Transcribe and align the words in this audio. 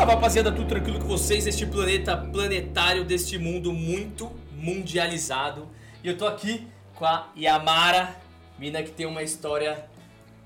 Salve 0.00 0.14
rapaziada, 0.14 0.50
tudo 0.50 0.66
tranquilo 0.66 0.98
com 0.98 1.06
vocês 1.06 1.44
neste 1.44 1.66
planeta 1.66 2.16
planetário, 2.16 3.04
deste 3.04 3.36
mundo 3.36 3.70
muito 3.70 4.32
mundializado. 4.54 5.68
E 6.02 6.08
eu 6.08 6.16
tô 6.16 6.26
aqui 6.26 6.66
com 6.94 7.04
a 7.04 7.28
Yamara, 7.36 8.16
mina 8.58 8.82
que 8.82 8.92
tem 8.92 9.04
uma 9.04 9.22
história 9.22 9.84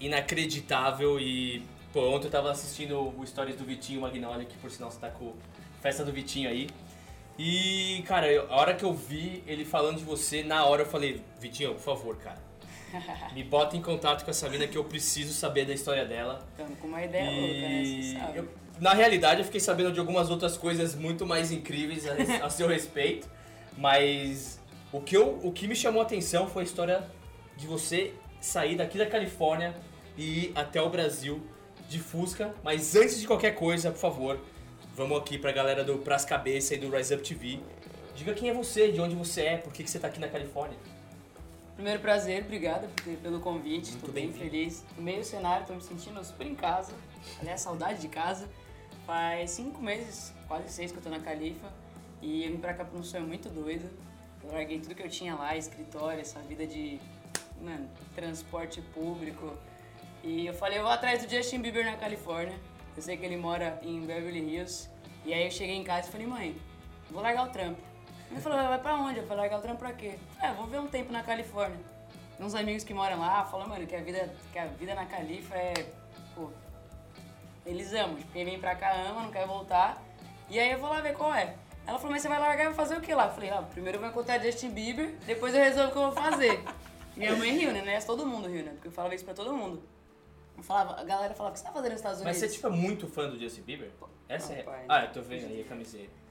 inacreditável 0.00 1.20
e 1.20 1.62
pô, 1.92 2.00
ontem 2.10 2.26
eu 2.26 2.32
tava 2.32 2.50
assistindo 2.50 2.98
o 3.16 3.24
stories 3.24 3.54
do 3.54 3.62
Vitinho 3.64 4.00
Magnoli, 4.00 4.44
que 4.44 4.56
por 4.56 4.72
sinal 4.72 4.90
você 4.90 4.98
tá 4.98 5.08
com 5.08 5.34
festa 5.80 6.04
do 6.04 6.10
Vitinho 6.10 6.50
aí. 6.50 6.68
E, 7.38 8.02
cara, 8.08 8.26
eu- 8.26 8.50
a 8.52 8.56
hora 8.56 8.74
que 8.74 8.84
eu 8.84 8.92
vi 8.92 9.44
ele 9.46 9.64
falando 9.64 9.98
de 9.98 10.04
você, 10.04 10.42
na 10.42 10.64
hora 10.64 10.82
eu 10.82 10.86
falei, 10.86 11.22
Vitinho, 11.38 11.74
por 11.74 11.80
favor, 11.80 12.16
cara, 12.16 12.42
me 13.32 13.44
bota 13.44 13.76
em 13.76 13.80
contato 13.80 14.24
com 14.24 14.32
essa 14.32 14.48
mina 14.48 14.66
que 14.66 14.76
eu 14.76 14.82
preciso 14.82 15.32
saber 15.32 15.64
da 15.64 15.72
história 15.72 16.04
dela. 16.04 16.44
Estamos 16.50 16.76
com 16.80 16.88
uma 16.88 17.04
ideia 17.04 17.30
louca, 17.30 17.68
né? 17.68 17.84
Você 17.84 17.90
E 17.92 18.18
sabe. 18.18 18.38
eu- 18.38 18.63
na 18.80 18.92
realidade 18.92 19.40
eu 19.40 19.44
fiquei 19.44 19.60
sabendo 19.60 19.92
de 19.92 20.00
algumas 20.00 20.30
outras 20.30 20.56
coisas 20.56 20.94
muito 20.94 21.26
mais 21.26 21.52
incríveis 21.52 22.04
a, 22.06 22.46
a 22.46 22.50
seu 22.50 22.68
respeito, 22.68 23.28
mas 23.76 24.60
o 24.92 25.00
que, 25.00 25.16
eu, 25.16 25.38
o 25.42 25.52
que 25.52 25.66
me 25.66 25.74
chamou 25.76 26.02
a 26.02 26.04
atenção 26.04 26.48
foi 26.48 26.62
a 26.62 26.64
história 26.64 27.04
de 27.56 27.66
você 27.66 28.12
sair 28.40 28.76
daqui 28.76 28.98
da 28.98 29.06
Califórnia 29.06 29.74
e 30.16 30.46
ir 30.46 30.52
até 30.54 30.80
o 30.80 30.88
Brasil 30.88 31.42
de 31.88 31.98
Fusca. 31.98 32.54
Mas 32.62 32.94
antes 32.94 33.20
de 33.20 33.26
qualquer 33.26 33.52
coisa, 33.52 33.90
por 33.90 33.98
favor, 33.98 34.40
vamos 34.94 35.18
aqui 35.18 35.38
pra 35.38 35.52
galera 35.52 35.82
do 35.82 35.98
Pras 35.98 36.24
Cabeça 36.24 36.74
e 36.74 36.78
do 36.78 36.90
Rise 36.90 37.14
Up 37.14 37.22
TV. 37.22 37.60
Diga 38.14 38.32
quem 38.32 38.48
é 38.48 38.54
você, 38.54 38.92
de 38.92 39.00
onde 39.00 39.14
você 39.14 39.42
é, 39.42 39.56
por 39.56 39.72
que, 39.72 39.82
que 39.82 39.90
você 39.90 39.98
tá 39.98 40.06
aqui 40.08 40.20
na 40.20 40.28
Califórnia. 40.28 40.78
Primeiro 41.74 41.98
prazer, 42.00 42.44
obrigado 42.44 42.88
pelo 43.20 43.40
convite. 43.40 43.90
Muito 43.90 43.96
Estou 43.96 44.12
bem 44.12 44.28
bem-vindo. 44.28 44.50
feliz. 44.50 44.84
No 44.96 45.02
meio 45.02 45.18
do 45.18 45.24
cenário, 45.24 45.62
estou 45.62 45.74
me 45.74 45.82
sentindo 45.82 46.24
super 46.24 46.46
em 46.46 46.54
casa. 46.54 46.92
Aliás, 47.40 47.60
saudade 47.60 48.00
de 48.00 48.06
casa. 48.06 48.48
Faz 49.06 49.50
cinco 49.50 49.82
meses, 49.82 50.32
quase 50.48 50.70
seis 50.70 50.90
que 50.90 50.98
eu 50.98 51.02
tô 51.02 51.10
na 51.10 51.20
Califa. 51.20 51.70
E 52.22 52.44
eu 52.44 52.52
vim 52.52 52.58
pra 52.58 52.72
cá 52.72 52.84
por 52.84 52.98
um 52.98 53.02
sonho 53.02 53.26
muito 53.26 53.48
doido. 53.48 53.90
Eu 54.42 54.52
larguei 54.52 54.80
tudo 54.80 54.94
que 54.94 55.02
eu 55.02 55.10
tinha 55.10 55.34
lá, 55.34 55.56
escritório, 55.56 56.20
essa 56.20 56.40
vida 56.40 56.66
de 56.66 56.98
mano, 57.60 57.88
transporte 58.14 58.80
público. 58.80 59.56
E 60.22 60.46
eu 60.46 60.54
falei, 60.54 60.78
eu 60.78 60.82
vou 60.82 60.92
atrás 60.92 61.24
do 61.24 61.30
Justin 61.30 61.60
Bieber 61.60 61.84
na 61.84 61.96
Califórnia. 61.96 62.58
Eu 62.96 63.02
sei 63.02 63.16
que 63.16 63.24
ele 63.24 63.36
mora 63.36 63.78
em 63.82 64.00
Beverly 64.00 64.40
Hills. 64.40 64.88
E 65.24 65.34
aí 65.34 65.44
eu 65.44 65.50
cheguei 65.50 65.74
em 65.74 65.84
casa 65.84 66.08
e 66.08 66.12
falei, 66.12 66.26
mãe, 66.26 66.56
vou 67.10 67.22
largar 67.22 67.46
o 67.46 67.50
trampo. 67.50 67.80
Ele 68.30 68.40
falou, 68.40 68.58
vai 68.58 68.78
pra 68.78 68.96
onde? 68.96 69.18
Eu 69.18 69.26
falei, 69.26 69.42
largar 69.42 69.58
o 69.58 69.62
trampo 69.62 69.78
pra 69.78 69.92
quê? 69.92 70.18
É, 70.40 70.52
vou 70.52 70.66
ver 70.66 70.80
um 70.80 70.86
tempo 70.86 71.12
na 71.12 71.22
Califórnia. 71.22 71.78
Uns 72.40 72.54
amigos 72.54 72.84
que 72.84 72.92
moram 72.92 73.18
lá, 73.18 73.44
falam, 73.44 73.68
mano, 73.68 73.86
que 73.86 73.94
a 73.94 74.02
vida, 74.02 74.34
que 74.52 74.58
a 74.58 74.66
vida 74.66 74.94
na 74.94 75.06
Califa 75.06 75.54
é. 75.54 75.74
Pô, 76.34 76.50
eles 77.66 77.92
amam. 77.92 78.16
Tipo, 78.16 78.32
quem 78.32 78.44
vem 78.44 78.58
pra 78.58 78.74
cá 78.74 78.92
ama, 78.92 79.22
não 79.22 79.30
quer 79.30 79.46
voltar. 79.46 80.02
E 80.48 80.58
aí 80.58 80.72
eu 80.72 80.78
vou 80.78 80.90
lá 80.90 81.00
ver 81.00 81.14
qual 81.14 81.34
é. 81.34 81.54
Ela 81.86 81.98
falou, 81.98 82.12
mas 82.12 82.22
você 82.22 82.28
vai 82.28 82.38
largar 82.38 82.64
e 82.64 82.66
vai 82.66 82.74
fazer 82.74 82.96
o 82.96 83.00
que 83.00 83.14
lá? 83.14 83.26
Eu 83.26 83.32
falei, 83.32 83.50
ah, 83.50 83.62
primeiro 83.62 83.96
eu 83.96 84.00
vou 84.00 84.10
encontrar 84.10 84.38
Justin 84.40 84.70
Bieber, 84.70 85.14
depois 85.26 85.54
eu 85.54 85.62
resolvo 85.62 85.88
o 85.88 85.92
que 85.92 85.98
eu 85.98 86.02
vou 86.02 86.12
fazer. 86.12 86.62
minha 87.16 87.36
mãe 87.36 87.56
riu, 87.56 87.72
né? 87.72 87.82
Não 87.82 87.92
é 87.92 88.00
todo 88.00 88.26
mundo 88.26 88.48
riu, 88.48 88.64
né? 88.64 88.72
Porque 88.72 88.88
eu 88.88 88.92
falava 88.92 89.14
isso 89.14 89.24
pra 89.24 89.34
todo 89.34 89.52
mundo. 89.54 89.82
Eu 90.56 90.62
falava, 90.62 91.00
a 91.00 91.04
galera 91.04 91.34
falava, 91.34 91.52
o 91.52 91.54
que 91.54 91.60
você 91.60 91.66
tá 91.66 91.72
fazendo 91.72 91.92
nos 91.92 92.00
Estados 92.00 92.22
Mas 92.22 92.36
Unidos? 92.36 92.50
você 92.50 92.56
tipo, 92.56 92.66
é 92.66 92.70
muito 92.70 93.06
fã 93.06 93.28
do 93.28 93.38
Justin 93.38 93.62
Bieber? 93.62 93.90
Essa 94.28 94.54
é. 94.54 94.58
Rapaz. 94.58 94.86
Ah, 94.88 95.04
eu 95.04 95.12
tô 95.12 95.20
vendo 95.22 95.46
aí 95.46 95.60
a 95.60 95.64
camiseta. 95.64 96.23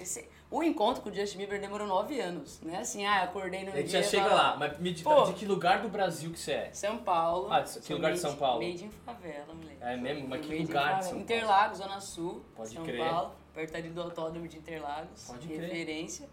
Esse- 0.00 0.28
o 0.50 0.62
encontro 0.62 1.02
com 1.02 1.10
o 1.10 1.14
Justin 1.14 1.38
Bieber 1.38 1.60
demorou 1.60 1.86
nove 1.86 2.18
anos, 2.20 2.60
né? 2.62 2.78
Assim, 2.78 3.04
ah, 3.04 3.22
acordei 3.24 3.64
no 3.64 3.72
A 3.72 3.76
gente 3.76 3.88
dia... 3.88 4.02
já 4.02 4.08
chega 4.08 4.32
lá, 4.32 4.56
mas 4.56 4.78
me 4.78 4.92
diz 4.92 5.02
Pô. 5.02 5.24
de 5.24 5.32
que 5.34 5.44
lugar 5.44 5.82
do 5.82 5.88
Brasil 5.88 6.30
que 6.32 6.38
você 6.38 6.52
é? 6.52 6.70
São 6.72 6.98
Paulo. 6.98 7.52
Ah, 7.52 7.62
que 7.62 7.92
lugar 7.92 8.12
de 8.12 8.18
São 8.18 8.34
Paulo? 8.36 8.62
Made 8.64 8.84
in 8.84 8.90
favela, 8.90 9.52
moleque. 9.54 9.76
É 9.82 9.96
mesmo? 9.96 10.28
Mas 10.28 10.40
que 10.40 10.48
Made 10.52 10.62
lugar 10.66 10.94
de. 10.98 11.02
São 11.02 11.10
Paulo? 11.10 11.22
Interlagos, 11.22 11.78
Zona 11.78 12.00
Sul. 12.00 12.44
Pode 12.56 12.74
São 12.74 12.84
crer. 12.84 12.98
Paulo. 13.08 13.32
Perto 13.54 13.76
ali 13.76 13.88
do 13.90 14.00
autódromo 14.02 14.46
de 14.48 14.56
Interlagos. 14.58 15.24
Pode 15.26 15.46
crer. 15.48 15.60
referência. 15.60 16.28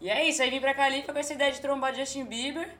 E 0.00 0.08
é 0.08 0.26
isso, 0.28 0.42
aí 0.42 0.50
vim 0.50 0.60
pra 0.60 0.72
Califa 0.74 1.12
com 1.12 1.18
essa 1.18 1.32
ideia 1.32 1.50
de 1.52 1.60
trombar 1.60 1.94
Justin 1.94 2.24
Bieber. 2.24 2.74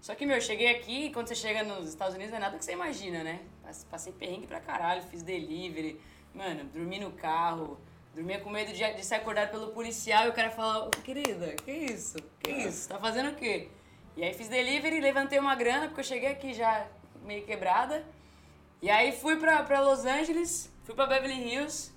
Só 0.00 0.14
que, 0.16 0.26
meu, 0.26 0.36
eu 0.36 0.40
cheguei 0.42 0.68
aqui, 0.68 1.06
e 1.06 1.12
quando 1.12 1.28
você 1.28 1.34
chega 1.34 1.62
nos 1.62 1.88
Estados 1.88 2.14
Unidos, 2.14 2.32
não 2.32 2.38
é 2.38 2.40
nada 2.40 2.58
que 2.58 2.64
você 2.64 2.72
imagina, 2.72 3.22
né? 3.22 3.40
Passe- 3.62 3.86
Passei 3.86 4.12
perrengue 4.12 4.46
pra 4.48 4.58
caralho, 4.60 5.00
fiz 5.02 5.22
delivery, 5.22 6.00
mano, 6.34 6.64
dormi 6.64 6.98
no 6.98 7.12
carro, 7.12 7.78
dormia 8.14 8.38
com 8.40 8.50
medo 8.50 8.72
de, 8.72 8.94
de 8.94 9.04
ser 9.04 9.16
acordado 9.16 9.50
pelo 9.50 9.68
policial 9.68 10.26
e 10.26 10.28
o 10.28 10.32
cara 10.32 10.50
falar, 10.50 10.86
"Ô, 10.86 10.90
querida, 10.90 11.54
que 11.64 11.70
isso? 11.72 12.16
Que 12.40 12.50
isso? 12.50 12.88
Tá 12.88 12.98
fazendo 12.98 13.30
o 13.30 13.34
quê? 13.34 13.68
E 14.16 14.22
aí 14.22 14.34
fiz 14.34 14.48
delivery, 14.48 15.00
levantei 15.00 15.38
uma 15.38 15.54
grana, 15.54 15.86
porque 15.86 16.00
eu 16.00 16.04
cheguei 16.04 16.28
aqui 16.30 16.52
já 16.52 16.86
meio 17.24 17.44
quebrada. 17.44 18.04
E 18.82 18.90
aí 18.90 19.12
fui 19.12 19.36
pra, 19.36 19.62
pra 19.62 19.80
Los 19.80 20.04
Angeles, 20.04 20.70
fui 20.84 20.94
pra 20.94 21.06
Beverly 21.06 21.48
Hills 21.48 21.92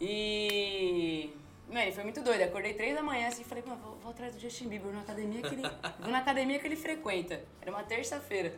e. 0.00 1.30
Mano, 1.68 1.92
foi 1.92 2.04
muito 2.04 2.22
doido. 2.22 2.42
Acordei 2.42 2.74
três 2.74 2.94
da 2.94 3.02
manhã 3.02 3.26
assim 3.28 3.42
e 3.42 3.44
falei, 3.44 3.64
mano, 3.66 3.80
vou, 3.80 3.96
vou 3.96 4.10
atrás 4.10 4.34
do 4.34 4.40
Justin 4.40 4.68
Bieber 4.68 4.92
na 4.92 5.00
academia 5.00 5.42
que 5.42 5.54
ele. 5.54 5.62
vou 5.98 6.10
na 6.10 6.18
academia 6.18 6.58
que 6.58 6.66
ele 6.66 6.76
frequenta. 6.76 7.42
Era 7.60 7.70
uma 7.70 7.82
terça-feira. 7.82 8.54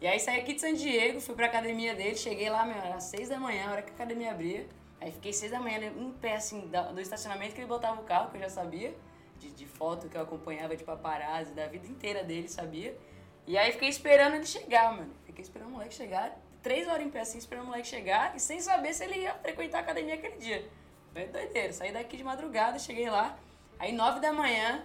E 0.00 0.06
aí 0.06 0.20
saí 0.20 0.40
aqui 0.40 0.54
de 0.54 0.60
San 0.60 0.74
Diego, 0.74 1.20
fui 1.20 1.34
pra 1.34 1.46
academia 1.46 1.94
dele, 1.94 2.16
cheguei 2.16 2.50
lá, 2.50 2.66
meu, 2.66 2.76
era 2.76 2.98
seis 3.00 3.28
da 3.28 3.38
manhã, 3.38 3.68
a 3.68 3.72
hora 3.72 3.82
que 3.82 3.90
a 3.90 3.94
academia 3.94 4.32
abria. 4.32 4.66
Aí 5.02 5.10
fiquei 5.10 5.32
seis 5.32 5.50
da 5.50 5.58
manhã 5.58 5.80
né, 5.80 5.92
em 5.96 6.12
pé, 6.12 6.36
assim, 6.36 6.70
do 6.94 7.00
estacionamento 7.00 7.54
que 7.54 7.60
ele 7.60 7.66
botava 7.66 8.00
o 8.00 8.04
carro, 8.04 8.30
que 8.30 8.36
eu 8.36 8.42
já 8.42 8.48
sabia, 8.48 8.94
de, 9.36 9.50
de 9.50 9.66
foto 9.66 10.08
que 10.08 10.16
eu 10.16 10.22
acompanhava 10.22 10.76
de 10.76 10.84
paparazzi, 10.84 11.52
da 11.52 11.66
vida 11.66 11.88
inteira 11.88 12.22
dele, 12.22 12.48
sabia. 12.48 12.96
E 13.44 13.58
aí 13.58 13.72
fiquei 13.72 13.88
esperando 13.88 14.36
ele 14.36 14.46
chegar, 14.46 14.94
mano. 14.94 15.12
Fiquei 15.24 15.42
esperando 15.42 15.70
o 15.70 15.72
moleque 15.72 15.92
chegar, 15.92 16.38
três 16.62 16.86
horas 16.86 17.04
em 17.04 17.10
pé 17.10 17.22
assim, 17.22 17.36
esperando 17.36 17.64
o 17.64 17.66
moleque 17.66 17.88
chegar 17.88 18.36
e 18.36 18.38
sem 18.38 18.60
saber 18.60 18.94
se 18.94 19.02
ele 19.02 19.22
ia 19.22 19.34
frequentar 19.34 19.78
a 19.78 19.80
academia 19.80 20.14
aquele 20.14 20.36
dia. 20.36 20.70
Foi 21.12 21.26
doideira. 21.26 21.72
Saí 21.72 21.90
daqui 21.90 22.16
de 22.16 22.22
madrugada, 22.22 22.78
cheguei 22.78 23.10
lá. 23.10 23.36
Aí 23.80 23.90
nove 23.90 24.20
da 24.20 24.32
manhã, 24.32 24.84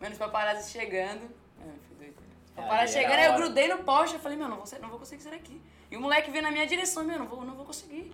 mano, 0.00 0.12
os 0.12 0.18
paparazzi 0.18 0.70
chegando. 0.70 1.28
Mano, 1.58 1.78
foi 1.86 1.96
doideira. 1.98 2.32
Paparazzi 2.56 2.96
era 2.96 3.02
chegando, 3.02 3.18
aí 3.18 3.26
eu 3.26 3.34
grudei 3.34 3.68
no 3.68 3.84
poste, 3.84 4.14
eu 4.14 4.20
falei, 4.20 4.38
meu, 4.38 4.48
não 4.48 4.56
vou, 4.56 4.80
não 4.80 4.88
vou 4.88 4.98
conseguir 4.98 5.22
sair 5.22 5.32
daqui. 5.32 5.60
E 5.90 5.96
o 5.98 6.00
moleque 6.00 6.30
veio 6.30 6.42
na 6.42 6.50
minha 6.50 6.66
direção, 6.66 7.04
meu, 7.04 7.18
não 7.18 7.26
vou, 7.26 7.44
não 7.44 7.54
vou 7.54 7.66
conseguir. 7.66 8.10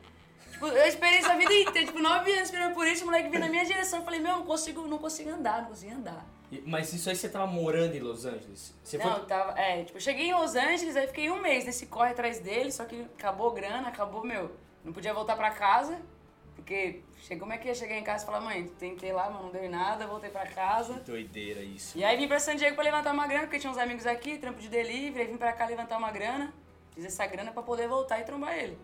Tipo, 0.64 0.78
eu 0.78 0.86
esperei 0.86 1.18
essa 1.18 1.36
vida 1.36 1.52
inteira, 1.52 1.86
tipo, 1.86 1.98
nove 1.98 2.32
anos 2.32 2.44
esperando 2.44 2.72
por 2.72 2.86
isso, 2.86 3.02
o 3.02 3.06
moleque 3.06 3.28
veio 3.28 3.40
na 3.40 3.48
minha 3.48 3.64
direção, 3.64 3.98
eu 3.98 4.04
falei, 4.04 4.20
meu, 4.20 4.32
não 4.32 4.44
consigo, 4.44 4.86
não 4.86 4.98
consigo 4.98 5.30
andar, 5.30 5.62
não 5.62 5.68
consigo 5.68 5.94
andar. 5.94 6.24
Mas 6.64 6.92
isso 6.92 7.10
aí 7.10 7.16
você 7.16 7.28
tava 7.28 7.46
morando 7.46 7.94
em 7.94 8.00
Los 8.00 8.24
Angeles? 8.24 8.74
Você 8.82 8.96
não, 8.96 9.16
foi... 9.16 9.26
tava. 9.26 9.58
É, 9.58 9.82
tipo, 9.82 9.98
eu 9.98 10.00
cheguei 10.00 10.28
em 10.28 10.34
Los 10.34 10.54
Angeles, 10.54 10.96
aí 10.96 11.06
fiquei 11.06 11.30
um 11.30 11.40
mês 11.40 11.64
nesse 11.64 11.86
corre 11.86 12.12
atrás 12.12 12.38
dele, 12.38 12.70
só 12.70 12.84
que 12.84 13.02
acabou 13.18 13.50
grana, 13.50 13.88
acabou, 13.88 14.24
meu. 14.24 14.52
Não 14.84 14.92
podia 14.92 15.12
voltar 15.12 15.36
pra 15.36 15.50
casa, 15.50 16.00
porque 16.54 17.02
chegou, 17.18 17.40
como 17.40 17.52
é 17.52 17.58
que 17.58 17.68
ia 17.68 17.74
chegar 17.74 17.96
em 17.96 18.04
casa 18.04 18.22
e 18.22 18.26
falar, 18.26 18.40
mãe, 18.40 18.66
tentei 18.78 19.12
lá, 19.12 19.28
mas 19.28 19.42
não 19.42 19.50
deu 19.50 19.64
em 19.64 19.68
nada, 19.68 20.06
voltei 20.06 20.30
pra 20.30 20.46
casa. 20.46 20.94
Doideira 21.00 21.60
isso. 21.60 21.98
E 21.98 22.04
aí 22.04 22.16
vim 22.16 22.28
pra 22.28 22.38
San 22.38 22.56
Diego 22.56 22.74
pra 22.74 22.84
levantar 22.84 23.12
uma 23.12 23.26
grana, 23.26 23.42
porque 23.42 23.58
tinha 23.58 23.70
uns 23.70 23.78
amigos 23.78 24.06
aqui, 24.06 24.38
trampo 24.38 24.60
de 24.60 24.68
delivery, 24.68 25.22
aí 25.22 25.26
vim 25.26 25.36
pra 25.36 25.52
cá 25.52 25.66
levantar 25.66 25.98
uma 25.98 26.10
grana, 26.10 26.54
fiz 26.94 27.04
essa 27.04 27.26
grana 27.26 27.52
pra 27.52 27.62
poder 27.62 27.88
voltar 27.88 28.20
e 28.20 28.24
trombar 28.24 28.56
ele. 28.56 28.78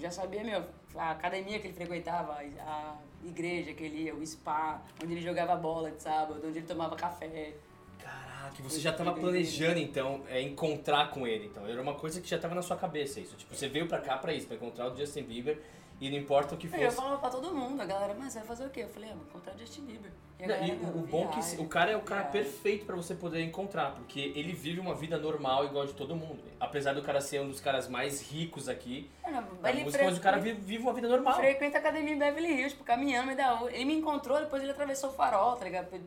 Já 0.00 0.10
sabia, 0.10 0.44
meu, 0.44 0.64
a 0.96 1.10
academia 1.10 1.58
que 1.58 1.66
ele 1.68 1.74
frequentava, 1.74 2.34
a 2.34 2.96
igreja 3.24 3.72
que 3.72 3.84
ele 3.84 4.02
ia, 4.04 4.14
o 4.14 4.24
spa, 4.26 4.80
onde 5.02 5.14
ele 5.14 5.20
jogava 5.20 5.56
bola 5.56 5.90
de 5.90 6.00
sábado, 6.00 6.40
onde 6.44 6.58
ele 6.58 6.66
tomava 6.66 6.96
café. 6.96 7.52
Caraca, 7.98 8.62
você 8.62 8.80
já 8.80 8.92
tava 8.92 9.12
planejando 9.12 9.78
então 9.78 10.22
é, 10.28 10.40
encontrar 10.40 11.10
com 11.10 11.26
ele, 11.26 11.46
então. 11.46 11.66
Era 11.66 11.80
uma 11.82 11.94
coisa 11.94 12.20
que 12.20 12.28
já 12.28 12.38
tava 12.38 12.54
na 12.54 12.62
sua 12.62 12.76
cabeça 12.76 13.20
isso. 13.20 13.34
Tipo, 13.36 13.54
você 13.54 13.68
veio 13.68 13.88
pra 13.88 14.00
cá 14.00 14.16
pra 14.16 14.32
isso, 14.32 14.46
pra 14.46 14.56
encontrar 14.56 14.92
o 14.92 14.96
Justin 14.96 15.22
Bieber 15.22 15.58
e 16.00 16.10
não 16.10 16.16
importa 16.18 16.54
o 16.54 16.58
que 16.58 16.66
Eu 16.66 16.70
fosse. 16.70 16.96
falava 16.96 17.18
pra 17.18 17.30
todo 17.30 17.54
mundo, 17.54 17.80
a 17.80 17.84
galera, 17.84 18.14
mas 18.18 18.34
vai 18.34 18.44
fazer 18.44 18.66
o 18.66 18.70
quê? 18.70 18.82
Eu 18.82 18.88
falei, 18.88 19.10
ah, 19.10 19.14
vou 19.14 19.24
encontrar 19.24 19.54
o 19.54 19.58
Justin 19.58 19.82
Bieber. 19.84 20.10
E, 20.40 20.46
Não, 20.46 20.54
e 20.64 20.72
"Não, 20.76 20.90
o, 20.92 20.98
o 20.98 21.06
bom 21.08 21.24
é 21.24 21.40
que 21.40 21.60
o 21.60 21.66
cara 21.66 21.90
é 21.90 21.96
o 21.96 22.00
cara 22.02 22.22
viagem." 22.22 22.42
perfeito 22.52 22.86
pra 22.86 22.94
você 22.94 23.12
poder 23.16 23.42
encontrar, 23.42 23.90
porque 23.96 24.32
ele 24.36 24.52
vive 24.52 24.78
uma 24.78 24.94
vida 24.94 25.18
normal 25.18 25.64
igual 25.64 25.84
de 25.84 25.92
todo 25.94 26.14
mundo. 26.14 26.38
Apesar 26.60 26.92
do 26.94 27.02
cara 27.02 27.20
ser 27.20 27.40
um 27.40 27.48
dos 27.48 27.60
caras 27.60 27.88
mais 27.88 28.22
ricos 28.22 28.68
aqui, 28.68 29.10
não, 29.28 29.68
ele 29.68 29.82
música, 29.82 30.04
mas 30.04 30.16
o 30.16 30.20
cara 30.20 30.36
vive, 30.38 30.60
vive 30.60 30.82
uma 30.84 30.92
vida 30.92 31.08
normal. 31.08 31.34
frequenta 31.34 31.78
a 31.78 31.80
academia 31.80 32.14
em 32.14 32.18
Beverly 32.18 32.52
Hills, 32.52 32.70
tipo, 32.70 32.84
caminhando 32.84 33.34
da. 33.34 33.60
Ele 33.72 33.84
me 33.86 33.94
encontrou, 33.94 34.38
depois 34.38 34.62
ele 34.62 34.70
atravessou 34.70 35.10
o 35.10 35.12
farol, 35.12 35.56
tá 35.56 35.64
ligado? 35.64 35.88
Foi 35.90 35.98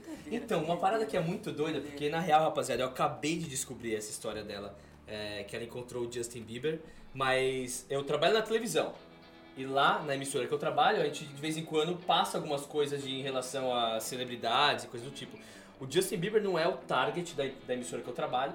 doideira. 0.00 0.44
Então, 0.44 0.62
uma 0.62 0.76
parada 0.76 1.04
que 1.04 1.16
é 1.16 1.20
muito 1.20 1.50
doida, 1.50 1.80
porque 1.80 2.08
na 2.08 2.20
real, 2.20 2.44
rapaziada, 2.44 2.82
eu 2.82 2.86
acabei 2.86 3.36
de 3.36 3.48
descobrir 3.48 3.96
essa 3.96 4.12
história 4.12 4.44
dela, 4.44 4.78
é, 5.08 5.42
que 5.42 5.56
ela 5.56 5.64
encontrou 5.64 6.06
o 6.06 6.12
Justin 6.12 6.42
Bieber, 6.42 6.80
mas 7.12 7.84
eu 7.90 8.04
trabalho 8.04 8.34
na 8.34 8.42
televisão. 8.42 8.94
E 9.56 9.64
lá 9.64 10.02
na 10.02 10.14
emissora 10.14 10.46
que 10.46 10.52
eu 10.52 10.58
trabalho, 10.58 11.00
a 11.00 11.04
gente 11.04 11.26
de 11.26 11.40
vez 11.40 11.56
em 11.56 11.64
quando 11.64 11.94
passa 12.06 12.38
algumas 12.38 12.64
coisas 12.64 13.02
de, 13.02 13.10
em 13.10 13.22
relação 13.22 13.74
a 13.76 14.00
celebridades 14.00 14.84
e 14.84 14.88
coisas 14.88 15.08
do 15.08 15.14
tipo. 15.14 15.36
O 15.78 15.90
Justin 15.90 16.16
Bieber 16.16 16.42
não 16.42 16.58
é 16.58 16.66
o 16.66 16.72
target 16.72 17.34
da, 17.34 17.44
da 17.66 17.74
emissora 17.74 18.02
que 18.02 18.08
eu 18.08 18.14
trabalho, 18.14 18.52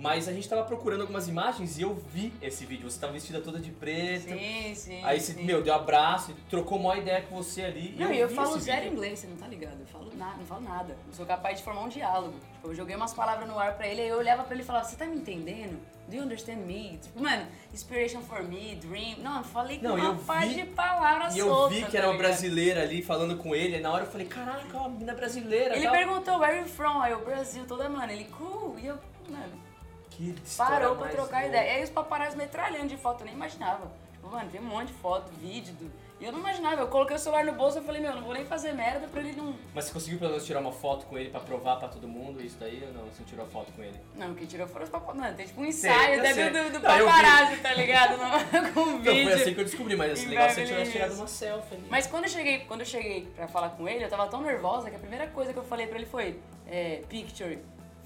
Mas 0.00 0.26
a 0.26 0.32
gente 0.32 0.48
tava 0.48 0.62
procurando 0.64 1.02
algumas 1.02 1.28
imagens 1.28 1.78
e 1.78 1.82
eu 1.82 1.94
vi 1.94 2.32
esse 2.40 2.64
vídeo. 2.64 2.90
Você 2.90 2.98
tava 2.98 3.12
vestida 3.12 3.38
toda 3.42 3.58
de 3.60 3.70
preto. 3.70 4.30
Sim, 4.30 4.74
sim. 4.74 5.04
Aí 5.04 5.20
você, 5.20 5.34
sim. 5.34 5.44
meu, 5.44 5.62
deu 5.62 5.74
abraço, 5.74 6.34
trocou 6.48 6.78
uma 6.78 6.96
ideia 6.96 7.20
com 7.20 7.36
você 7.36 7.64
ali. 7.64 7.94
Não, 7.98 8.10
e 8.10 8.18
eu, 8.18 8.26
eu 8.26 8.34
falo 8.34 8.58
zero 8.58 8.80
vídeo. 8.80 8.94
inglês, 8.94 9.18
você 9.18 9.26
não 9.26 9.36
tá 9.36 9.46
ligado? 9.46 9.78
Eu 9.78 9.86
falo 9.86 10.10
nada, 10.16 10.38
não 10.38 10.46
falo 10.46 10.62
nada. 10.62 10.96
Eu 11.06 11.12
sou 11.12 11.26
capaz 11.26 11.58
de 11.58 11.64
formar 11.64 11.82
um 11.82 11.88
diálogo. 11.90 12.32
Tipo, 12.54 12.68
eu 12.68 12.74
joguei 12.74 12.96
umas 12.96 13.12
palavras 13.12 13.46
no 13.46 13.58
ar 13.58 13.74
pra 13.76 13.86
ele, 13.86 14.00
aí 14.00 14.08
eu 14.08 14.16
olhava 14.16 14.42
pra 14.42 14.54
ele 14.54 14.62
e 14.62 14.66
falava, 14.66 14.86
você 14.86 14.96
tá 14.96 15.04
me 15.04 15.16
entendendo? 15.16 15.78
Do 16.08 16.16
you 16.16 16.22
understand 16.22 16.56
me? 16.66 16.98
Tipo, 17.02 17.20
mano, 17.22 17.46
inspiration 17.72 18.22
for 18.22 18.42
me, 18.42 18.76
dream. 18.76 19.18
Não, 19.18 19.36
eu 19.38 19.44
falei 19.44 19.76
com 19.78 19.84
Não, 19.84 19.98
e 19.98 20.00
uma 20.00 20.14
vi- 20.40 20.54
de 20.54 20.64
palavras 20.64 21.36
E 21.36 21.40
eu 21.40 21.68
vi 21.68 21.84
que 21.84 21.92
tá 21.92 21.98
era 21.98 22.06
uma 22.08 22.14
ligado? 22.14 22.26
brasileira 22.26 22.82
ali 22.84 23.02
falando 23.02 23.36
com 23.36 23.54
ele. 23.54 23.76
E 23.76 23.80
na 23.80 23.92
hora 23.92 24.04
eu 24.04 24.10
falei, 24.10 24.26
caraca, 24.26 24.76
uma 24.78 24.88
menina 24.88 25.12
brasileira. 25.14 25.76
Ele 25.76 25.84
tal. 25.84 25.92
perguntou, 25.92 26.38
where 26.38 26.54
are 26.54 26.62
you 26.62 26.68
from? 26.68 27.00
Aí 27.02 27.12
eu, 27.12 27.22
Brasil, 27.22 27.64
toda, 27.68 27.86
mano. 27.88 28.10
Ele, 28.10 28.24
cool. 28.24 28.76
E 28.82 28.86
eu, 28.86 28.98
mano, 29.28 29.52
Que 30.10 30.34
parou 30.56 30.96
pra 30.96 31.08
trocar 31.08 31.38
boa. 31.40 31.48
ideia. 31.48 31.72
E 31.72 31.76
aí 31.76 31.84
os 31.84 31.90
paparazzi 31.90 32.36
metralhando 32.36 32.88
de 32.88 32.96
foto, 32.96 33.20
eu 33.20 33.26
nem 33.26 33.34
imaginava. 33.34 33.90
Tipo, 34.12 34.28
mano, 34.28 34.50
tem 34.50 34.60
um 34.60 34.64
monte 34.64 34.88
de 34.88 34.94
foto, 34.94 35.30
vídeo. 35.40 35.72
Do... 35.74 35.90
E 36.20 36.24
eu 36.26 36.32
não 36.32 36.40
imaginava. 36.40 36.82
Eu 36.82 36.88
coloquei 36.88 37.16
o 37.16 37.18
celular 37.18 37.42
no 37.46 37.52
bolso 37.54 37.78
e 37.78 37.82
falei, 37.82 38.02
meu, 38.02 38.14
não 38.14 38.22
vou 38.22 38.34
nem 38.34 38.44
fazer 38.44 38.72
merda 38.74 39.06
pra 39.08 39.20
ele 39.22 39.32
não. 39.32 39.54
Mas 39.74 39.86
você 39.86 39.92
conseguiu 39.94 40.18
pelo 40.18 40.32
menos 40.32 40.44
tirar 40.44 40.60
uma 40.60 40.72
foto 40.72 41.06
com 41.06 41.16
ele 41.16 41.30
pra 41.30 41.40
provar 41.40 41.76
pra 41.76 41.88
todo 41.88 42.06
mundo 42.06 42.42
isso 42.42 42.58
daí 42.60 42.82
ou 42.86 42.92
não? 42.92 43.04
Você 43.06 43.20
não 43.20 43.26
tirou 43.26 43.46
foto 43.46 43.72
com 43.72 43.82
ele? 43.82 43.98
Não, 44.14 44.34
quem 44.34 44.46
tirou 44.46 44.66
foram 44.66 44.84
os 44.84 44.90
paparazzi. 44.90 45.20
Mano, 45.22 45.36
tem 45.36 45.46
tipo 45.46 45.60
um 45.62 45.64
ensaio 45.64 46.20
sei. 46.34 46.50
do, 46.50 46.72
do 46.72 46.80
Não, 46.80 46.98
vi. 46.98 47.04
paparazzi, 47.04 47.56
tá 47.62 47.72
ligado? 47.72 48.18
No, 48.18 48.28
com 48.74 48.80
Então 48.98 49.14
vídeo. 49.14 49.24
foi 49.30 49.32
assim 49.40 49.54
que 49.54 49.60
eu 49.60 49.64
descobri, 49.64 49.96
mas 49.96 50.12
assim, 50.12 50.26
legal 50.26 50.50
você 50.50 50.66
tivesse 50.66 50.92
tirado 50.92 51.14
uma 51.14 51.26
selfie 51.26 51.74
ali. 51.76 51.86
Mas 51.88 52.06
quando 52.06 52.24
eu 52.24 52.30
cheguei, 52.30 52.58
quando 52.66 52.80
eu 52.80 52.86
cheguei 52.86 53.26
pra 53.34 53.48
falar 53.48 53.70
com 53.70 53.88
ele, 53.88 54.04
eu 54.04 54.08
tava 54.10 54.26
tão 54.26 54.42
nervosa 54.42 54.90
que 54.90 54.96
a 54.96 54.98
primeira 54.98 55.26
coisa 55.28 55.54
que 55.54 55.58
eu 55.58 55.64
falei 55.64 55.86
pra 55.86 55.96
ele 55.96 56.06
foi 56.06 56.38
é, 56.66 57.02
picture. 57.08 57.58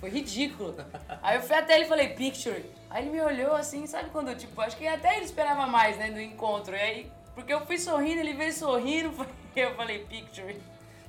Foi 0.04 0.10
ridículo. 0.10 0.74
Aí 1.22 1.38
eu 1.38 1.42
fui 1.42 1.56
até 1.56 1.76
ele 1.76 1.86
e 1.86 1.88
falei, 1.88 2.10
picture. 2.10 2.62
Aí 2.90 3.04
ele 3.04 3.10
me 3.10 3.22
olhou 3.22 3.54
assim, 3.54 3.86
sabe 3.86 4.10
quando, 4.10 4.36
tipo, 4.36 4.60
acho 4.60 4.76
que 4.76 4.86
até 4.86 5.16
ele 5.16 5.24
esperava 5.24 5.66
mais, 5.66 5.96
né, 5.96 6.10
do 6.10 6.20
encontro. 6.20 6.76
E 6.76 6.78
aí, 6.78 7.12
porque 7.34 7.54
eu 7.54 7.64
fui 7.64 7.78
sorrindo, 7.78 8.20
ele 8.20 8.34
veio 8.34 8.52
sorrindo, 8.52 9.10
eu 9.56 9.74
falei, 9.74 10.00
picture. 10.00 10.60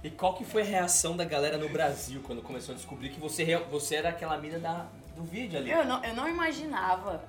E 0.01 0.09
qual 0.09 0.33
que 0.33 0.45
foi 0.45 0.61
a 0.61 0.65
reação 0.65 1.17
da 1.17 1.25
galera 1.25 1.57
no 1.57 1.67
Brasil 1.67 2.21
quando 2.25 2.41
começou 2.41 2.71
a 2.73 2.77
descobrir 2.77 3.09
que 3.09 3.19
você, 3.19 3.57
você 3.69 3.95
era 3.95 4.07
aquela 4.07 4.37
mina 4.37 4.59
da, 4.59 4.85
do 5.13 5.25
vídeo 5.25 5.59
ali? 5.59 5.71
Eu 5.71 5.83
não, 5.83 6.01
eu 6.01 6.15
não 6.15 6.29
imaginava. 6.29 7.21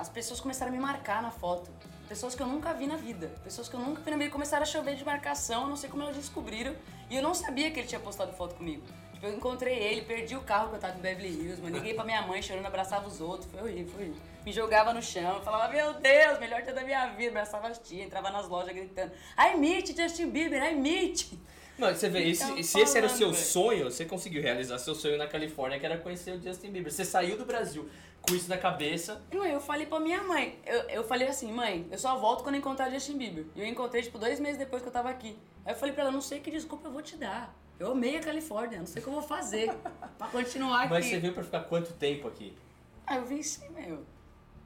As 0.00 0.08
pessoas 0.08 0.40
começaram 0.40 0.72
a 0.72 0.74
me 0.74 0.80
marcar 0.80 1.22
na 1.22 1.30
foto. 1.30 1.70
Pessoas 2.08 2.34
que 2.34 2.42
eu 2.42 2.48
nunca 2.48 2.74
vi 2.74 2.88
na 2.88 2.96
vida. 2.96 3.30
Pessoas 3.44 3.68
que 3.68 3.76
eu 3.76 3.80
nunca 3.80 4.02
vi 4.02 4.10
na 4.10 4.16
vida 4.16 4.30
começaram 4.30 4.64
a 4.64 4.66
chover 4.66 4.96
de 4.96 5.04
marcação. 5.04 5.62
Eu 5.62 5.68
não 5.68 5.76
sei 5.76 5.88
como 5.88 6.02
elas 6.02 6.16
descobriram. 6.16 6.74
E 7.08 7.14
eu 7.14 7.22
não 7.22 7.32
sabia 7.32 7.70
que 7.70 7.78
ele 7.78 7.86
tinha 7.86 8.00
postado 8.00 8.32
foto 8.32 8.56
comigo. 8.56 8.82
Tipo, 9.22 9.26
eu 9.26 9.36
encontrei 9.36 9.78
ele, 9.78 10.02
perdi 10.02 10.34
o 10.36 10.40
carro 10.40 10.70
que 10.70 10.74
eu 10.74 10.80
tava 10.80 10.98
em 10.98 11.00
Beverly 11.00 11.28
Hills, 11.28 11.62
mano. 11.62 11.76
Liguei 11.76 11.94
pra 11.94 12.02
minha 12.04 12.22
mãe 12.22 12.42
chorando, 12.42 12.66
abraçava 12.66 13.06
os 13.06 13.20
outros. 13.20 13.48
Foi 13.52 13.60
horrível, 13.62 13.92
foi 13.94 14.02
horrível. 14.06 14.20
Me 14.44 14.50
jogava 14.52 14.92
no 14.92 15.00
chão, 15.00 15.40
falava, 15.42 15.72
meu 15.72 15.94
Deus, 15.94 16.40
melhor 16.40 16.60
dia 16.62 16.72
da 16.74 16.82
minha 16.82 17.06
vida. 17.10 17.30
Abraçava 17.30 17.68
as 17.68 17.78
tias, 17.78 18.04
entrava 18.04 18.30
nas 18.30 18.48
lojas 18.48 18.74
gritando, 18.74 19.12
I 19.38 19.56
meet 19.56 19.96
Justin 19.96 20.30
Bieber, 20.30 20.60
I 20.60 20.74
meet. 20.74 21.34
Mano, 21.78 21.96
você 21.96 22.08
vê, 22.08 22.28
esse- 22.30 22.62
se 22.64 22.80
esse 22.80 22.98
era 22.98 23.06
o 23.06 23.10
seu 23.10 23.30
velho. 23.30 23.44
sonho, 23.44 23.84
você 23.84 24.04
conseguiu 24.04 24.42
realizar 24.42 24.78
seu 24.78 24.94
sonho 24.94 25.16
na 25.16 25.28
Califórnia, 25.28 25.78
que 25.78 25.86
era 25.86 25.96
conhecer 25.98 26.32
o 26.32 26.42
Justin 26.42 26.72
Bieber. 26.72 26.92
Você 26.92 27.04
saiu 27.04 27.38
do 27.38 27.44
Brasil 27.44 27.88
com 28.22 28.34
isso 28.34 28.48
na 28.48 28.58
cabeça. 28.58 29.22
Não, 29.32 29.44
eu 29.46 29.60
falei 29.60 29.86
pra 29.86 30.00
minha 30.00 30.22
mãe. 30.24 30.58
Eu, 30.66 30.80
eu 30.88 31.04
falei 31.04 31.28
assim, 31.28 31.50
mãe, 31.52 31.86
eu 31.92 31.98
só 31.98 32.18
volto 32.18 32.42
quando 32.42 32.56
encontrar 32.56 32.90
Justin 32.90 33.16
Bieber. 33.16 33.46
E 33.54 33.60
eu 33.60 33.66
encontrei, 33.66 34.02
tipo, 34.02 34.18
dois 34.18 34.40
meses 34.40 34.58
depois 34.58 34.82
que 34.82 34.88
eu 34.88 34.92
tava 34.92 35.08
aqui. 35.10 35.38
Aí 35.64 35.72
eu 35.74 35.78
falei 35.78 35.94
pra 35.94 36.02
ela, 36.02 36.10
não 36.12 36.20
sei 36.20 36.40
que 36.40 36.50
desculpa 36.50 36.88
eu 36.88 36.92
vou 36.92 37.02
te 37.02 37.16
dar. 37.16 37.54
Eu 37.82 37.92
amei 37.92 38.16
a 38.16 38.20
Califórnia, 38.20 38.78
não 38.78 38.86
sei 38.86 39.00
o 39.00 39.04
que 39.04 39.08
eu 39.08 39.14
vou 39.14 39.22
fazer 39.22 39.72
pra 40.16 40.28
continuar 40.28 40.82
aqui. 40.82 40.90
Mas 40.90 41.06
você 41.06 41.18
veio 41.18 41.34
pra 41.34 41.42
ficar 41.42 41.60
quanto 41.64 41.92
tempo 41.94 42.28
aqui? 42.28 42.56
Aí 43.04 43.16
eu 43.18 43.24
venci, 43.26 43.68
meu. 43.70 44.04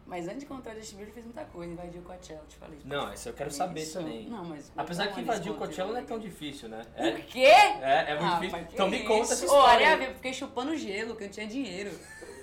Mas 0.04 0.26
antes 0.28 0.40
de 0.40 0.44
encontrar 0.44 0.74
Justin 0.74 0.96
Bieber, 0.96 1.10
eu 1.10 1.14
fiz 1.14 1.24
muita 1.24 1.44
coisa. 1.46 1.72
Invadiu 1.72 2.00
o 2.02 2.04
Coachella, 2.04 2.42
te 2.46 2.56
falei. 2.56 2.78
Não, 2.84 3.12
isso 3.14 3.28
eu 3.28 3.32
quero 3.32 3.50
saber 3.50 3.80
Isso. 3.80 3.98
também. 3.98 4.28
Não, 4.28 4.44
mas... 4.44 4.70
Apesar 4.76 5.08
que 5.08 5.20
invadir 5.20 5.50
o 5.50 5.54
Coachella 5.56 5.92
não 5.92 5.98
é 5.98 6.02
tão 6.04 6.18
difícil, 6.18 6.68
né? 6.68 6.82
É, 6.94 7.08
O 7.08 7.22
quê? 7.24 7.40
é, 7.40 8.04
é 8.12 8.20
muito 8.20 8.34
Ah, 8.34 8.38
difícil. 8.38 8.66
Então 8.72 8.88
me 8.90 9.02
conta 9.02 9.22
isso? 9.22 9.32
essa 9.32 9.44
história. 9.46 9.92
olha, 9.94 10.04
eu 10.04 10.14
fiquei 10.14 10.32
chupando 10.34 10.76
gelo, 10.76 11.16
que 11.16 11.22
eu 11.24 11.26
não 11.26 11.32
tinha 11.32 11.46
dinheiro. 11.46 11.90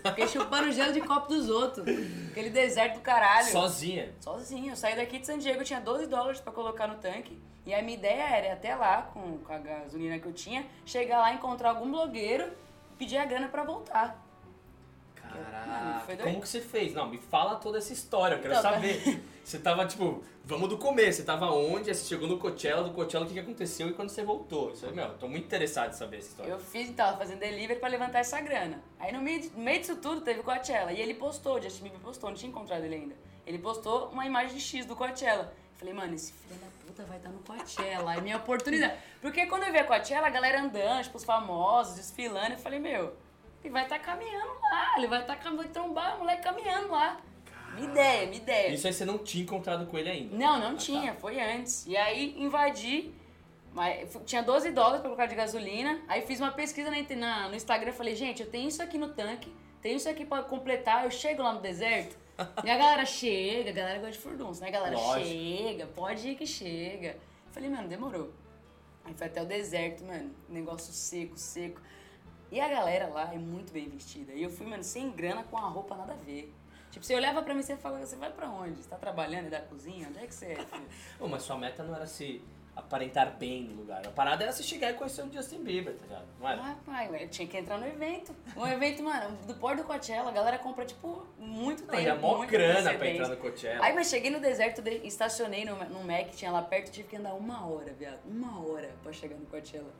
Fiquei 0.04 0.28
chupando 0.28 0.72
gelo 0.74 0.92
de 0.92 1.00
copo 1.02 1.28
dos 1.30 1.50
outros. 1.50 1.86
Aquele 2.32 2.50
deserto 2.50 2.96
do 2.96 3.02
caralho. 3.02 3.48
Sozinha. 3.50 4.14
Sozinho. 4.20 4.72
Eu 4.72 4.76
saí 4.76 4.96
daqui 4.98 5.20
de 5.20 5.26
San 5.28 5.38
Diego, 5.38 5.62
eu 5.62 5.66
tinha 5.66 5.80
12 5.80 6.08
dólares 6.08 6.42
pra 6.42 6.52
colocar 6.52 6.88
no 6.88 6.96
tanque. 6.96 7.40
E 7.66 7.74
a 7.74 7.82
minha 7.82 7.98
ideia 7.98 8.24
era 8.24 8.48
ir 8.48 8.52
até 8.52 8.76
lá, 8.76 9.04
com, 9.14 9.38
com 9.38 9.54
a 9.54 9.58
gasolina 9.58 10.20
que 10.20 10.26
eu 10.26 10.34
tinha, 10.34 10.66
chegar 10.86 11.20
lá, 11.20 11.34
encontrar 11.34 11.70
algum 11.70 11.90
blogueiro, 11.90 12.52
pedir 12.98 13.18
a 13.18 13.26
grana 13.26 13.48
pra 13.48 13.64
voltar. 13.64 14.22
Caraca, 15.16 16.18
como 16.24 16.42
que 16.42 16.48
você 16.48 16.62
fez? 16.62 16.94
Não, 16.94 17.08
me 17.10 17.18
fala 17.18 17.56
toda 17.56 17.78
essa 17.78 17.94
história, 17.94 18.36
eu 18.36 18.42
quero 18.42 18.54
Então, 18.54 18.72
saber. 18.72 19.24
Você 19.44 19.60
tava, 19.60 19.86
tipo, 19.86 20.24
vamos 20.46 20.70
do 20.70 20.78
começo, 20.78 21.18
você 21.18 21.24
tava 21.24 21.52
onde, 21.52 21.94
você 21.94 22.06
chegou 22.06 22.28
no 22.28 22.38
Coachella, 22.38 22.84
do 22.84 22.92
Coachella, 22.92 23.26
o 23.26 23.28
que, 23.28 23.34
que 23.34 23.40
aconteceu 23.40 23.90
e 23.90 23.94
quando 23.94 24.10
você 24.10 24.24
voltou? 24.24 24.72
Isso 24.72 24.86
aí, 24.86 24.94
meu, 24.94 25.06
eu 25.06 25.18
tô 25.18 25.28
muito 25.28 25.46
interessado 25.46 25.90
em 25.92 25.94
saber 25.94 26.18
essa 26.18 26.30
história. 26.30 26.52
Eu 26.52 26.60
fiz, 26.60 26.90
tava 26.92 27.18
fazendo 27.18 27.40
delivery 27.40 27.80
pra 27.80 27.90
levantar 27.90 28.20
essa 28.20 28.40
grana. 28.42 28.82
Aí 29.00 29.12
no 29.12 29.22
meio, 29.22 29.50
no 29.56 29.64
meio 29.64 29.80
disso 29.80 29.96
tudo 29.98 30.22
teve 30.22 30.40
o 30.40 30.44
Coachella. 30.44 30.94
E 30.94 31.02
ele 31.02 31.14
postou, 31.14 31.58
o 31.58 31.62
Justin 31.62 31.84
Bieber 31.84 32.00
postou, 32.00 32.30
não 32.30 32.38
tinha 32.38 32.50
encontrado 32.50 32.84
ele 32.84 32.96
ainda. 32.96 33.16
Ele 33.46 33.58
postou 33.58 34.10
uma 34.10 34.26
imagem 34.26 34.56
de 34.56 34.62
X 34.62 34.86
do 34.86 34.96
Coachella. 34.96 35.52
Falei, 35.84 35.94
mano, 35.94 36.16
esse 36.16 36.32
filho 36.32 36.58
da 36.62 36.68
puta 36.86 37.04
vai 37.04 37.18
estar 37.18 37.28
no 37.28 37.40
Coachella. 37.40 38.16
É 38.16 38.22
minha 38.22 38.38
oportunidade. 38.38 38.94
Porque 39.22 39.46
quando 39.48 39.64
eu 39.64 39.72
vi 39.74 39.80
a 39.80 39.84
Coachella, 39.84 40.28
a 40.28 40.30
galera 40.30 40.62
andando, 40.62 41.04
tipo, 41.04 41.18
os 41.18 41.26
famosos, 41.26 41.98
desfilando, 41.98 42.54
eu 42.54 42.58
falei, 42.58 42.80
meu, 42.80 43.14
ele 43.62 43.74
vai 43.74 43.84
estar 43.84 44.00
caminhando 44.00 44.54
lá. 44.62 44.94
Ele 44.96 45.08
vai 45.08 45.20
estar 45.20 45.36
tá, 45.36 45.50
vai 45.50 45.68
trombar 45.68 46.16
o 46.16 46.20
moleque 46.20 46.42
caminhando 46.42 46.90
lá. 46.90 47.20
Minha 47.76 47.90
ideia, 47.90 48.26
minha 48.28 48.38
ideia. 48.42 48.70
Isso 48.74 48.88
aí 48.88 48.94
você 48.94 49.04
não 49.04 49.18
tinha 49.18 49.44
encontrado 49.44 49.86
com 49.88 49.98
ele 49.98 50.10
ainda. 50.10 50.38
Não, 50.38 50.58
não 50.58 50.68
Ah, 50.68 50.72
tá. 50.72 50.78
tinha, 50.78 51.14
foi 51.16 51.42
antes. 51.42 51.86
E 51.86 51.98
aí 51.98 52.34
invadi, 52.42 53.14
mas 53.74 54.18
tinha 54.26 54.42
12 54.42 54.72
dólares 54.72 55.02
pra 55.02 55.10
colocar 55.10 55.26
de 55.26 55.36
gasolina. 55.36 56.00
Aí 56.08 56.22
fiz 56.22 56.40
uma 56.40 56.54
pesquisa 56.54 56.90
na, 57.18 57.50
no 57.50 57.56
Instagram 57.56 57.92
falei, 57.92 58.16
gente, 58.16 58.42
eu 58.42 58.50
tenho 58.50 58.70
isso 58.70 58.82
aqui 58.82 58.98
no 58.98 59.10
tanque, 59.10 59.54
tenho 59.82 59.98
isso 59.98 60.08
aqui 60.08 60.24
pra 60.24 60.44
completar, 60.44 61.04
eu 61.04 61.12
chego 61.12 61.44
lá 61.44 61.52
no 61.52 61.60
deserto. 61.60 62.23
E 62.64 62.70
a 62.70 62.78
galera 62.78 63.06
chega, 63.06 63.70
a 63.70 63.74
galera 63.74 64.00
gosta 64.00 64.14
de 64.14 64.20
furdunço, 64.20 64.62
né? 64.62 64.68
A 64.68 64.72
galera 64.72 64.96
Lógico. 64.96 65.30
chega, 65.30 65.86
pode 65.88 66.28
ir 66.28 66.36
que 66.36 66.46
chega. 66.46 67.10
Eu 67.48 67.52
falei, 67.52 67.70
mano, 67.70 67.88
demorou. 67.88 68.32
Aí 69.06 69.14
foi 69.14 69.28
até 69.28 69.42
o 69.42 69.46
deserto, 69.46 70.04
mano, 70.04 70.34
negócio 70.50 70.94
seco, 70.94 71.38
seco. 71.38 71.82
E 72.52 72.60
a 72.60 72.68
galera 72.68 73.08
lá 73.08 73.34
é 73.34 73.38
muito 73.38 73.74
bem 73.74 73.90
vestida. 73.90 74.34
E 74.34 74.44
eu 74.44 74.50
fui, 74.50 74.66
mano, 74.66 74.84
sem 74.84 75.12
grana, 75.12 75.44
com 75.44 75.58
a 75.58 75.68
roupa 75.68 75.96
nada 75.96 76.14
a 76.14 76.16
ver. 76.16 76.54
Tipo, 76.92 77.06
você 77.06 77.16
olhava 77.16 77.42
pra 77.42 77.54
mim 77.54 77.62
e 77.62 77.64
você 77.64 77.76
falava, 77.76 78.06
você 78.06 78.16
vai 78.16 78.32
pra 78.32 78.50
onde? 78.50 78.82
Você 78.82 78.90
tá 78.90 78.98
trabalhando 78.98 79.48
e 79.48 79.50
da 79.50 79.60
cozinha? 79.60 80.08
Onde 80.08 80.20
é 80.20 80.28
que 80.28 80.36
você 80.36 80.46
é, 80.54 80.56
filho? 80.56 80.88
Ô, 81.20 81.28
mas 81.28 81.42
sua 81.42 81.58
meta 81.58 81.84
não 81.84 81.96
era 81.96 82.06
se 82.06 82.42
aparentar 82.76 83.36
bem 83.38 83.64
no 83.64 83.76
lugar. 83.82 84.06
A 84.06 84.10
parada 84.12 84.44
era 84.44 84.52
se 84.52 84.64
chegar 84.64 84.90
e 84.92 84.94
conhecer 84.96 85.22
o 85.24 85.32
Justin 85.32 85.64
Bieber, 85.64 85.94
tá 85.96 86.04
ligado? 86.04 86.26
Não 86.40 86.50
era? 86.50 86.62
Ah, 86.62 86.76
pai, 86.86 87.28
tinha 87.28 87.48
que 87.48 87.58
entrar 87.58 87.78
no 87.78 87.86
evento. 87.88 88.36
Um 88.58 88.66
evento, 88.66 89.04
mano, 89.04 89.38
do 89.46 89.54
Porto 89.56 89.78
do 89.78 89.84
Coachella, 89.84 90.30
a 90.30 90.34
galera 90.34 90.58
compra, 90.58 90.84
tipo, 90.86 91.26
muito 91.38 91.82
Não, 91.86 91.90
tempo. 91.90 92.02
e 92.04 92.10
a 92.10 92.16
mó 92.16 92.44
grana 92.46 92.94
pra 92.96 93.08
entrar 93.10 93.28
no 93.30 93.38
Coachella. 93.38 93.86
Aí, 93.86 93.94
mas 93.94 94.10
cheguei 94.10 94.32
no 94.32 94.40
deserto, 94.40 94.82
de- 94.82 95.06
estacionei 95.06 95.66
no, 95.66 95.76
no 95.86 96.04
Mac, 96.04 96.30
tinha 96.32 96.52
lá 96.52 96.62
perto, 96.62 96.92
tive 96.92 97.08
que 97.08 97.16
andar 97.16 97.34
uma 97.36 97.68
hora, 97.68 97.94
viado. 97.94 98.20
Uma 98.26 98.60
hora 98.66 98.90
pra 99.04 99.14
chegar 99.14 99.36
no 99.38 99.46
Coachella. 99.46 99.92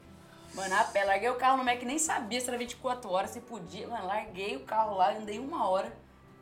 Mano, 0.56 0.76
a 0.76 0.84
pé, 0.84 1.04
larguei 1.04 1.30
o 1.30 1.36
carro 1.36 1.58
no 1.58 1.64
Mac, 1.64 1.82
nem 1.84 1.98
sabia 1.98 2.40
se 2.40 2.48
era 2.48 2.58
24 2.58 3.10
horas, 3.10 3.32
se 3.32 3.42
podia. 3.42 3.88
Mano, 3.88 4.06
larguei 4.08 4.56
o 4.56 4.62
carro 4.62 4.96
lá, 4.96 5.12
andei 5.12 5.38
uma 5.40 5.68
hora 5.68 5.92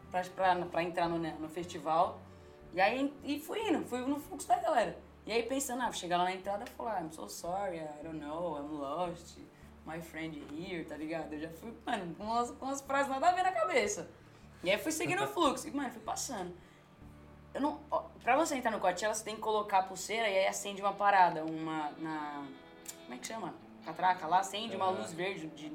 pra, 0.10 0.22
pra, 0.36 0.55
pra 0.65 0.84
entrar 0.84 1.08
no, 1.08 1.17
né, 1.17 1.36
no 1.39 1.48
festival. 1.50 2.20
E 2.74 2.79
aí, 2.79 3.13
e 3.24 3.39
fui 3.39 3.60
indo, 3.70 3.86
fui 3.86 4.00
no 4.01 4.17
fluxo 4.20 4.48
da 4.48 4.58
galera. 4.58 4.98
E 5.25 5.32
aí 5.32 5.44
pensando, 5.44 5.82
ah, 5.82 5.86
vou 5.86 5.94
chegar 5.94 6.18
lá 6.18 6.24
na 6.25 6.34
entrada 6.34 6.66
e 6.66 6.70
falar, 6.72 7.01
I'm 7.01 7.12
so 7.12 7.28
sorry, 7.30 7.78
I 7.78 8.04
don't 8.04 8.20
know, 8.20 8.58
I'm 8.58 8.80
lost, 8.80 9.38
my 9.86 10.01
friend 10.01 10.42
here, 10.51 10.84
tá 10.84 10.98
ligado? 10.98 11.34
Eu 11.34 11.40
já 11.42 11.50
fui, 11.50 11.74
mano, 11.86 12.16
com 12.16 12.24
umas, 12.24 12.51
com 12.51 12.66
umas 12.66 12.82
frases 12.82 13.10
nada 13.10 13.30
a 13.30 13.32
ver 13.32 13.44
na 13.44 13.51
cabeça. 13.51 14.10
E 14.63 14.72
aí 14.72 14.78
fui 14.78 14.92
seguindo 14.92 15.24
o 15.24 15.28
fluxo, 15.30 15.68
e, 15.68 15.72
mano, 15.72 15.92
fui 15.92 16.01
passando. 16.01 16.54
Eu 17.54 17.62
não, 17.62 17.82
ó, 17.92 18.06
pra 18.24 18.36
você 18.36 18.56
entrar 18.56 18.72
no 18.72 18.80
Coachella, 18.80 19.13
você 19.13 19.24
tem 19.24 19.36
que 19.36 19.42
colocar 19.42 19.80
a 19.80 19.84
pulseira 19.84 20.28
e 20.28 20.38
aí 20.38 20.48
acende 20.48 20.82
uma 20.82 20.94
parada, 20.94 21.44
uma, 21.44 21.92
na, 22.00 22.44
como 23.04 23.13
é 23.13 23.18
que 23.18 23.28
chama? 23.28 23.54
Catraca 23.86 24.25
lá, 24.25 24.40
acende 24.40 24.75
uma 24.75 24.90
luz 24.90 25.12
verde 25.12 25.48
de... 25.48 25.72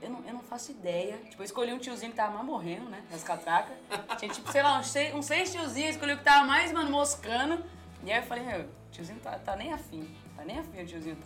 Eu 0.00 0.10
não, 0.10 0.24
eu 0.24 0.34
não 0.34 0.40
faço 0.40 0.70
ideia. 0.70 1.16
Tipo, 1.30 1.42
eu 1.42 1.44
escolhi 1.44 1.72
um 1.72 1.78
tiozinho 1.78 2.12
que 2.12 2.16
tava 2.16 2.34
mais 2.34 2.44
morrendo, 2.44 2.90
né? 2.90 3.02
Das 3.10 3.24
catracas. 3.24 3.74
Tinha, 4.18 4.30
tipo, 4.30 4.52
sei 4.52 4.62
lá, 4.62 4.78
uns 4.78 4.88
seis, 4.88 5.14
uns 5.14 5.24
seis 5.24 5.50
tiozinhos, 5.50 5.92
escolhi 5.92 6.12
o 6.12 6.18
que 6.18 6.24
tava 6.24 6.46
mais, 6.46 6.70
mano, 6.72 6.90
moscando. 6.90 7.64
E 8.04 8.12
aí 8.12 8.18
eu 8.18 8.22
falei, 8.22 8.44
meu, 8.44 8.66
tiozinho 8.90 9.18
tá, 9.20 9.38
tá 9.38 9.56
nem 9.56 9.72
afim. 9.72 10.08
Tá 10.36 10.44
nem 10.44 10.58
afim 10.58 10.82
o 10.82 10.86
tiozinho. 10.86 11.16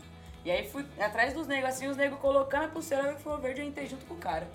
E 0.44 0.50
aí 0.50 0.68
fui 0.68 0.84
atrás 0.98 1.34
dos 1.34 1.46
negros, 1.46 1.74
assim, 1.74 1.88
os 1.88 1.96
negros 1.96 2.20
colocando 2.20 2.64
a 2.64 2.68
pulseira 2.68 3.14
que 3.14 3.22
foi 3.22 3.38
verde, 3.40 3.60
eu 3.60 3.66
entrei 3.66 3.86
junto 3.86 4.06
com 4.06 4.14
o 4.14 4.18
cara. 4.18 4.48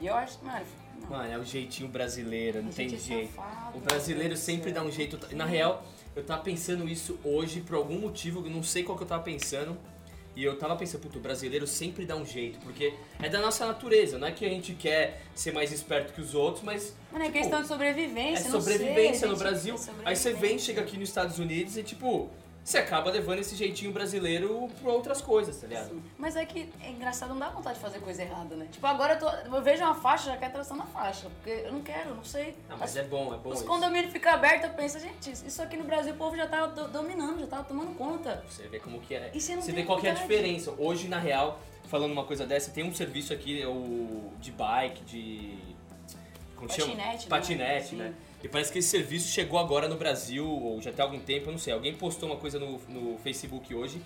E 0.00 0.06
eu 0.06 0.14
acho, 0.14 0.38
mano, 0.44 0.64
não. 1.00 1.08
Mano, 1.10 1.32
é 1.32 1.38
o 1.38 1.44
jeitinho 1.44 1.88
brasileiro, 1.88 2.62
não 2.62 2.70
tem 2.70 2.86
é 2.86 2.98
jeito. 2.98 3.34
safado, 3.34 3.78
o 3.78 3.80
brasileiro 3.80 4.36
sempre 4.36 4.70
dá 4.70 4.82
um 4.82 4.90
jeito. 4.90 5.18
Na 5.34 5.44
real, 5.44 5.84
eu 6.14 6.24
tava 6.24 6.42
pensando 6.42 6.88
isso 6.88 7.18
hoje 7.24 7.60
por 7.60 7.76
algum 7.76 7.98
motivo, 7.98 8.44
eu 8.44 8.50
não 8.50 8.62
sei 8.62 8.84
qual 8.84 8.96
que 8.96 9.04
eu 9.04 9.08
tava 9.08 9.22
pensando. 9.22 9.76
E 10.38 10.44
eu 10.44 10.56
tava 10.56 10.76
pensando, 10.76 11.00
puto, 11.00 11.18
o 11.18 11.20
brasileiro 11.20 11.66
sempre 11.66 12.06
dá 12.06 12.14
um 12.14 12.24
jeito, 12.24 12.60
porque 12.60 12.94
é 13.20 13.28
da 13.28 13.40
nossa 13.40 13.66
natureza, 13.66 14.18
não 14.18 14.28
é 14.28 14.30
que 14.30 14.46
a 14.46 14.48
gente 14.48 14.72
quer 14.72 15.20
ser 15.34 15.52
mais 15.52 15.72
esperto 15.72 16.12
que 16.12 16.20
os 16.20 16.32
outros, 16.32 16.62
mas. 16.62 16.94
Mano, 17.10 17.24
é 17.24 17.26
tipo, 17.26 17.40
questão 17.40 17.60
de 17.60 17.66
sobrevivência. 17.66 18.46
É 18.46 18.50
não 18.50 18.60
sei, 18.60 18.72
sobrevivência 18.74 19.26
no 19.26 19.36
Brasil. 19.36 19.74
é 19.74 19.78
Aí 20.04 20.14
você 20.14 20.28
vem, 20.28 20.34
sobrevivência. 20.34 20.58
chega 20.66 20.80
aqui 20.82 20.96
nos 20.96 21.08
Estados 21.08 21.40
Unidos 21.40 21.76
e, 21.76 21.82
tipo, 21.82 22.30
você 22.68 22.76
acaba 22.78 23.10
levando 23.10 23.38
esse 23.38 23.56
jeitinho 23.56 23.90
brasileiro 23.92 24.68
pra 24.82 24.92
outras 24.92 25.22
coisas, 25.22 25.56
tá 25.58 25.66
ligado? 25.66 25.88
Sim. 25.88 26.02
Mas 26.18 26.36
é 26.36 26.44
que 26.44 26.68
é 26.82 26.90
engraçado, 26.90 27.30
não 27.30 27.38
dá 27.38 27.48
vontade 27.48 27.76
de 27.76 27.80
fazer 27.82 27.98
coisa 28.00 28.20
errada, 28.22 28.54
né? 28.56 28.68
Tipo, 28.70 28.86
agora 28.86 29.14
eu, 29.14 29.18
tô, 29.18 29.56
eu 29.56 29.62
vejo 29.62 29.82
uma 29.82 29.94
faixa, 29.94 30.26
já 30.32 30.36
quero 30.36 30.52
tração 30.52 30.76
na 30.76 30.84
faixa. 30.84 31.30
Porque 31.30 31.48
eu 31.66 31.72
não 31.72 31.80
quero, 31.80 32.14
não 32.14 32.22
sei. 32.22 32.54
Não, 32.68 32.76
mas 32.76 32.90
As- 32.90 32.96
é 32.98 33.08
bom, 33.08 33.32
é 33.32 33.38
bom 33.38 33.48
Os 33.48 33.60
isso. 33.60 33.66
condomínios 33.66 34.12
ficam 34.12 34.34
abertos, 34.34 34.68
eu 34.68 34.74
penso, 34.74 35.00
gente, 35.00 35.30
isso 35.32 35.62
aqui 35.62 35.78
no 35.78 35.84
Brasil 35.84 36.12
o 36.12 36.16
povo 36.18 36.36
já 36.36 36.46
tava 36.46 36.68
do- 36.68 36.88
dominando, 36.88 37.40
já 37.40 37.46
tava 37.46 37.64
tomando 37.64 37.96
conta. 37.96 38.44
Você 38.46 38.68
vê 38.68 38.78
como 38.78 39.00
que 39.00 39.14
é. 39.14 39.30
E 39.32 39.40
você 39.40 39.54
não 39.56 39.62
Você 39.62 39.72
vê 39.72 39.84
qual 39.84 39.98
que 39.98 40.06
é 40.06 40.10
a 40.10 40.14
diferença. 40.14 40.70
Hoje, 40.76 41.08
na 41.08 41.18
real, 41.18 41.60
falando 41.86 42.12
uma 42.12 42.24
coisa 42.24 42.44
dessa, 42.46 42.70
tem 42.70 42.84
um 42.84 42.94
serviço 42.94 43.32
aqui, 43.32 43.62
é 43.62 43.66
o 43.66 44.30
de 44.40 44.52
bike, 44.52 45.04
de. 45.04 45.58
Como 46.54 46.70
chama? 46.70 46.88
Patinete, 46.94 47.24
né? 47.24 47.28
Patinete, 47.30 47.86
Sim. 47.88 47.96
né? 47.96 48.14
E 48.42 48.48
parece 48.48 48.72
que 48.72 48.78
esse 48.78 48.88
serviço 48.88 49.28
chegou 49.28 49.58
agora 49.58 49.88
no 49.88 49.96
Brasil, 49.96 50.46
ou 50.48 50.80
já 50.80 50.92
tem 50.92 51.04
algum 51.04 51.18
tempo, 51.18 51.48
eu 51.48 51.52
não 51.52 51.58
sei. 51.58 51.72
Alguém 51.72 51.94
postou 51.94 52.28
uma 52.28 52.36
coisa 52.38 52.58
no, 52.58 52.78
no 52.88 53.18
Facebook 53.18 53.74
hoje, 53.74 54.00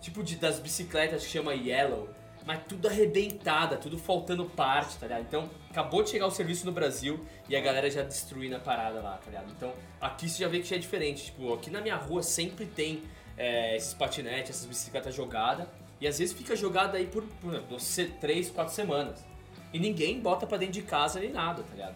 tipo 0.00 0.22
de, 0.22 0.36
das 0.36 0.58
bicicletas 0.60 1.24
que 1.24 1.30
chama 1.30 1.52
Yellow, 1.52 2.08
mas 2.46 2.60
tudo 2.68 2.88
arrebentada, 2.88 3.76
tudo 3.76 3.98
faltando 3.98 4.44
parte, 4.46 4.96
tá 4.98 5.06
ligado? 5.06 5.22
Então, 5.22 5.50
acabou 5.70 6.02
de 6.02 6.10
chegar 6.10 6.26
o 6.26 6.30
serviço 6.30 6.64
no 6.66 6.72
Brasil 6.72 7.24
e 7.48 7.54
a 7.56 7.60
galera 7.60 7.90
já 7.90 8.02
destruindo 8.02 8.56
a 8.56 8.58
parada 8.60 9.00
lá, 9.00 9.16
tá 9.18 9.26
ligado? 9.30 9.50
Então, 9.56 9.72
aqui 10.00 10.28
você 10.28 10.42
já 10.42 10.48
vê 10.48 10.58
que 10.60 10.66
já 10.66 10.76
é 10.76 10.78
diferente. 10.78 11.26
Tipo, 11.26 11.52
aqui 11.54 11.70
na 11.70 11.80
minha 11.80 11.96
rua 11.96 12.22
sempre 12.22 12.66
tem 12.66 13.02
é, 13.36 13.76
esses 13.76 13.94
patinetes, 13.94 14.50
essas 14.50 14.66
bicicletas 14.66 15.14
jogadas, 15.14 15.66
e 16.00 16.06
às 16.06 16.18
vezes 16.18 16.34
fica 16.34 16.54
jogada 16.56 16.98
aí 16.98 17.06
por, 17.06 17.22
por 17.68 17.80
se- 17.80 18.06
três, 18.20 18.50
quatro 18.50 18.74
semanas. 18.74 19.24
E 19.72 19.78
ninguém 19.78 20.20
bota 20.20 20.46
pra 20.46 20.58
dentro 20.58 20.74
de 20.74 20.82
casa 20.82 21.20
nem 21.20 21.30
nada, 21.30 21.62
tá 21.62 21.70
ligado? 21.72 21.94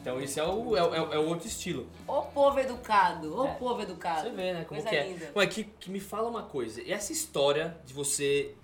Então, 0.00 0.20
esse 0.20 0.40
é 0.40 0.44
o, 0.44 0.76
é, 0.76 0.82
o- 0.82 0.94
é 0.94 1.00
o- 1.02 1.12
é 1.14 1.18
o 1.18 1.28
outro 1.28 1.46
estilo. 1.46 1.86
Ô 2.06 2.22
povo 2.22 2.58
educado, 2.58 3.36
ô 3.38 3.46
É. 3.46 3.54
povo 3.54 3.82
educado. 3.82 4.22
Você 4.22 4.30
vê, 4.34 4.52
né? 4.54 4.64
Como 4.64 4.80
Coisa 4.80 4.88
que 4.88 4.96
é. 4.96 5.06
linda. 5.08 5.32
Ué, 5.36 5.46
que, 5.46 5.64
que 5.64 5.90
me 5.90 6.00
fala 6.00 6.28
uma 6.28 6.42
coisa. 6.44 6.80
Essa 6.90 7.12
história 7.12 7.76
de 7.84 7.92
você 7.92 8.54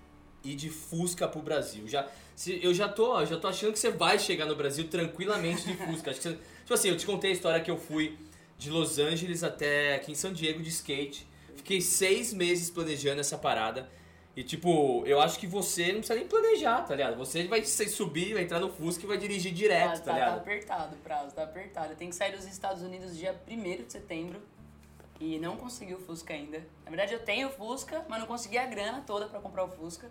ir 0.43 0.55
de 0.55 0.69
Fusca 0.69 1.27
pro 1.27 1.41
Brasil? 1.41 1.87
Já, 1.87 2.07
se, 2.35 2.59
eu 2.63 2.73
já 2.73 2.89
tô, 2.89 3.19
eu 3.19 3.25
já 3.25 3.37
tô 3.37 3.47
achando 3.47 3.71
que 3.73 3.79
você 3.79 3.91
vai 3.91 4.17
chegar 4.17 4.45
no 4.45 4.55
Brasil 4.55 4.87
tranquilamente 4.89 5.63
de 5.67 5.75
Fusca. 5.75 6.09
Acho 6.11 6.19
que 6.21 6.27
você, 6.29 6.35
tipo 6.61 6.73
assim, 6.73 6.89
eu 6.89 6.97
te 6.97 7.05
contei 7.05 7.29
a 7.29 7.33
história 7.33 7.61
que 7.61 7.69
eu 7.69 7.77
fui 7.77 8.17
de 8.57 8.71
Los 8.71 8.97
Angeles 8.97 9.43
até 9.43 9.93
aqui 9.95 10.11
em 10.11 10.15
San 10.15 10.33
Diego 10.33 10.61
de 10.63 10.69
skate. 10.69 11.27
Fiquei 11.55 11.81
seis 11.81 12.33
meses 12.33 12.71
planejando 12.71 13.19
essa 13.21 13.37
parada. 13.37 13.87
E 14.37 14.43
tipo, 14.43 15.03
eu 15.07 15.19
acho 15.19 15.39
que 15.39 15.47
você 15.47 15.87
não 15.87 15.95
precisa 15.95 16.13
nem 16.13 16.27
planejar, 16.27 16.83
tá 16.83 16.93
ligado? 16.93 17.17
Você 17.17 17.47
vai 17.47 17.65
subir, 17.65 18.35
vai 18.35 18.43
entrar 18.43 18.59
no 18.59 18.69
Fusca 18.69 19.03
e 19.03 19.07
vai 19.07 19.17
dirigir 19.17 19.51
direto, 19.51 19.87
tá, 19.87 19.91
tá 19.93 19.97
tá, 19.97 20.05
tá 20.05 20.13
ligado? 20.13 20.37
apertado 20.37 20.95
o 20.95 20.97
prazo, 20.99 21.33
tá 21.33 21.41
apertado. 21.41 21.95
Tem 21.95 22.07
que 22.07 22.15
sair 22.15 22.33
dos 22.33 22.45
Estados 22.45 22.83
Unidos 22.83 23.17
dia 23.17 23.35
1 23.49 23.83
de 23.83 23.91
setembro 23.91 24.39
e 25.19 25.39
não 25.39 25.57
consegui 25.57 25.95
o 25.95 25.97
Fusca 25.97 26.35
ainda. 26.35 26.59
Na 26.85 26.91
verdade, 26.91 27.13
eu 27.13 27.19
tenho 27.19 27.47
o 27.47 27.51
Fusca, 27.51 28.05
mas 28.07 28.19
não 28.19 28.27
consegui 28.27 28.59
a 28.59 28.67
grana 28.67 29.03
toda 29.07 29.25
pra 29.25 29.39
comprar 29.39 29.63
o 29.63 29.69
Fusca. 29.69 30.07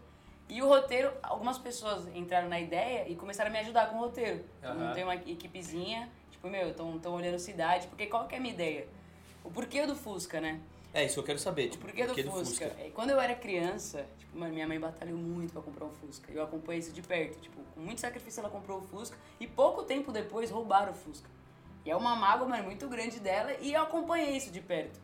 E 0.49 0.61
o 0.61 0.67
roteiro, 0.67 1.13
algumas 1.23 1.57
pessoas 1.57 2.09
entraram 2.13 2.49
na 2.49 2.59
ideia 2.59 3.09
e 3.09 3.15
começaram 3.15 3.51
a 3.51 3.53
me 3.53 3.61
ajudar 3.61 3.91
com 3.91 3.97
o 3.97 4.01
roteiro. 4.01 4.45
Aham. 4.61 4.75
Então, 4.75 4.93
tem 4.93 5.05
uma 5.05 5.15
equipezinha, 5.15 6.11
tipo, 6.33 6.49
meu, 6.49 6.71
estão 6.71 7.15
olhando 7.15 7.39
cidade, 7.39 7.87
porque 7.87 8.07
qual 8.07 8.27
que 8.27 8.35
é 8.35 8.39
a 8.39 8.41
minha 8.41 8.55
ideia? 8.55 8.89
O 9.45 9.53
porquê 9.53 9.87
do 9.87 9.95
Fusca, 9.95 10.41
né? 10.41 10.61
É 10.97 11.05
isso 11.05 11.13
que 11.13 11.21
eu 11.21 11.25
quero 11.25 11.39
saber, 11.39 11.67
O 11.67 11.71
tipo, 11.73 11.85
porquê 11.85 12.07
do, 12.07 12.15
porquê 12.15 12.23
Fusca? 12.23 12.65
É, 12.65 12.91
Quando 12.95 13.11
eu 13.11 13.21
era 13.21 13.35
criança, 13.35 14.07
tipo, 14.17 14.39
mano, 14.39 14.55
minha 14.55 14.67
mãe 14.67 14.81
batalhou 14.81 15.19
muito 15.19 15.53
pra 15.53 15.61
comprar 15.61 15.85
um 15.85 15.91
Fusca. 15.91 16.33
Eu 16.33 16.43
acompanhei 16.43 16.81
isso 16.81 16.91
de 16.91 17.03
perto. 17.03 17.39
Tipo, 17.39 17.61
com 17.75 17.81
muito 17.81 18.01
sacrifício 18.01 18.41
ela 18.41 18.49
comprou 18.49 18.79
o 18.79 18.81
Fusca 18.81 19.15
e 19.39 19.47
pouco 19.47 19.83
tempo 19.83 20.11
depois 20.11 20.51
roubaram 20.51 20.93
o 20.93 20.95
Fusca. 20.95 21.29
E 21.85 21.91
é 21.91 21.95
uma 21.95 22.17
mágoa, 22.17 22.49
mano, 22.49 22.65
muito 22.65 22.89
grande 22.89 23.21
dela 23.21 23.53
e 23.61 23.75
eu 23.75 23.83
acompanhei 23.83 24.39
isso 24.39 24.51
de 24.51 24.63
perto. 24.63 24.99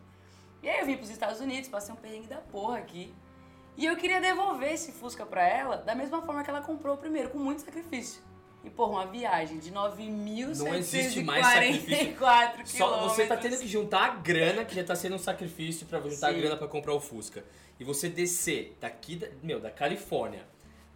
E 0.63 0.67
aí 0.67 0.79
eu 0.79 0.85
vim 0.87 0.97
pros 0.97 1.11
Estados 1.11 1.39
Unidos, 1.39 1.69
passei 1.69 1.93
um 1.93 1.97
perrengue 1.97 2.25
da 2.25 2.37
porra 2.37 2.79
aqui. 2.79 3.13
E 3.77 3.85
eu 3.85 3.95
queria 3.95 4.19
devolver 4.19 4.73
esse 4.73 4.91
Fusca 4.93 5.27
pra 5.27 5.47
ela 5.47 5.77
da 5.77 5.93
mesma 5.93 6.23
forma 6.23 6.43
que 6.43 6.49
ela 6.49 6.61
comprou 6.63 6.95
o 6.95 6.97
primeiro, 6.97 7.29
com 7.29 7.37
muito 7.37 7.61
sacrifício. 7.61 8.19
E, 8.63 8.69
porra, 8.69 8.91
uma 8.91 9.05
viagem 9.07 9.59
de 9.59 9.71
9.744 9.71 10.57
Não 10.59 10.73
existe 10.75 11.21
mais 11.23 11.45
sacrifício. 11.45 12.13
quilômetros. 12.15 12.71
Só 12.71 13.07
você 13.09 13.25
tá 13.27 13.35
tendo 13.37 13.57
que 13.57 13.67
juntar 13.67 14.05
a 14.05 14.09
grana, 14.15 14.63
que 14.63 14.73
já 14.73 14.83
tá 14.83 14.95
sendo 14.95 15.15
um 15.15 15.19
sacrifício 15.19 15.85
pra 15.85 15.99
juntar 15.99 16.29
a 16.29 16.33
Sim. 16.33 16.39
grana 16.39 16.55
pra 16.57 16.67
comprar 16.67 16.93
o 16.93 16.99
Fusca. 16.99 17.43
E 17.79 17.83
você 17.83 18.07
descer 18.07 18.77
daqui, 18.79 19.15
da, 19.17 19.27
meu, 19.41 19.59
da 19.59 19.69
Califórnia 19.69 20.45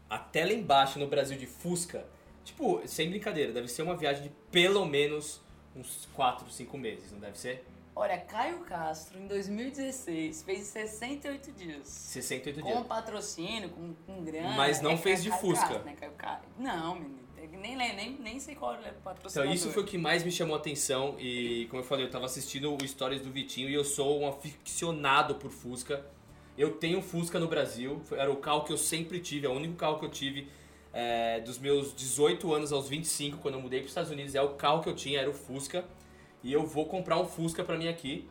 até 0.10 0.46
lá 0.46 0.54
embaixo 0.54 0.98
no 1.00 1.08
Brasil 1.08 1.38
de 1.38 1.46
Fusca, 1.46 2.06
tipo, 2.46 2.82
sem 2.88 3.10
brincadeira, 3.10 3.52
deve 3.52 3.68
ser 3.68 3.82
uma 3.82 3.98
viagem 3.98 4.24
de 4.24 4.30
pelo 4.50 4.86
menos 4.86 5.42
uns 5.76 6.08
4, 6.14 6.50
5 6.50 6.78
meses, 6.78 7.12
não 7.12 7.20
deve 7.20 7.38
ser? 7.38 7.66
Olha, 7.94 8.18
Caio 8.20 8.60
Castro, 8.60 9.20
em 9.20 9.28
2016, 9.28 10.44
fez 10.44 10.68
68 10.68 11.52
dias. 11.52 11.88
68 11.88 12.62
Com 12.62 12.68
dias. 12.72 12.88
patrocínio, 12.88 13.70
com, 13.70 13.94
com 14.06 14.24
grana. 14.24 14.52
Mas 14.56 14.80
não 14.82 14.92
É 14.92 14.98
fez 14.98 15.22
de 15.24 15.30
Caio 15.30 15.42
Fusca. 15.42 15.68
Castro, 15.68 15.84
né? 15.84 15.96
Caio 16.00 16.12
Ca- 16.14 16.42
Não, 16.60 16.94
menino. 16.96 17.27
Nem, 17.52 17.76
nem, 17.76 18.18
nem, 18.20 18.40
sei 18.40 18.56
qual 18.56 18.74
é 18.74 18.78
o 18.78 18.80
Então, 18.82 18.94
patrocinador. 19.04 19.54
isso 19.54 19.70
foi 19.72 19.84
o 19.84 19.86
que 19.86 19.98
mais 19.98 20.24
me 20.24 20.32
chamou 20.32 20.56
a 20.56 20.60
atenção 20.60 21.16
e, 21.20 21.68
como 21.70 21.82
eu 21.82 21.86
falei, 21.86 22.06
eu 22.06 22.10
tava 22.10 22.26
assistindo 22.26 22.74
o 22.74 22.88
Stories 22.88 23.22
do 23.22 23.32
Vitinho 23.32 23.70
e 23.70 23.74
eu 23.74 23.84
sou 23.84 24.22
um 24.22 24.28
aficionado 24.28 25.36
por 25.36 25.52
Fusca. 25.52 26.06
Eu 26.58 26.72
tenho 26.74 27.02
Fusca 27.02 27.40
no 27.40 27.48
Brasil, 27.48 28.02
era 28.12 28.32
o 28.32 28.38
carro 28.38 28.64
que 28.64 28.74
eu 28.74 28.78
sempre 28.78 29.20
tive, 29.20 29.46
é 29.46 29.50
o 29.50 29.54
único 29.54 29.76
carro 29.76 30.00
que 30.00 30.06
eu 30.06 30.10
tive 30.10 30.48
é, 30.94 31.40
dos 31.42 31.60
meus 31.60 31.96
18 31.96 32.52
anos 32.54 32.72
aos 32.72 32.90
25, 32.90 33.38
quando 33.38 33.54
eu 33.56 33.62
mudei 33.62 33.80
para 33.80 33.86
os 33.86 33.92
Estados 33.92 34.10
Unidos, 34.10 34.34
é 34.34 34.42
o 34.42 34.56
carro 34.56 34.82
que 34.82 34.90
eu 34.90 34.96
tinha, 34.96 35.20
era 35.20 35.30
o 35.30 35.34
Fusca. 35.34 35.86
E 36.44 36.52
eu 36.52 36.66
vou 36.66 36.86
comprar 36.88 37.20
um 37.20 37.26
Fusca 37.26 37.64
pra 37.64 37.78
mim 37.78 37.88
aqui. 37.88 38.28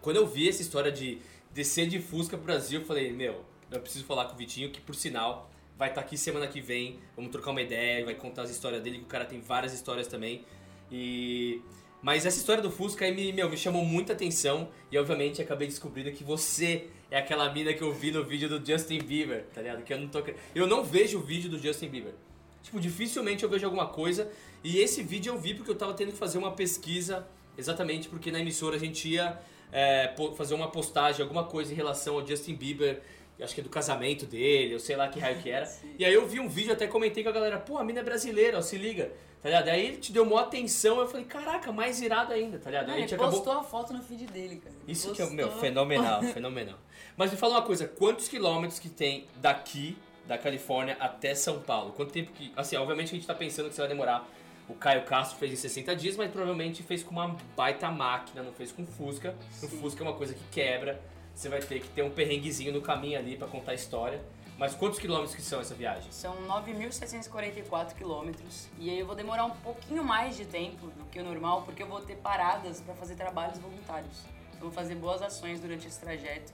Quando 0.00 0.16
eu 0.16 0.26
vi 0.26 0.48
essa 0.48 0.62
história 0.62 0.90
de 0.90 1.20
descer 1.52 1.88
de 1.88 2.00
Fusca 2.00 2.36
pro 2.36 2.46
Brasil, 2.46 2.80
eu 2.80 2.86
falei, 2.86 3.12
meu, 3.12 3.44
eu 3.70 3.80
preciso 3.80 4.04
falar 4.04 4.24
com 4.26 4.34
o 4.34 4.36
Vitinho, 4.36 4.70
que 4.70 4.80
por 4.80 4.94
sinal 4.94 5.50
vai 5.78 5.90
estar 5.90 6.00
aqui 6.00 6.18
semana 6.18 6.46
que 6.48 6.60
vem, 6.60 6.98
vamos 7.14 7.30
trocar 7.30 7.52
uma 7.52 7.62
ideia, 7.62 8.04
vai 8.04 8.14
contar 8.14 8.42
as 8.42 8.50
histórias 8.50 8.82
dele, 8.82 8.98
que 8.98 9.04
o 9.04 9.06
cara 9.06 9.24
tem 9.24 9.40
várias 9.40 9.72
histórias 9.72 10.08
também. 10.08 10.44
E 10.90 11.62
mas 12.00 12.24
essa 12.24 12.38
história 12.38 12.62
do 12.62 12.70
Fusca 12.70 13.04
aí 13.04 13.14
me, 13.14 13.32
meu, 13.32 13.50
me 13.50 13.56
chamou 13.56 13.84
muita 13.84 14.12
atenção 14.12 14.68
e 14.90 14.96
obviamente 14.96 15.42
acabei 15.42 15.66
descobrindo 15.66 16.12
que 16.12 16.22
você 16.22 16.86
é 17.10 17.18
aquela 17.18 17.52
mina 17.52 17.72
que 17.72 17.82
eu 17.82 17.92
vi 17.92 18.12
no 18.12 18.24
vídeo 18.24 18.48
do 18.48 18.64
Justin 18.64 18.98
Bieber, 18.98 19.46
tá 19.52 19.60
ligado? 19.60 19.82
Que 19.82 19.92
eu 19.92 19.98
não 19.98 20.08
tô 20.08 20.22
Eu 20.54 20.66
não 20.66 20.84
vejo 20.84 21.18
o 21.18 21.20
vídeo 21.20 21.50
do 21.50 21.58
Justin 21.58 21.88
Bieber. 21.88 22.14
Tipo, 22.62 22.78
dificilmente 22.78 23.42
eu 23.42 23.50
vejo 23.50 23.64
alguma 23.64 23.86
coisa. 23.86 24.30
E 24.62 24.78
esse 24.78 25.02
vídeo 25.02 25.32
eu 25.32 25.38
vi 25.38 25.54
porque 25.54 25.70
eu 25.70 25.74
tava 25.74 25.92
tendo 25.94 26.12
que 26.12 26.18
fazer 26.18 26.38
uma 26.38 26.52
pesquisa, 26.52 27.26
exatamente 27.56 28.08
porque 28.08 28.30
na 28.30 28.38
emissora 28.38 28.76
a 28.76 28.78
gente 28.78 29.08
ia 29.08 29.36
é, 29.72 30.14
fazer 30.36 30.54
uma 30.54 30.70
postagem, 30.70 31.22
alguma 31.22 31.44
coisa 31.44 31.72
em 31.72 31.76
relação 31.76 32.14
ao 32.14 32.26
Justin 32.26 32.54
Bieber, 32.54 33.02
acho 33.44 33.54
que 33.54 33.60
é 33.60 33.64
do 33.64 33.70
casamento 33.70 34.26
dele, 34.26 34.74
eu 34.74 34.80
sei 34.80 34.96
lá 34.96 35.08
que 35.08 35.18
raio 35.20 35.38
que 35.40 35.50
era. 35.50 35.68
E 35.98 36.04
aí 36.04 36.12
eu 36.12 36.26
vi 36.26 36.40
um 36.40 36.48
vídeo, 36.48 36.72
até 36.72 36.86
comentei 36.86 37.22
com 37.22 37.28
a 37.28 37.32
galera, 37.32 37.58
pô, 37.58 37.78
a 37.78 37.84
mina 37.84 38.00
é 38.00 38.02
brasileira, 38.02 38.58
ó, 38.58 38.60
se 38.60 38.76
liga, 38.76 39.12
tá 39.42 39.48
ligado? 39.48 39.68
Aí 39.68 39.86
ele 39.86 39.96
te 39.96 40.12
deu 40.12 40.24
maior 40.24 40.40
atenção, 40.44 40.98
eu 41.00 41.08
falei, 41.08 41.26
caraca, 41.26 41.72
mais 41.72 42.00
irado 42.00 42.32
ainda, 42.32 42.58
tá 42.58 42.70
ligado? 42.70 42.86
Não, 42.86 42.94
Aí 42.94 43.00
a 43.00 43.02
ele 43.02 43.08
gente 43.08 43.14
acabou. 43.16 43.40
postou 43.40 43.52
a 43.60 43.64
foto 43.64 43.92
no 43.92 44.02
feed 44.02 44.26
dele, 44.26 44.56
cara. 44.56 44.74
Ele 44.82 44.92
Isso 44.92 45.12
que 45.12 45.22
é, 45.22 45.26
meu, 45.30 45.46
postou. 45.46 45.60
fenomenal, 45.62 46.22
fenomenal. 46.34 46.78
Mas 47.16 47.30
me 47.30 47.36
fala 47.36 47.54
uma 47.54 47.62
coisa, 47.62 47.86
quantos 47.88 48.28
quilômetros 48.28 48.78
que 48.78 48.88
tem 48.88 49.26
daqui, 49.36 49.96
da 50.26 50.36
Califórnia, 50.38 50.96
até 51.00 51.34
São 51.34 51.60
Paulo? 51.60 51.92
Quanto 51.92 52.12
tempo 52.12 52.30
que... 52.32 52.52
Assim, 52.56 52.76
obviamente 52.76 53.08
a 53.08 53.14
gente 53.14 53.26
tá 53.26 53.34
pensando 53.34 53.68
que 53.68 53.74
você 53.74 53.80
vai 53.80 53.88
demorar... 53.88 54.28
O 54.68 54.74
Caio 54.74 55.02
Castro 55.04 55.38
fez 55.38 55.50
em 55.50 55.56
60 55.56 55.96
dias, 55.96 56.14
mas 56.14 56.30
provavelmente 56.30 56.82
fez 56.82 57.02
com 57.02 57.10
uma 57.12 57.34
baita 57.56 57.90
máquina, 57.90 58.42
não 58.42 58.52
fez 58.52 58.70
com 58.70 58.84
Fusca. 58.84 59.34
O. 59.62 59.66
Fusca 59.66 60.04
é 60.04 60.06
uma 60.06 60.12
coisa 60.14 60.34
que 60.34 60.44
quebra, 60.50 61.00
você 61.38 61.48
vai 61.48 61.60
ter 61.60 61.80
que 61.80 61.88
ter 61.90 62.02
um 62.02 62.10
perrenguezinho 62.10 62.72
no 62.72 62.80
caminho 62.82 63.16
ali 63.16 63.36
pra 63.36 63.46
contar 63.46 63.70
a 63.70 63.74
história. 63.74 64.20
Mas 64.58 64.74
quantos 64.74 64.98
quilômetros 64.98 65.36
que 65.36 65.40
são 65.40 65.60
essa 65.60 65.72
viagem? 65.72 66.10
São 66.10 66.34
9.744 66.48 67.94
quilômetros 67.94 68.66
e 68.76 68.90
aí 68.90 68.98
eu 68.98 69.06
vou 69.06 69.14
demorar 69.14 69.44
um 69.44 69.52
pouquinho 69.52 70.02
mais 70.02 70.36
de 70.36 70.44
tempo 70.44 70.88
do 70.88 71.04
que 71.04 71.20
o 71.20 71.22
normal 71.22 71.62
porque 71.62 71.80
eu 71.80 71.86
vou 71.86 72.00
ter 72.00 72.16
paradas 72.16 72.80
para 72.80 72.92
fazer 72.94 73.14
trabalhos 73.14 73.56
voluntários. 73.58 74.24
Eu 74.54 74.62
vou 74.62 74.72
fazer 74.72 74.96
boas 74.96 75.22
ações 75.22 75.60
durante 75.60 75.86
esse 75.86 76.00
trajeto. 76.00 76.52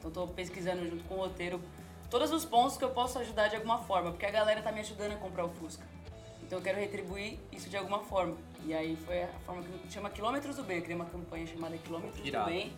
Então 0.00 0.08
estou 0.08 0.26
pesquisando 0.26 0.84
junto 0.84 1.04
com 1.04 1.14
o 1.14 1.18
roteiro 1.18 1.60
todos 2.10 2.32
os 2.32 2.44
pontos 2.44 2.76
que 2.76 2.82
eu 2.82 2.90
posso 2.90 3.20
ajudar 3.20 3.46
de 3.46 3.54
alguma 3.54 3.78
forma, 3.84 4.10
porque 4.10 4.26
a 4.26 4.32
galera 4.32 4.60
tá 4.62 4.72
me 4.72 4.80
ajudando 4.80 5.12
a 5.12 5.16
comprar 5.16 5.44
o 5.44 5.48
Fusca. 5.48 5.86
Então 6.42 6.58
eu 6.58 6.62
quero 6.62 6.80
retribuir 6.80 7.38
isso 7.52 7.70
de 7.70 7.76
alguma 7.76 8.00
forma. 8.00 8.36
E 8.66 8.74
aí 8.74 8.96
foi 8.96 9.22
a 9.22 9.28
forma 9.46 9.62
que 9.62 9.92
chama 9.92 10.10
Quilômetros 10.10 10.56
do 10.56 10.64
Bem. 10.64 10.78
Eu 10.78 10.82
criei 10.82 10.96
uma 10.96 11.06
campanha 11.06 11.46
chamada 11.46 11.78
Quilômetros 11.78 12.26
Irado. 12.26 12.46
do 12.46 12.50
Bem. 12.50 12.72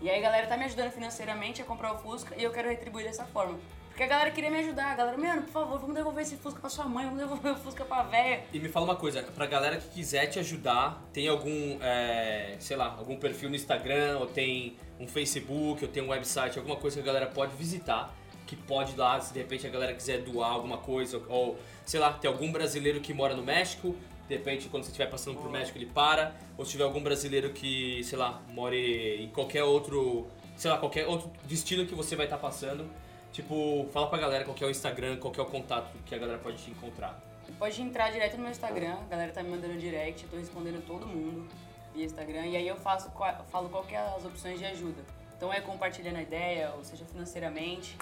E 0.00 0.08
aí 0.08 0.18
a 0.18 0.22
galera 0.22 0.46
tá 0.46 0.56
me 0.56 0.64
ajudando 0.64 0.92
financeiramente 0.92 1.60
a 1.60 1.64
comprar 1.64 1.92
o 1.92 1.98
Fusca 1.98 2.34
e 2.36 2.44
eu 2.44 2.52
quero 2.52 2.68
retribuir 2.68 3.04
dessa 3.04 3.24
forma. 3.24 3.58
Porque 3.88 4.02
a 4.04 4.06
galera 4.06 4.30
queria 4.30 4.48
me 4.48 4.58
ajudar. 4.58 4.92
A 4.92 4.94
galera, 4.94 5.18
mano, 5.18 5.42
por 5.42 5.50
favor, 5.50 5.78
vamos 5.80 5.96
devolver 5.96 6.22
esse 6.22 6.36
Fusca 6.36 6.60
pra 6.60 6.70
sua 6.70 6.84
mãe, 6.84 7.04
vamos 7.04 7.18
devolver 7.18 7.52
o 7.52 7.56
Fusca 7.56 7.84
pra 7.84 8.04
véia. 8.04 8.44
E 8.52 8.60
me 8.60 8.68
fala 8.68 8.84
uma 8.84 8.94
coisa, 8.94 9.22
pra 9.22 9.44
galera 9.46 9.76
que 9.76 9.88
quiser 9.88 10.26
te 10.26 10.38
ajudar, 10.38 11.02
tem 11.12 11.26
algum, 11.26 11.78
é, 11.82 12.54
sei 12.60 12.76
lá, 12.76 12.94
algum 12.96 13.16
perfil 13.16 13.50
no 13.50 13.56
Instagram, 13.56 14.18
ou 14.20 14.26
tem 14.26 14.76
um 15.00 15.08
Facebook, 15.08 15.84
ou 15.84 15.90
tem 15.90 16.00
um 16.00 16.10
website, 16.10 16.58
alguma 16.58 16.76
coisa 16.76 16.96
que 16.96 17.02
a 17.02 17.12
galera 17.12 17.26
pode 17.26 17.56
visitar 17.56 18.14
que 18.46 18.56
pode 18.56 18.94
dar, 18.94 19.20
se 19.20 19.34
de 19.34 19.40
repente 19.40 19.66
a 19.66 19.70
galera 19.70 19.92
quiser 19.92 20.22
doar 20.22 20.52
alguma 20.52 20.78
coisa, 20.78 21.22
ou 21.28 21.58
sei 21.84 22.00
lá, 22.00 22.14
tem 22.14 22.30
algum 22.30 22.50
brasileiro 22.50 22.98
que 22.98 23.12
mora 23.12 23.34
no 23.34 23.42
México, 23.42 23.94
de 24.28 24.36
repente 24.36 24.68
quando 24.68 24.84
você 24.84 24.90
estiver 24.90 25.10
passando 25.10 25.40
por 25.40 25.50
México 25.50 25.78
ele 25.78 25.86
para, 25.86 26.36
ou 26.56 26.64
se 26.64 26.72
tiver 26.72 26.84
algum 26.84 27.02
brasileiro 27.02 27.50
que, 27.50 28.04
sei 28.04 28.18
lá, 28.18 28.42
more 28.50 28.76
em 29.22 29.28
qualquer 29.28 29.64
outro, 29.64 30.26
sei 30.56 30.70
lá, 30.70 30.78
qualquer 30.78 31.06
outro 31.06 31.30
destino 31.44 31.86
que 31.86 31.94
você 31.94 32.14
vai 32.14 32.26
estar 32.26 32.36
passando, 32.36 32.88
tipo, 33.32 33.88
fala 33.92 34.08
pra 34.08 34.18
galera 34.18 34.44
qual 34.44 34.56
é 34.60 34.64
o 34.64 34.70
Instagram, 34.70 35.16
qual 35.16 35.32
é 35.36 35.40
o 35.40 35.46
contato 35.46 35.90
que 36.04 36.14
a 36.14 36.18
galera 36.18 36.38
pode 36.38 36.58
te 36.58 36.70
encontrar. 36.70 37.22
Pode 37.58 37.80
entrar 37.80 38.10
direto 38.10 38.36
no 38.36 38.42
meu 38.42 38.50
Instagram, 38.50 38.98
a 39.00 39.08
galera 39.08 39.32
tá 39.32 39.42
me 39.42 39.48
mandando 39.48 39.78
direct, 39.78 40.22
eu 40.24 40.30
tô 40.30 40.36
respondendo 40.36 40.84
todo 40.86 41.06
mundo 41.06 41.48
via 41.94 42.04
Instagram, 42.04 42.46
e 42.46 42.56
aí 42.56 42.68
eu 42.68 42.76
faço, 42.76 43.10
falo 43.50 43.70
qual 43.70 43.86
é 43.90 43.96
as 43.96 44.24
opções 44.24 44.58
de 44.58 44.66
ajuda. 44.66 45.02
Então 45.34 45.50
é 45.52 45.60
compartilhando 45.60 46.16
a 46.16 46.22
ideia, 46.22 46.72
ou 46.76 46.84
seja, 46.84 47.06
financeiramente, 47.06 47.96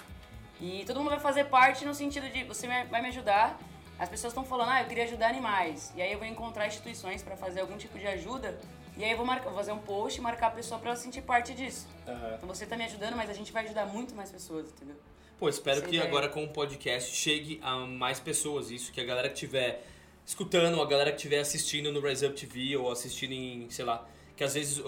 e 0.59 0.83
todo 0.85 0.97
mundo 0.97 1.11
vai 1.11 1.19
fazer 1.19 1.45
parte 1.45 1.85
no 1.85 1.93
sentido 1.93 2.29
de 2.29 2.43
você 2.43 2.67
vai 2.67 3.01
me 3.01 3.07
ajudar. 3.07 3.57
As 3.99 4.09
pessoas 4.09 4.31
estão 4.31 4.43
falando, 4.43 4.69
ah, 4.69 4.81
eu 4.81 4.87
queria 4.87 5.05
ajudar 5.05 5.27
animais. 5.27 5.91
E 5.95 6.01
aí 6.01 6.11
eu 6.11 6.19
vou 6.19 6.27
encontrar 6.27 6.67
instituições 6.67 7.23
para 7.23 7.35
fazer 7.35 7.61
algum 7.61 7.77
tipo 7.77 7.97
de 7.97 8.05
ajuda. 8.07 8.59
E 8.95 9.03
aí 9.03 9.11
eu 9.11 9.17
vou, 9.17 9.25
marcar, 9.25 9.45
vou 9.45 9.55
fazer 9.57 9.71
um 9.71 9.79
post 9.79 10.19
e 10.19 10.21
marcar 10.21 10.47
a 10.47 10.51
pessoa 10.51 10.79
para 10.79 10.91
ela 10.91 10.99
sentir 10.99 11.21
parte 11.21 11.53
disso. 11.53 11.87
Uhum. 12.07 12.35
Então 12.35 12.47
você 12.47 12.65
tá 12.65 12.75
me 12.75 12.83
ajudando, 12.83 13.15
mas 13.15 13.29
a 13.29 13.33
gente 13.33 13.51
vai 13.51 13.63
ajudar 13.65 13.85
muito 13.85 14.15
mais 14.15 14.31
pessoas, 14.31 14.69
entendeu? 14.69 14.95
Pô, 15.39 15.47
espero 15.49 15.77
Essa 15.77 15.87
que 15.87 15.95
ideia. 15.95 16.09
agora 16.09 16.29
com 16.29 16.43
o 16.43 16.49
podcast 16.49 17.15
chegue 17.15 17.59
a 17.61 17.75
mais 17.77 18.19
pessoas. 18.19 18.71
Isso, 18.71 18.91
que 18.91 18.99
a 18.99 19.03
galera 19.03 19.29
que 19.29 19.35
estiver 19.35 19.85
escutando, 20.25 20.81
a 20.81 20.85
galera 20.85 21.11
que 21.11 21.17
estiver 21.17 21.39
assistindo 21.39 21.91
no 21.91 22.01
Rise 22.01 22.25
Up 22.25 22.35
TV 22.35 22.75
ou 22.75 22.91
assistindo 22.91 23.33
em, 23.33 23.69
sei 23.69 23.85
lá, 23.85 24.07
que 24.35 24.43
às 24.43 24.55
vezes. 24.55 24.79
Uh, 24.79 24.83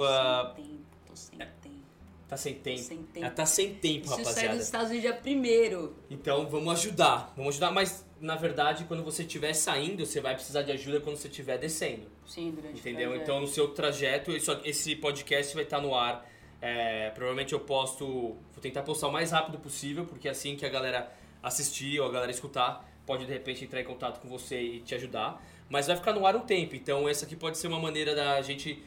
sem 0.55 0.65
tempo, 0.65 0.85
tô 1.07 1.15
sem 1.15 1.37
tempo. 1.37 1.79
Tá 2.27 2.37
sem 2.37 2.53
tempo. 2.55 2.79
Sem 2.79 2.97
tempo. 2.97 3.25
Ela 3.25 3.35
tá 3.35 3.45
sem 3.45 3.73
tempo, 3.75 4.05
Isso 4.05 4.09
rapaziada. 4.11 4.29
Isso 4.29 4.39
sai 4.39 4.55
dos 4.57 4.65
Estados 4.65 4.89
Unidos 4.89 5.01
dia 5.03 5.13
primeiro. 5.13 5.95
Então 6.09 6.47
vamos 6.47 6.73
ajudar. 6.73 7.33
Vamos 7.35 7.55
ajudar, 7.55 7.71
mas 7.71 8.05
na 8.21 8.35
verdade, 8.35 8.85
quando 8.85 9.03
você 9.03 9.23
estiver 9.23 9.53
saindo, 9.53 10.05
você 10.05 10.19
vai 10.19 10.35
precisar 10.35 10.61
de 10.61 10.71
ajuda 10.71 10.99
quando 10.99 11.17
você 11.17 11.27
estiver 11.27 11.57
descendo. 11.57 12.07
Sim, 12.25 12.51
durante 12.51 12.79
Entendeu? 12.79 13.15
Então 13.15 13.39
no 13.39 13.47
seu 13.47 13.69
trajeto, 13.69 14.31
esse 14.63 14.95
podcast 14.95 15.53
vai 15.55 15.63
estar 15.63 15.81
no 15.81 15.95
ar. 15.95 16.27
É, 16.61 17.09
provavelmente 17.11 17.53
eu 17.53 17.59
posto. 17.59 18.05
Vou 18.05 18.61
tentar 18.61 18.83
postar 18.83 19.07
o 19.07 19.11
mais 19.11 19.31
rápido 19.31 19.57
possível, 19.57 20.05
porque 20.05 20.27
é 20.27 20.31
assim 20.31 20.55
que 20.55 20.65
a 20.65 20.69
galera 20.69 21.11
assistir 21.41 21.99
ou 21.99 22.07
a 22.07 22.11
galera 22.11 22.31
escutar, 22.31 22.85
pode 23.05 23.25
de 23.25 23.31
repente 23.31 23.63
entrar 23.63 23.81
em 23.81 23.85
contato 23.85 24.19
com 24.19 24.27
você 24.27 24.61
e 24.61 24.81
te 24.81 24.93
ajudar. 24.95 25.41
Mas 25.69 25.87
vai 25.87 25.95
ficar 25.95 26.13
no 26.13 26.25
ar 26.25 26.35
um 26.35 26.41
tempo, 26.41 26.75
então 26.75 27.07
essa 27.07 27.25
aqui 27.25 27.35
pode 27.35 27.57
ser 27.57 27.67
uma 27.67 27.79
maneira 27.79 28.15
da 28.15 28.41
gente 28.41 28.83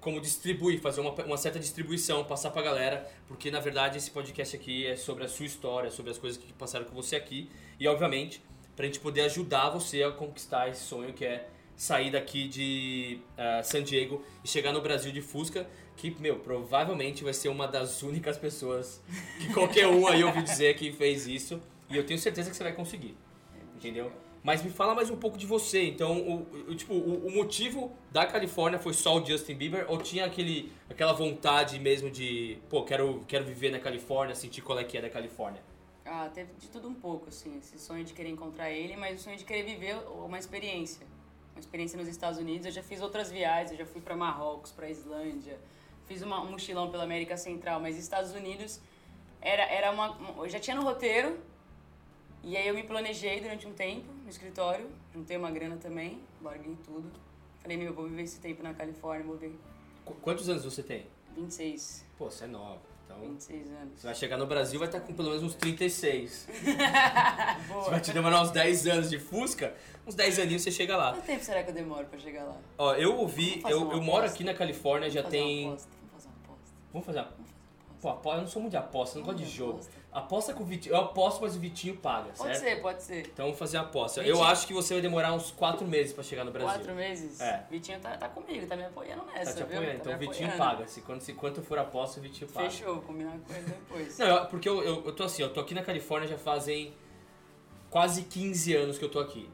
como 0.00 0.20
distribuir, 0.20 0.80
fazer 0.80 1.00
uma, 1.00 1.12
uma 1.24 1.36
certa 1.36 1.58
distribuição, 1.58 2.24
passar 2.24 2.50
pra 2.50 2.62
galera, 2.62 3.10
porque 3.26 3.50
na 3.50 3.58
verdade 3.58 3.98
esse 3.98 4.10
podcast 4.10 4.56
aqui 4.56 4.86
é 4.86 4.96
sobre 4.96 5.24
a 5.24 5.28
sua 5.28 5.46
história, 5.46 5.90
sobre 5.90 6.12
as 6.12 6.18
coisas 6.18 6.40
que 6.40 6.52
passaram 6.52 6.84
com 6.84 6.94
você 6.94 7.16
aqui, 7.16 7.50
e 7.78 7.86
obviamente 7.86 8.42
pra 8.74 8.86
gente 8.86 9.00
poder 9.00 9.22
ajudar 9.22 9.70
você 9.70 10.04
a 10.04 10.10
conquistar 10.12 10.68
esse 10.68 10.82
sonho 10.82 11.12
que 11.12 11.24
é 11.24 11.48
sair 11.76 12.10
daqui 12.10 12.48
de 12.48 13.20
uh, 13.36 13.64
San 13.64 13.82
Diego 13.82 14.24
e 14.44 14.48
chegar 14.48 14.72
no 14.72 14.80
Brasil 14.80 15.12
de 15.12 15.22
Fusca, 15.22 15.66
que, 15.96 16.14
meu, 16.20 16.40
provavelmente 16.40 17.22
vai 17.24 17.32
ser 17.32 17.48
uma 17.48 17.66
das 17.66 18.02
únicas 18.02 18.36
pessoas 18.36 19.02
que 19.38 19.52
qualquer 19.52 19.86
um 19.86 20.06
aí 20.06 20.22
ouviu 20.24 20.42
dizer 20.42 20.76
que 20.76 20.92
fez 20.92 21.26
isso, 21.26 21.60
e 21.88 21.96
eu 21.96 22.04
tenho 22.04 22.18
certeza 22.18 22.50
que 22.50 22.56
você 22.56 22.64
vai 22.64 22.72
conseguir, 22.72 23.16
entendeu? 23.76 24.12
Mas 24.42 24.62
me 24.62 24.70
fala 24.70 24.94
mais 24.94 25.10
um 25.10 25.16
pouco 25.16 25.36
de 25.36 25.44
você. 25.44 25.84
Então, 25.84 26.20
o, 26.20 26.70
o 26.70 26.74
tipo, 26.74 26.94
o, 26.94 27.26
o, 27.26 27.30
motivo 27.30 27.92
da 28.10 28.24
Califórnia 28.24 28.78
foi 28.78 28.94
só 28.94 29.18
o 29.18 29.24
Justin 29.24 29.54
Bieber 29.54 29.84
ou 29.88 29.98
tinha 29.98 30.24
aquele, 30.24 30.72
aquela 30.88 31.12
vontade 31.12 31.78
mesmo 31.78 32.10
de, 32.10 32.58
pô, 32.68 32.82
quero, 32.84 33.24
quero 33.26 33.44
viver 33.44 33.70
na 33.70 33.78
Califórnia, 33.78 34.34
sentir 34.34 34.62
qual 34.62 34.78
é 34.78 34.84
que 34.84 34.96
é 34.96 35.02
da 35.02 35.10
Califórnia? 35.10 35.60
Ah, 36.10 36.30
teve 36.32 36.52
de 36.54 36.68
tudo 36.68 36.88
um 36.88 36.94
pouco, 36.94 37.28
assim. 37.28 37.58
Esse 37.58 37.78
sonho 37.78 38.04
de 38.04 38.14
querer 38.14 38.30
encontrar 38.30 38.70
ele, 38.70 38.96
mas 38.96 39.20
o 39.20 39.22
sonho 39.22 39.36
de 39.36 39.44
querer 39.44 39.62
viver 39.62 39.94
uma 40.24 40.38
experiência. 40.38 41.06
Uma 41.54 41.60
experiência 41.60 41.98
nos 41.98 42.08
Estados 42.08 42.38
Unidos. 42.38 42.66
Eu 42.66 42.72
já 42.72 42.82
fiz 42.82 43.02
outras 43.02 43.30
viagens, 43.30 43.72
eu 43.72 43.78
já 43.78 43.86
fui 43.86 44.00
para 44.00 44.16
Marrocos, 44.16 44.72
para 44.72 44.88
Islândia, 44.88 45.58
fiz 46.06 46.22
uma, 46.22 46.40
um 46.40 46.50
mochilão 46.50 46.90
pela 46.90 47.04
América 47.04 47.36
Central, 47.36 47.78
mas 47.78 47.98
Estados 47.98 48.32
Unidos 48.32 48.80
era, 49.40 49.62
era 49.64 49.90
uma. 49.92 50.16
Eu 50.38 50.48
já 50.48 50.58
tinha 50.58 50.74
no 50.74 50.82
roteiro, 50.82 51.38
e 52.42 52.56
aí 52.56 52.66
eu 52.66 52.74
me 52.74 52.82
planejei 52.82 53.40
durante 53.40 53.66
um 53.66 53.74
tempo 53.74 54.10
no 54.24 54.30
escritório, 54.30 54.88
juntei 55.12 55.36
uma 55.36 55.50
grana 55.50 55.76
também, 55.76 56.22
larguei 56.40 56.76
tudo. 56.84 57.10
Falei, 57.60 57.76
meu, 57.76 57.92
vou 57.92 58.08
viver 58.08 58.22
esse 58.22 58.40
tempo 58.40 58.62
na 58.62 58.72
Califórnia, 58.72 59.26
vou 59.26 59.36
ver. 59.36 59.54
Qu 60.06 60.14
quantos 60.14 60.48
anos 60.48 60.64
você 60.64 60.82
tem? 60.82 61.06
26. 61.36 62.06
Pô, 62.16 62.30
você 62.30 62.44
é 62.44 62.46
nova. 62.46 62.80
Então, 63.08 63.20
26 63.20 63.70
anos. 63.70 63.92
Você 63.96 64.06
vai 64.06 64.14
chegar 64.14 64.36
no 64.36 64.46
Brasil 64.46 64.78
vai 64.78 64.86
estar 64.86 65.00
com 65.00 65.14
pelo 65.14 65.30
menos 65.30 65.42
uns 65.42 65.54
36. 65.54 66.46
você 67.68 67.90
vai 67.90 68.00
te 68.00 68.12
demorar 68.12 68.42
uns 68.42 68.50
10 68.50 68.86
anos 68.86 69.08
de 69.08 69.18
Fusca, 69.18 69.74
uns 70.06 70.14
10 70.14 70.40
aninhos 70.40 70.62
você 70.62 70.70
chega 70.70 70.94
lá. 70.94 71.12
Quanto 71.12 71.24
tempo 71.24 71.42
será 71.42 71.62
que 71.62 71.70
eu 71.70 71.74
demoro 71.74 72.04
pra 72.06 72.18
chegar 72.18 72.44
lá? 72.44 72.56
Ó, 72.76 72.94
eu 72.94 73.16
ouvi, 73.16 73.62
eu, 73.66 73.92
eu 73.92 74.02
moro 74.02 74.26
aqui 74.26 74.44
na 74.44 74.52
Califórnia, 74.52 75.08
já 75.08 75.22
tem. 75.22 75.68
Vamos 75.68 75.82
fazer 76.12 76.28
uma 76.28 76.36
aposta. 76.44 76.74
Vamos 76.92 77.06
fazer 77.06 77.18
uma 77.18 77.28
aposta. 77.28 78.22
Pô, 78.22 78.32
eu 78.34 78.40
não 78.42 78.46
sou 78.46 78.60
muito 78.60 78.72
de 78.72 78.76
aposta, 78.76 79.18
não 79.18 79.24
gosto 79.24 79.38
de 79.38 79.48
jogo. 79.48 79.72
Aposta. 79.72 79.97
Aposta 80.10 80.54
com 80.54 80.62
o 80.62 80.66
Vitinho. 80.66 80.94
Eu 80.94 81.02
aposto, 81.02 81.42
mas 81.42 81.54
o 81.54 81.58
Vitinho 81.60 81.94
paga, 81.96 82.30
pode 82.32 82.36
certo? 82.36 82.48
Pode 82.48 82.58
ser, 82.58 82.80
pode 82.80 83.02
ser. 83.02 83.20
Então 83.32 83.44
vamos 83.44 83.58
fazer 83.58 83.76
a 83.76 83.82
aposta. 83.82 84.22
Vitinho. 84.22 84.38
Eu 84.38 84.42
acho 84.44 84.66
que 84.66 84.72
você 84.72 84.94
vai 84.94 85.02
demorar 85.02 85.34
uns 85.34 85.50
4 85.50 85.86
meses 85.86 86.14
pra 86.14 86.24
chegar 86.24 86.44
no 86.44 86.50
Brasil. 86.50 86.78
4 86.78 86.94
meses? 86.94 87.38
É. 87.40 87.66
Vitinho 87.70 88.00
tá, 88.00 88.16
tá 88.16 88.28
comigo, 88.28 88.66
tá 88.66 88.74
me 88.74 88.84
apoiando 88.84 89.24
nessa, 89.26 89.52
Tá 89.52 89.56
te 89.58 89.62
apoiando, 89.64 89.86
viu? 89.86 89.94
então 89.96 90.14
o 90.14 90.18
Vitinho 90.18 90.56
paga. 90.56 90.86
Se 90.88 91.02
quando, 91.02 91.20
se 91.20 91.34
quanto 91.34 91.62
for 91.62 91.78
aposta, 91.78 92.20
o 92.20 92.22
Vitinho 92.22 92.50
paga. 92.50 92.70
Fechou, 92.70 93.02
combinar 93.02 93.38
com 93.46 93.52
ele 93.52 93.66
depois. 93.66 94.16
Não, 94.18 94.26
eu, 94.26 94.46
porque 94.46 94.68
eu, 94.68 94.82
eu, 94.82 95.04
eu 95.04 95.12
tô 95.12 95.24
assim, 95.24 95.42
eu 95.42 95.52
tô 95.52 95.60
aqui 95.60 95.74
na 95.74 95.82
Califórnia 95.82 96.26
já 96.26 96.38
fazem 96.38 96.94
quase 97.90 98.22
15 98.22 98.74
anos 98.74 98.98
que 98.98 99.04
eu 99.04 99.10
tô 99.10 99.20
aqui. 99.20 99.48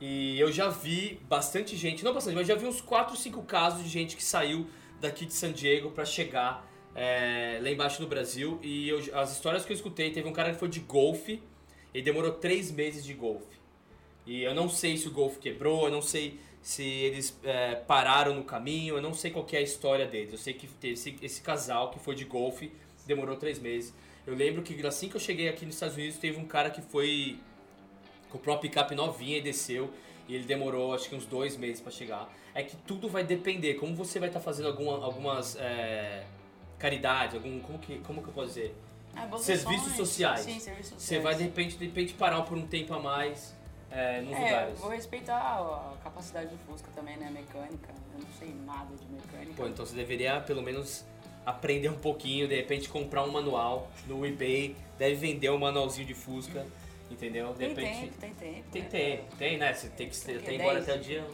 E 0.00 0.40
eu 0.40 0.50
já 0.50 0.68
vi 0.68 1.20
bastante 1.28 1.76
gente, 1.76 2.04
não 2.04 2.14
bastante, 2.14 2.36
mas 2.36 2.46
já 2.46 2.54
vi 2.54 2.64
uns 2.64 2.80
4, 2.80 3.14
5 3.16 3.42
casos 3.42 3.82
de 3.82 3.88
gente 3.88 4.16
que 4.16 4.24
saiu 4.24 4.66
daqui 5.00 5.26
de 5.26 5.34
San 5.34 5.52
Diego 5.52 5.90
pra 5.90 6.04
chegar 6.04 6.66
é, 6.94 7.58
lá 7.62 7.70
embaixo 7.70 8.02
no 8.02 8.08
Brasil. 8.08 8.58
E 8.62 8.88
eu, 8.88 8.98
as 9.14 9.32
histórias 9.32 9.64
que 9.64 9.72
eu 9.72 9.76
escutei, 9.76 10.10
teve 10.10 10.28
um 10.28 10.32
cara 10.32 10.52
que 10.52 10.58
foi 10.58 10.68
de 10.68 10.80
golfe, 10.80 11.42
e 11.92 12.00
demorou 12.00 12.32
três 12.32 12.70
meses 12.70 13.04
de 13.04 13.14
golfe. 13.14 13.58
E 14.26 14.42
eu 14.42 14.54
não 14.54 14.68
sei 14.68 14.96
se 14.96 15.08
o 15.08 15.10
golfe 15.10 15.38
quebrou, 15.38 15.86
eu 15.86 15.90
não 15.90 16.02
sei 16.02 16.38
se 16.62 16.82
eles 16.82 17.38
é, 17.42 17.74
pararam 17.74 18.34
no 18.34 18.44
caminho, 18.44 18.96
eu 18.96 19.02
não 19.02 19.14
sei 19.14 19.30
qual 19.30 19.46
é 19.52 19.56
a 19.56 19.62
história 19.62 20.06
deles. 20.06 20.32
Eu 20.32 20.38
sei 20.38 20.54
que 20.54 20.66
teve 20.66 20.94
esse, 20.94 21.16
esse 21.22 21.40
casal 21.40 21.90
que 21.90 21.98
foi 21.98 22.14
de 22.14 22.24
golfe, 22.24 22.70
demorou 23.06 23.36
três 23.36 23.58
meses. 23.58 23.94
Eu 24.26 24.34
lembro 24.34 24.62
que 24.62 24.86
assim 24.86 25.08
que 25.08 25.16
eu 25.16 25.20
cheguei 25.20 25.48
aqui 25.48 25.64
nos 25.64 25.74
Estados 25.74 25.96
Unidos, 25.96 26.18
teve 26.18 26.38
um 26.38 26.46
cara 26.46 26.70
que 26.70 26.82
foi 26.82 27.38
comprou 28.28 28.54
uma 28.54 28.60
picape 28.60 28.94
novinha 28.94 29.38
e 29.38 29.40
desceu. 29.40 29.90
E 30.28 30.34
ele 30.34 30.44
demorou 30.44 30.94
acho 30.94 31.08
que 31.08 31.14
uns 31.16 31.26
dois 31.26 31.56
meses 31.56 31.80
para 31.80 31.90
chegar. 31.90 32.32
É 32.54 32.62
que 32.62 32.76
tudo 32.76 33.08
vai 33.08 33.24
depender. 33.24 33.74
Como 33.74 33.96
você 33.96 34.20
vai 34.20 34.28
estar 34.28 34.38
tá 34.38 34.44
fazendo 34.44 34.68
alguma, 34.68 35.04
algumas 35.04 35.56
é, 35.56 36.24
caridade, 36.80 37.36
algum. 37.36 37.60
Como 37.60 37.78
que, 37.78 37.98
como 37.98 38.22
que 38.22 38.28
eu 38.28 38.32
posso 38.32 38.48
dizer? 38.48 38.74
Ah, 39.14 39.28
serviços 39.38 39.94
sociais. 39.94 40.40
Sim, 40.40 40.58
serviços 40.58 40.94
sociais. 40.94 41.02
Você 41.02 41.18
vai 41.18 41.34
de 41.34 41.42
repente, 41.44 41.76
de 41.76 41.84
repente 41.84 42.14
parar 42.14 42.42
por 42.42 42.56
um 42.56 42.66
tempo 42.66 42.94
a 42.94 42.98
mais 42.98 43.54
é, 43.90 44.20
nos 44.22 44.32
é, 44.32 44.40
lugares. 44.40 44.78
Vou 44.80 44.90
respeitar 44.90 45.36
a 45.36 45.94
capacidade 46.02 46.48
do 46.48 46.58
Fusca 46.58 46.88
também, 46.94 47.16
né? 47.16 47.30
Mecânica. 47.30 47.92
Eu 48.14 48.20
não 48.20 48.32
sei 48.38 48.54
nada 48.64 48.96
de 48.96 49.06
mecânica. 49.06 49.54
Pô, 49.56 49.68
então 49.68 49.84
você 49.84 49.94
deveria 49.94 50.40
pelo 50.40 50.62
menos 50.62 51.04
aprender 51.44 51.88
um 51.88 51.98
pouquinho, 51.98 52.46
de 52.48 52.54
repente 52.54 52.88
comprar 52.88 53.24
um 53.24 53.30
manual 53.30 53.90
no 54.06 54.24
eBay, 54.24 54.76
deve 54.98 55.14
vender 55.14 55.50
um 55.50 55.58
manualzinho 55.58 56.06
de 56.06 56.14
Fusca, 56.14 56.64
entendeu? 57.10 57.52
De 57.52 57.58
tem 57.58 57.68
repente. 57.68 58.00
Tempo, 58.00 58.16
tem 58.20 58.34
tempo. 58.34 58.70
Tem 58.70 58.82
né? 58.82 58.88
tempo, 58.88 59.36
tem, 59.36 59.58
né? 59.58 59.74
Você 59.74 59.88
tem 59.88 60.08
que 60.08 60.18
tem 60.20 60.60
embora 60.60 60.78
até 60.78 60.94
o 60.94 61.00
dia. 61.00 61.24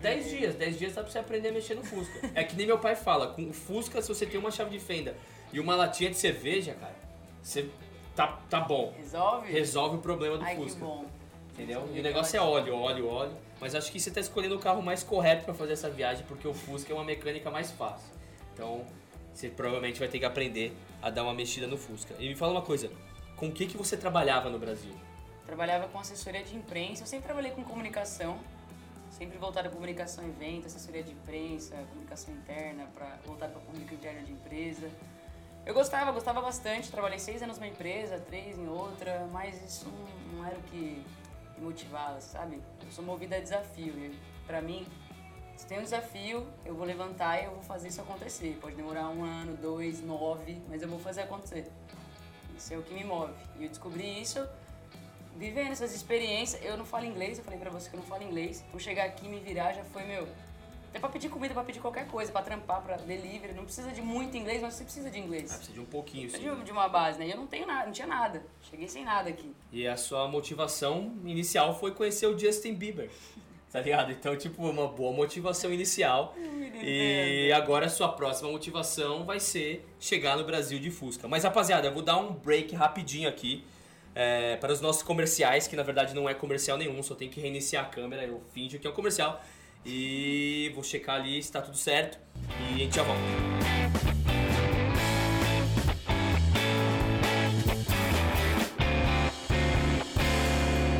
10 0.00 0.30
dias, 0.30 0.54
10 0.54 0.78
dias 0.78 0.94
dá 0.94 1.02
pra 1.02 1.10
você 1.10 1.18
aprender 1.18 1.48
a 1.48 1.52
mexer 1.52 1.74
no 1.74 1.84
Fusca. 1.84 2.30
é 2.34 2.44
que 2.44 2.56
nem 2.56 2.66
meu 2.66 2.78
pai 2.78 2.94
fala, 2.94 3.28
com 3.28 3.48
o 3.48 3.52
Fusca, 3.52 4.00
se 4.02 4.08
você 4.08 4.26
tem 4.26 4.38
uma 4.38 4.50
chave 4.50 4.70
de 4.70 4.78
fenda 4.78 5.16
e 5.52 5.60
uma 5.60 5.74
latinha 5.74 6.10
de 6.10 6.16
cerveja, 6.16 6.74
cara, 6.74 6.94
você 7.42 7.68
tá, 8.14 8.38
tá 8.48 8.60
bom. 8.60 8.92
Resolve? 8.96 9.52
Resolve 9.52 9.96
o 9.96 10.00
problema 10.00 10.38
do 10.38 10.44
Ai, 10.44 10.56
Fusca. 10.56 10.78
Que 10.78 10.84
bom. 10.84 11.06
Entendeu? 11.52 11.88
E 11.94 12.00
o 12.00 12.02
negócio 12.02 12.36
é 12.36 12.40
óleo, 12.40 12.76
óleo, 12.76 13.08
óleo. 13.08 13.32
Mas 13.60 13.74
acho 13.74 13.90
que 13.92 14.00
você 14.00 14.10
tá 14.10 14.20
escolhendo 14.20 14.56
o 14.56 14.58
carro 14.58 14.82
mais 14.82 15.04
correto 15.04 15.44
para 15.44 15.54
fazer 15.54 15.74
essa 15.74 15.88
viagem, 15.88 16.24
porque 16.26 16.46
o 16.46 16.52
Fusca 16.52 16.92
é 16.92 16.94
uma 16.94 17.04
mecânica 17.04 17.50
mais 17.50 17.70
fácil. 17.70 18.12
Então, 18.52 18.84
você 19.32 19.48
provavelmente 19.48 19.98
vai 19.98 20.08
ter 20.08 20.18
que 20.18 20.24
aprender 20.24 20.76
a 21.00 21.10
dar 21.10 21.22
uma 21.22 21.34
mexida 21.34 21.66
no 21.66 21.76
Fusca. 21.76 22.14
E 22.18 22.28
me 22.28 22.34
fala 22.34 22.52
uma 22.52 22.62
coisa, 22.62 22.90
com 23.36 23.46
o 23.46 23.52
que, 23.52 23.66
que 23.66 23.76
você 23.76 23.96
trabalhava 23.96 24.50
no 24.50 24.58
Brasil? 24.58 24.92
Trabalhava 25.46 25.88
com 25.88 25.98
assessoria 25.98 26.42
de 26.42 26.56
imprensa, 26.56 27.02
eu 27.02 27.06
sempre 27.06 27.26
trabalhei 27.26 27.52
com 27.52 27.62
comunicação, 27.62 28.38
sempre 29.14 29.38
voltado 29.38 29.68
a 29.68 29.70
comunicação 29.70 30.26
evento, 30.26 30.66
assessoria 30.66 31.02
de 31.02 31.12
imprensa, 31.12 31.76
comunicação 31.90 32.34
interna, 32.34 32.86
para 32.92 33.16
voltar 33.24 33.48
para 33.48 33.60
público 33.60 33.94
interno 33.94 34.24
de 34.24 34.32
empresa. 34.32 34.90
Eu 35.64 35.72
gostava, 35.72 36.10
gostava 36.10 36.40
bastante. 36.40 36.90
Trabalhei 36.90 37.18
seis 37.18 37.40
anos 37.40 37.56
numa 37.56 37.68
empresa, 37.68 38.18
três 38.18 38.58
em 38.58 38.68
outra, 38.68 39.26
mas 39.32 39.62
isso 39.62 39.90
não, 40.32 40.44
era 40.44 40.58
o 40.58 40.62
que 40.64 41.04
me 41.56 41.64
motivava, 41.64 42.20
sabe? 42.20 42.60
Eu 42.84 42.90
sou 42.90 43.04
movida 43.04 43.36
a 43.36 43.40
desafio. 43.40 43.94
E 43.94 44.18
pra 44.46 44.60
mim, 44.60 44.84
se 45.56 45.64
tem 45.64 45.78
um 45.78 45.82
desafio, 45.82 46.46
eu 46.64 46.74
vou 46.74 46.84
levantar 46.84 47.40
e 47.40 47.44
eu 47.44 47.52
vou 47.52 47.62
fazer 47.62 47.88
isso 47.88 48.00
acontecer. 48.00 48.58
Pode 48.60 48.74
demorar 48.74 49.08
um 49.08 49.24
ano, 49.24 49.56
dois, 49.56 50.02
nove, 50.02 50.60
mas 50.68 50.82
eu 50.82 50.88
vou 50.88 50.98
fazer 50.98 51.22
acontecer. 51.22 51.70
Isso 52.56 52.74
é 52.74 52.76
o 52.76 52.82
que 52.82 52.92
me 52.92 53.04
move. 53.04 53.32
E 53.58 53.62
eu 53.62 53.68
descobri 53.68 54.20
isso 54.20 54.44
vivendo 55.36 55.72
essas 55.72 55.94
experiências. 55.94 56.62
Eu 56.64 56.76
não 56.76 56.84
falo 56.84 57.04
inglês, 57.04 57.38
eu 57.38 57.44
falei 57.44 57.58
pra 57.58 57.70
você 57.70 57.88
que 57.88 57.96
eu 57.96 58.00
não 58.00 58.06
falo 58.06 58.22
inglês. 58.22 58.64
Então 58.68 58.78
chegar 58.78 59.04
aqui 59.04 59.26
e 59.26 59.28
me 59.28 59.40
virar 59.40 59.72
já 59.72 59.84
foi, 59.84 60.04
meu... 60.04 60.26
Até 60.90 61.00
pra 61.00 61.08
pedir 61.08 61.28
comida, 61.28 61.52
pra 61.52 61.64
pedir 61.64 61.80
qualquer 61.80 62.06
coisa, 62.06 62.30
pra 62.30 62.40
trampar, 62.40 62.80
pra 62.80 62.96
delivery. 62.96 63.52
Não 63.52 63.64
precisa 63.64 63.90
de 63.90 64.00
muito 64.00 64.36
inglês, 64.36 64.62
mas 64.62 64.74
você 64.74 64.84
precisa 64.84 65.10
de 65.10 65.18
inglês. 65.18 65.50
Ah, 65.50 65.56
precisa 65.56 65.74
de 65.74 65.80
um 65.80 65.84
pouquinho, 65.84 66.30
sim. 66.30 66.36
Precisa 66.36 66.54
de, 66.54 66.62
de 66.62 66.70
uma 66.70 66.88
base, 66.88 67.18
né? 67.18 67.26
E 67.26 67.32
eu 67.32 67.36
não 67.36 67.48
tenho 67.48 67.66
nada, 67.66 67.86
não 67.86 67.92
tinha 67.92 68.06
nada. 68.06 68.44
Cheguei 68.70 68.86
sem 68.86 69.04
nada 69.04 69.28
aqui. 69.28 69.52
E 69.72 69.88
a 69.88 69.96
sua 69.96 70.28
motivação 70.28 71.12
inicial 71.24 71.76
foi 71.76 71.90
conhecer 71.90 72.28
o 72.28 72.38
Justin 72.38 72.74
Bieber. 72.74 73.10
Tá 73.72 73.80
ligado? 73.80 74.12
Então, 74.12 74.36
tipo, 74.36 74.64
uma 74.64 74.86
boa 74.86 75.12
motivação 75.12 75.72
inicial. 75.72 76.32
E 76.80 77.50
agora 77.52 77.86
a 77.86 77.88
sua 77.88 78.08
próxima 78.08 78.48
motivação 78.48 79.24
vai 79.24 79.40
ser 79.40 79.84
chegar 79.98 80.36
no 80.36 80.44
Brasil 80.44 80.78
de 80.78 80.92
Fusca. 80.92 81.26
Mas, 81.26 81.42
rapaziada, 81.42 81.88
eu 81.88 81.92
vou 81.92 82.02
dar 82.02 82.18
um 82.18 82.32
break 82.32 82.74
rapidinho 82.74 83.28
aqui 83.28 83.64
é, 84.14 84.56
para 84.56 84.72
os 84.72 84.80
nossos 84.80 85.02
comerciais, 85.02 85.66
que 85.66 85.74
na 85.74 85.82
verdade 85.82 86.14
não 86.14 86.28
é 86.28 86.34
comercial 86.34 86.78
nenhum, 86.78 87.02
só 87.02 87.14
tem 87.14 87.28
que 87.28 87.40
reiniciar 87.40 87.84
a 87.84 87.88
câmera, 87.88 88.24
eu 88.24 88.40
finjo 88.52 88.78
que 88.78 88.86
é 88.86 88.90
um 88.90 88.94
comercial. 88.94 89.42
E 89.84 90.72
vou 90.74 90.82
checar 90.82 91.16
ali 91.16 91.42
se 91.42 91.52
tá 91.52 91.60
tudo 91.60 91.76
certo 91.76 92.18
e 92.48 92.74
a 92.74 92.78
gente 92.78 92.96
já 92.96 93.02
volta. 93.02 93.20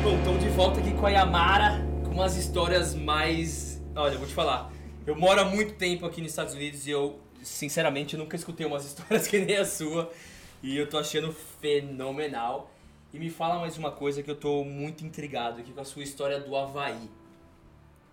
Bom, 0.03 0.17
estamos 0.19 0.43
de 0.43 0.49
volta 0.49 0.79
aqui 0.79 0.93
com 0.93 1.07
a 1.07 1.09
Yamara, 1.09 1.83
com 2.03 2.11
umas 2.11 2.35
histórias 2.37 2.93
mais. 2.93 3.81
Olha, 3.95 4.13
eu 4.13 4.19
vou 4.19 4.27
te 4.27 4.35
falar. 4.35 4.71
Eu 5.07 5.15
moro 5.15 5.41
há 5.41 5.45
muito 5.45 5.73
tempo 5.73 6.05
aqui 6.05 6.21
nos 6.21 6.29
Estados 6.29 6.53
Unidos 6.53 6.85
e 6.85 6.91
eu, 6.91 7.19
sinceramente, 7.41 8.15
nunca 8.15 8.35
escutei 8.35 8.67
umas 8.67 8.85
histórias 8.85 9.27
que 9.27 9.39
nem 9.39 9.57
a 9.57 9.65
sua. 9.65 10.11
E 10.61 10.77
eu 10.77 10.87
tô 10.87 10.99
achando 10.99 11.35
fenomenal. 11.59 12.74
E 13.15 13.19
me 13.19 13.29
fala 13.29 13.59
mais 13.59 13.77
uma 13.77 13.93
coisa 13.93 14.21
que 14.21 14.29
eu 14.29 14.35
tô 14.35 14.65
muito 14.65 15.05
intrigado 15.05 15.61
aqui 15.61 15.71
com 15.71 15.79
a 15.79 15.85
sua 15.85 16.03
história 16.03 16.37
do 16.37 16.53
Havaí. 16.53 17.09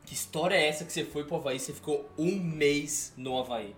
Que 0.07 0.15
história 0.15 0.55
é 0.55 0.69
essa 0.69 0.85
que 0.85 0.93
você 0.93 1.05
foi 1.05 1.25
pro 1.25 1.35
Havaí? 1.35 1.59
Você 1.59 1.73
ficou 1.73 2.09
um 2.17 2.37
mês 2.37 3.13
no 3.17 3.37
Havaí. 3.37 3.75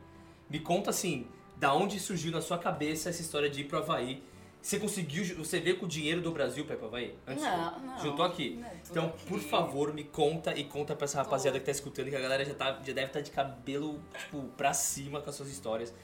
Me 0.51 0.59
conta 0.61 0.91
assim, 0.91 1.27
da 1.57 1.73
onde 1.73 1.99
surgiu 1.99 2.31
na 2.31 2.43
sua 2.43 2.59
cabeça 2.59 3.09
essa 3.09 3.23
história 3.23 3.49
de 3.49 3.63
ir 3.63 3.65
pro 3.65 3.79
Havaí? 3.79 4.23
Você 4.61 4.79
conseguiu, 4.79 5.25
você 5.39 5.61
veio 5.61 5.79
com 5.79 5.87
o 5.87 5.89
dinheiro 5.89 6.21
do 6.21 6.31
Brasil 6.31 6.67
pra 6.67 6.75
ir 6.75 6.79
pro 6.79 6.89
Havaí? 6.89 7.15
Antes 7.27 7.43
Não, 7.43 7.79
não. 7.81 7.99
Juntou 8.01 8.27
aqui? 8.27 8.57
Não, 8.61 8.71
Então, 8.91 9.07
aqui. 9.07 9.25
por 9.25 9.41
favor, 9.41 9.95
me 9.95 10.05
conta 10.05 10.55
e 10.55 10.65
conta 10.65 10.95
pra 10.95 11.07
essa 11.07 11.17
rapaziada 11.23 11.59
que 11.59 11.65
tá 11.65 11.73
escutando, 11.73 12.11
que 12.11 12.17
a 12.17 12.21
galera 12.21 12.45
já, 12.45 12.53
tá, 12.53 12.73
já 12.85 12.93
deve 12.93 13.07
estar 13.07 13.23
de 13.23 13.31
cabelo, 13.31 13.99
tipo, 14.19 14.43
pra 14.59 14.75
cima 14.75 15.23
com 15.23 15.31
as 15.31 15.37
suas 15.37 15.49
histórias. 15.49 15.95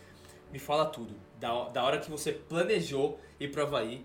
Me 0.51 0.59
fala 0.59 0.87
tudo. 0.87 1.15
Da, 1.39 1.69
da 1.69 1.85
hora 1.85 1.99
que 1.99 2.11
você 2.11 2.33
planejou 2.33 3.21
ir 3.39 3.51
pro 3.51 3.65
Havaí 3.65 4.03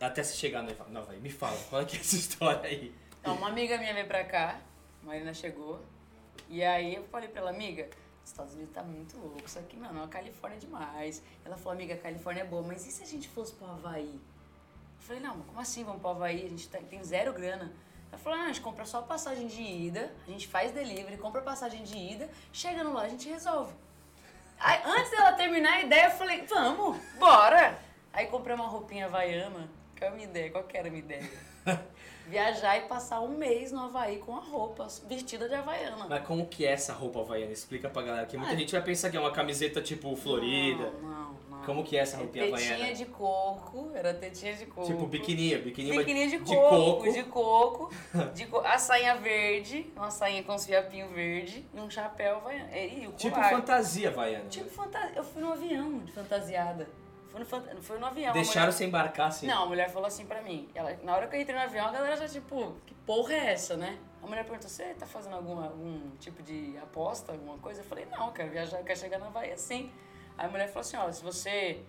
até 0.00 0.22
você 0.22 0.34
chegar 0.34 0.62
no 0.62 0.70
Hava- 0.70 0.84
no 0.88 0.98
Havaí. 1.00 1.18
Me 1.20 1.30
fala, 1.30 1.58
qual 1.70 1.82
é 1.82 1.84
que 1.84 1.96
é 1.96 2.00
essa 2.00 2.16
história 2.16 2.62
aí? 2.68 2.94
Então, 3.20 3.34
uma 3.36 3.48
amiga 3.48 3.76
minha 3.78 3.92
veio 3.94 4.06
pra 4.06 4.24
cá, 4.24 4.58
Marina 5.02 5.32
chegou, 5.34 5.80
e 6.48 6.62
aí 6.62 6.94
eu 6.94 7.04
falei 7.04 7.28
pra 7.28 7.40
ela, 7.40 7.50
amiga, 7.50 7.88
os 8.24 8.30
Estados 8.30 8.54
Unidos 8.54 8.72
tá 8.74 8.82
muito 8.82 9.16
louco, 9.18 9.42
isso 9.46 9.58
aqui, 9.58 9.76
mano, 9.76 10.02
a 10.02 10.08
Califórnia 10.08 10.56
é 10.56 10.60
demais. 10.60 11.22
Ela 11.44 11.56
falou, 11.56 11.72
amiga, 11.72 11.94
a 11.94 11.98
Califórnia 11.98 12.42
é 12.42 12.44
boa, 12.46 12.62
mas 12.62 12.86
e 12.86 12.92
se 12.92 13.02
a 13.02 13.06
gente 13.06 13.28
fosse 13.28 13.52
pro 13.54 13.66
Havaí? 13.66 14.14
Eu 14.14 15.00
falei, 15.06 15.22
não, 15.22 15.40
como 15.42 15.60
assim 15.60 15.82
vamos 15.84 16.00
pro 16.00 16.10
Havaí? 16.10 16.44
A 16.44 16.48
gente 16.48 16.68
tá- 16.68 16.78
tem 16.78 17.02
zero 17.02 17.32
grana. 17.32 17.72
Ela 18.12 18.18
falou, 18.20 18.38
ah, 18.38 18.42
a 18.44 18.46
gente 18.48 18.60
compra 18.60 18.84
só 18.84 19.02
passagem 19.02 19.46
de 19.48 19.60
ida, 19.62 20.12
a 20.26 20.30
gente 20.30 20.46
faz 20.46 20.72
delivery, 20.72 21.16
compra 21.18 21.40
passagem 21.42 21.82
de 21.82 21.96
ida, 21.96 22.30
chegando 22.52 22.92
lá 22.92 23.02
a 23.02 23.08
gente 23.08 23.28
resolve. 23.28 23.72
Aí, 24.58 24.80
antes 24.84 25.10
dela 25.10 25.32
terminar 25.32 25.74
a 25.74 25.80
ideia, 25.82 26.06
eu 26.06 26.10
falei, 26.12 26.42
vamos, 26.46 26.96
bora! 27.18 27.78
Aí 28.12 28.26
comprei 28.28 28.54
uma 28.54 28.66
roupinha 28.66 29.06
havaiana, 29.06 29.68
que 29.96 30.04
é 30.04 30.08
a 30.08 30.10
minha 30.10 30.24
ideia, 30.28 30.50
qual 30.50 30.64
que 30.64 30.76
era 30.76 30.88
a 30.88 30.90
minha 30.90 31.02
ideia? 31.02 31.28
Viajar 32.28 32.76
e 32.78 32.80
passar 32.88 33.20
um 33.20 33.28
mês 33.36 33.70
no 33.70 33.80
Havaí 33.84 34.18
com 34.18 34.34
a 34.36 34.40
roupa 34.40 34.88
vestida 35.08 35.48
de 35.48 35.54
havaiana. 35.54 36.06
Mas 36.08 36.26
como 36.26 36.44
que 36.46 36.66
é 36.66 36.72
essa 36.72 36.92
roupa 36.92 37.20
havaiana? 37.20 37.52
Explica 37.52 37.88
pra 37.88 38.02
galera, 38.02 38.26
que 38.26 38.36
muita 38.36 38.52
Ah. 38.52 38.56
gente 38.56 38.72
vai 38.72 38.82
pensar 38.82 39.10
que 39.10 39.16
é 39.16 39.20
uma 39.20 39.30
camiseta 39.30 39.80
tipo 39.80 40.14
florida. 40.16 40.90
Não, 41.00 41.10
não, 41.10 41.36
não. 41.50 41.62
Como 41.64 41.84
que 41.84 41.96
é 41.96 42.00
essa 42.00 42.16
roupinha 42.16 42.46
tetinha 42.50 42.74
havaiana? 42.74 42.94
de 42.94 43.04
coco, 43.06 43.90
era 43.94 44.12
tetinha 44.12 44.54
de 44.56 44.66
coco. 44.66 44.86
Tipo 44.88 45.06
biquininha, 45.06 45.58
biquininha, 45.58 45.98
Biquininha 45.98 46.26
de 46.28 46.38
de 46.38 46.44
coco, 46.54 46.68
coco. 46.96 47.12
de 47.12 47.22
coco, 47.24 47.90
de 48.34 48.46
co- 48.46 48.58
a 48.66 48.76
sainha 48.78 49.14
verde, 49.16 49.92
uma 49.94 50.10
sainha 50.10 50.42
com 50.42 50.54
os 50.56 50.66
fiapinhos 50.66 51.12
verde 51.12 51.64
e 51.72 51.80
um 51.80 51.88
chapéu 51.88 52.36
havaiano. 52.36 52.74
E, 52.74 53.04
e 53.04 53.12
Tipo 53.12 53.36
colar. 53.36 53.50
fantasia 53.50 54.08
havaiana. 54.08 54.48
Tipo 54.48 54.68
fantasia. 54.70 55.12
Eu 55.14 55.22
fui 55.24 55.40
no 55.42 55.52
avião 55.52 55.98
de 56.00 56.10
fantasiada. 56.10 56.88
Fui 57.36 57.40
no, 57.40 57.46
fanta- 57.46 57.76
fui 57.82 57.98
no 57.98 58.06
avião. 58.06 58.30
a 58.30 58.32
Deixaram 58.32 58.60
mulher- 58.60 58.72
você 58.72 58.84
embarcar 58.86 59.28
assim? 59.28 59.46
Não, 59.46 59.64
a 59.64 59.66
mulher 59.66 59.90
falou 59.90 60.06
assim 60.08 60.24
pra 60.24 60.40
mim. 60.40 60.70
Ela, 60.74 60.96
na 61.02 61.14
hora 61.14 61.26
que 61.26 61.36
eu 61.36 61.40
entrei 61.40 61.54
no 61.54 61.62
avião, 61.62 61.86
a 61.86 61.92
galera 61.92 62.16
já 62.16 62.26
tipo, 62.26 62.74
que 62.86 62.94
porra 62.94 63.34
é 63.34 63.52
essa, 63.52 63.76
né? 63.76 63.98
A 64.22 64.26
mulher 64.26 64.42
perguntou, 64.44 64.68
você 64.70 64.94
tá 64.94 65.04
fazendo 65.06 65.36
algum, 65.36 65.62
algum 65.62 66.10
tipo 66.18 66.42
de 66.42 66.76
aposta, 66.78 67.32
alguma 67.32 67.58
coisa? 67.58 67.82
Eu 67.82 67.84
falei, 67.84 68.06
não, 68.06 68.32
quero 68.32 68.50
viajar, 68.50 68.82
quero 68.82 68.98
chegar 68.98 69.18
na 69.18 69.26
Havaí 69.26 69.52
assim. 69.52 69.92
Aí 70.38 70.46
a 70.46 70.48
mulher 70.48 70.66
falou 70.68 70.80
assim, 70.80 70.96
ó, 70.96 71.12
se 71.12 71.22
você 71.22 71.82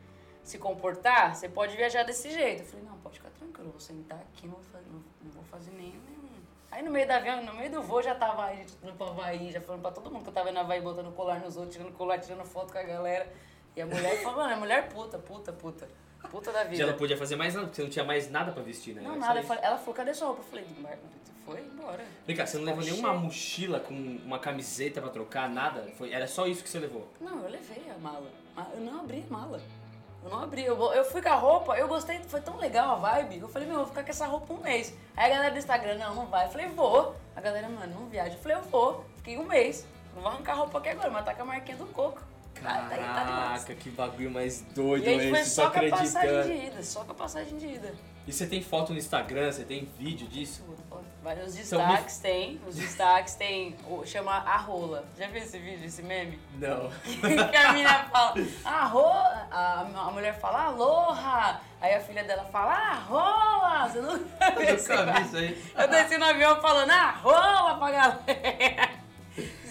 se 0.43 0.57
comportar, 0.57 1.33
você 1.33 1.47
pode 1.47 1.77
viajar 1.77 2.03
desse 2.03 2.29
jeito. 2.29 2.63
Eu 2.63 2.65
falei, 2.67 2.85
não, 2.85 2.97
pode 2.97 3.17
ficar 3.17 3.29
tranquilo, 3.31 3.67
eu 3.69 3.71
vou 3.71 3.79
sentar 3.79 4.19
aqui, 4.19 4.47
não 4.47 4.55
vou 4.55 4.63
fazer, 4.65 4.85
não, 4.89 5.03
não 5.23 5.31
vou 5.31 5.43
fazer 5.45 5.71
nenhum, 5.71 6.01
nenhum. 6.09 6.27
Aí 6.69 6.83
no 6.83 6.91
meio 6.91 7.07
do 7.07 7.11
avião, 7.11 7.41
no 7.43 7.53
meio 7.53 7.71
do 7.71 7.81
voo, 7.81 8.03
já 8.03 8.13
tava 8.15 8.43
aí, 8.47 8.57
gente, 8.57 8.73
indo 8.83 8.91
pro 8.93 9.07
Havaí, 9.07 9.49
já 9.51 9.61
falando 9.61 9.81
pra 9.81 9.91
todo 9.91 10.11
mundo 10.11 10.23
que 10.23 10.29
eu 10.29 10.33
tava 10.33 10.51
na 10.51 10.59
Havaí, 10.59 10.81
botando 10.81 11.09
colar 11.15 11.39
nos 11.39 11.55
outros, 11.55 11.73
tirando 11.73 11.93
colar, 11.93 12.19
tirando 12.19 12.43
foto 12.43 12.73
com 12.73 12.79
a 12.79 12.83
galera. 12.83 13.31
E 13.77 13.81
a 13.81 13.85
mulher 13.85 14.23
falou, 14.23 14.39
mano, 14.39 14.53
é 14.53 14.55
mulher 14.55 14.89
puta, 14.89 15.19
puta, 15.19 15.53
puta. 15.53 15.87
Puta 16.31 16.51
da 16.51 16.63
vida. 16.63 16.75
Já 16.77 16.87
não 16.87 16.95
podia 16.97 17.15
fazer 17.15 17.35
mais 17.35 17.53
nada, 17.53 17.67
porque 17.67 17.75
você 17.75 17.83
não 17.83 17.89
tinha 17.91 18.03
mais 18.03 18.29
nada 18.29 18.51
pra 18.51 18.63
vestir, 18.63 18.95
né? 18.95 19.01
Não, 19.01 19.11
Era 19.11 19.19
nada. 19.19 19.43
falei- 19.43 19.63
ela 19.63 19.77
falou, 19.77 19.93
cadê 19.93 20.13
sua 20.13 20.27
roupa? 20.27 20.41
Eu 20.41 20.45
falei, 20.49 20.65
"Mar- 20.79 20.97
foi 21.45 21.61
embora. 21.61 22.03
Vem 22.25 22.35
cá, 22.35 22.45
você 22.45 22.57
não 22.57 22.65
levou 22.65 22.83
nenhuma 22.83 23.13
mochila 23.13 23.79
com 23.79 23.93
uma 23.93 24.39
camiseta 24.39 24.99
pra 24.99 25.09
trocar, 25.11 25.47
nada? 25.47 25.87
Foi, 25.97 26.11
era 26.11 26.27
só 26.27 26.47
isso 26.47 26.63
que 26.63 26.69
você 26.69 26.79
levou? 26.79 27.07
Não, 27.21 27.43
eu 27.43 27.49
levei 27.49 27.83
a 27.89 27.97
mala. 27.99 28.27
Eu 28.73 28.81
não 28.81 28.99
abri 29.01 29.23
a 29.29 29.31
mala. 29.31 29.61
Eu 30.23 30.29
não 30.31 30.41
abri. 30.43 30.65
Eu, 30.65 30.75
eu 30.93 31.05
fui 31.05 31.21
com 31.21 31.29
a 31.29 31.35
roupa, 31.35 31.77
eu 31.77 31.87
gostei, 31.87 32.19
foi 32.23 32.41
tão 32.41 32.57
legal 32.57 32.95
a 32.95 32.95
vibe. 32.95 33.37
Eu 33.39 33.47
falei, 33.47 33.67
meu, 33.67 33.77
eu 33.77 33.81
vou 33.83 33.89
ficar 33.89 34.03
com 34.03 34.09
essa 34.09 34.25
roupa 34.25 34.51
um 34.53 34.57
mês. 34.57 34.93
Aí 35.15 35.31
a 35.31 35.35
galera 35.35 35.51
do 35.53 35.59
Instagram, 35.59 35.97
não, 35.99 36.15
não 36.15 36.25
vai. 36.25 36.47
Eu 36.47 36.49
falei, 36.49 36.67
vou. 36.67 37.15
A 37.35 37.39
galera, 37.39 37.69
mano, 37.69 37.93
não 38.01 38.07
viaja. 38.07 38.33
Eu 38.35 38.39
falei, 38.39 38.57
eu 38.57 38.61
vou. 38.63 39.05
Fiquei 39.17 39.37
um 39.37 39.45
mês. 39.45 39.85
Não 40.15 40.23
vou 40.23 40.31
arrancar 40.31 40.53
a 40.53 40.55
roupa 40.55 40.79
aqui 40.79 40.89
agora, 40.89 41.11
mas 41.11 41.23
tá 41.23 41.33
com 41.35 41.43
a 41.43 41.45
marquinha 41.45 41.77
do 41.77 41.85
coco. 41.85 42.21
Tá, 42.63 42.87
tá 42.89 42.97
tá. 42.97 42.97
Caraca, 42.97 43.75
que 43.75 43.89
bagulho 43.89 44.31
mais 44.31 44.61
doido 44.75 45.05
E 45.05 45.09
a 45.09 45.19
gente 45.19 45.37
esse, 45.37 45.49
só 45.51 45.69
com 45.69 45.79
a 45.79 45.89
passagem 45.89 46.43
de 46.43 46.65
ida, 46.67 46.83
só 46.83 47.03
com 47.03 47.11
a 47.11 47.15
passagem 47.15 47.57
de 47.57 47.67
ida. 47.67 47.93
E 48.27 48.33
você 48.33 48.45
tem 48.45 48.61
foto 48.61 48.91
no 48.91 48.99
Instagram, 48.99 49.51
você 49.51 49.63
tem 49.63 49.89
vídeo 49.97 50.27
disso? 50.27 50.63
Vários 51.23 51.57
Então, 51.57 51.79
me- 51.79 51.87
destaques 51.87 52.17
tem, 52.19 52.61
os 52.67 52.75
destaques 52.75 53.35
tem, 53.35 53.75
chama 54.05 54.31
a 54.31 54.57
rola. 54.57 55.05
Já 55.17 55.27
viu 55.27 55.41
esse 55.41 55.57
vídeo, 55.57 55.85
esse 55.85 56.01
meme? 56.01 56.39
Não. 56.57 56.89
que 57.49 57.55
a 57.57 57.71
menina 57.73 58.05
fala, 58.05 58.33
arrola, 58.63 59.47
a, 59.51 59.81
a 59.81 60.11
mulher 60.11 60.39
fala, 60.39 60.65
aloha, 60.65 61.59
aí 61.81 61.95
a 61.95 61.99
filha 62.01 62.23
dela 62.23 62.45
fala, 62.45 62.71
arrola, 62.73 63.89
você 63.89 63.99
não 64.01 64.11
Eu 64.11 64.19
nunca 64.19 65.13
vi 65.13 65.21
isso 65.25 65.37
aí. 65.37 65.63
Eu 65.77 65.87
desci 65.89 66.17
no 66.17 66.25
avião 66.25 66.61
falando, 66.61 66.91
arrola 66.91 67.77
pra 67.77 67.91
galera. 67.91 68.96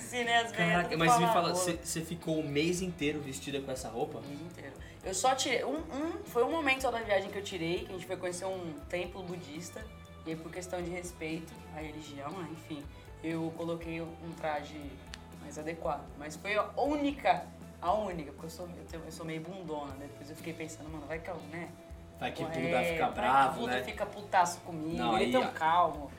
Ensinei 0.07 0.37
as 0.37 0.53
velhas 0.53 0.73
Caraca, 0.73 0.97
mas 0.97 1.19
me 1.19 1.27
fala, 1.27 1.53
você, 1.53 2.01
ficou 2.01 2.39
o 2.39 2.49
mês 2.49 2.81
inteiro 2.81 3.21
vestida 3.21 3.61
com 3.61 3.73
essa 3.73 3.89
roupa? 3.89 4.19
O 4.19 4.23
mês 4.23 4.41
inteiro. 4.41 4.73
Eu 5.05 5.13
só 5.15 5.35
tirei. 5.35 5.65
Um, 5.65 5.79
um- 5.79 6.25
foi 6.25 6.45
um 6.45 6.51
momento 6.51 6.83
só 6.83 6.91
da 6.93 6.99
viagem 7.01 7.29
que 7.31 7.39
eu 7.39 7.43
tirei, 7.43 7.81
que 7.81 7.91
a 7.91 7.93
gente 7.93 8.07
foi 8.07 8.17
conhecer 8.17 8.45
um 8.45 8.73
templo 8.89 9.23
budista. 9.23 9.85
E 10.25 10.31
aí, 10.31 10.37
por 10.37 10.51
questão 10.51 10.81
de 10.83 10.91
respeito 10.91 11.53
à 11.77 11.81
religião, 11.81 12.31
né, 12.31 12.49
enfim, 12.53 12.83
eu 13.23 13.53
coloquei 13.57 14.01
um 14.01 14.33
traje 14.37 14.81
mais 15.41 15.59
adequado. 15.59 16.05
Mas 16.19 16.37
foi 16.37 16.57
a 16.57 16.69
única, 16.77 17.45
a 17.81 17.93
única, 17.93 18.31
porque 18.33 18.47
eu 18.47 18.51
sou, 18.51 18.69
eu 18.93 19.13
sou 19.13 19.25
meio 19.27 19.41
bundona, 19.41 19.93
né? 19.95 20.07
Depois 20.09 20.31
eu 20.31 20.37
fiquei 20.37 20.53
pensando, 20.53 20.89
mano, 20.91 21.07
vai 21.07 21.19
que 21.21 21.31
eu, 21.31 21.37
né? 21.53 21.69
Vai 22.19 22.33
que 22.33 22.43
É, 22.43 22.47
tudo 22.47 22.71
vai 22.71 22.85
ficar 22.85 23.05
vai 23.07 23.15
que 23.15 23.21
bravo, 23.21 23.61
tudo 23.61 23.67
né? 23.69 23.83
fica 23.85 24.07
putaço 24.07 24.61
comigo, 24.61 24.97
Não, 24.97 25.15
ele 25.17 25.27
aí, 25.27 25.33
tão 25.33 25.53
calmo. 25.53 26.11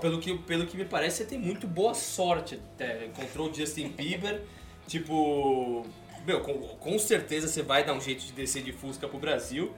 Pelo 0.00 0.18
que, 0.20 0.36
pelo 0.38 0.66
que 0.66 0.76
me 0.76 0.84
parece, 0.84 1.18
você 1.18 1.24
tem 1.26 1.38
muito 1.38 1.66
boa 1.66 1.94
sorte. 1.94 2.60
até. 2.74 3.06
Encontrou 3.06 3.50
o 3.50 3.54
Justin 3.54 3.88
Bieber, 3.88 4.42
tipo... 4.86 5.84
Meu, 6.26 6.40
com, 6.40 6.54
com 6.54 6.98
certeza 6.98 7.46
você 7.48 7.62
vai 7.62 7.84
dar 7.84 7.92
um 7.92 8.00
jeito 8.00 8.24
de 8.24 8.32
descer 8.32 8.62
de 8.62 8.72
Fusca 8.72 9.06
pro 9.06 9.18
Brasil. 9.18 9.74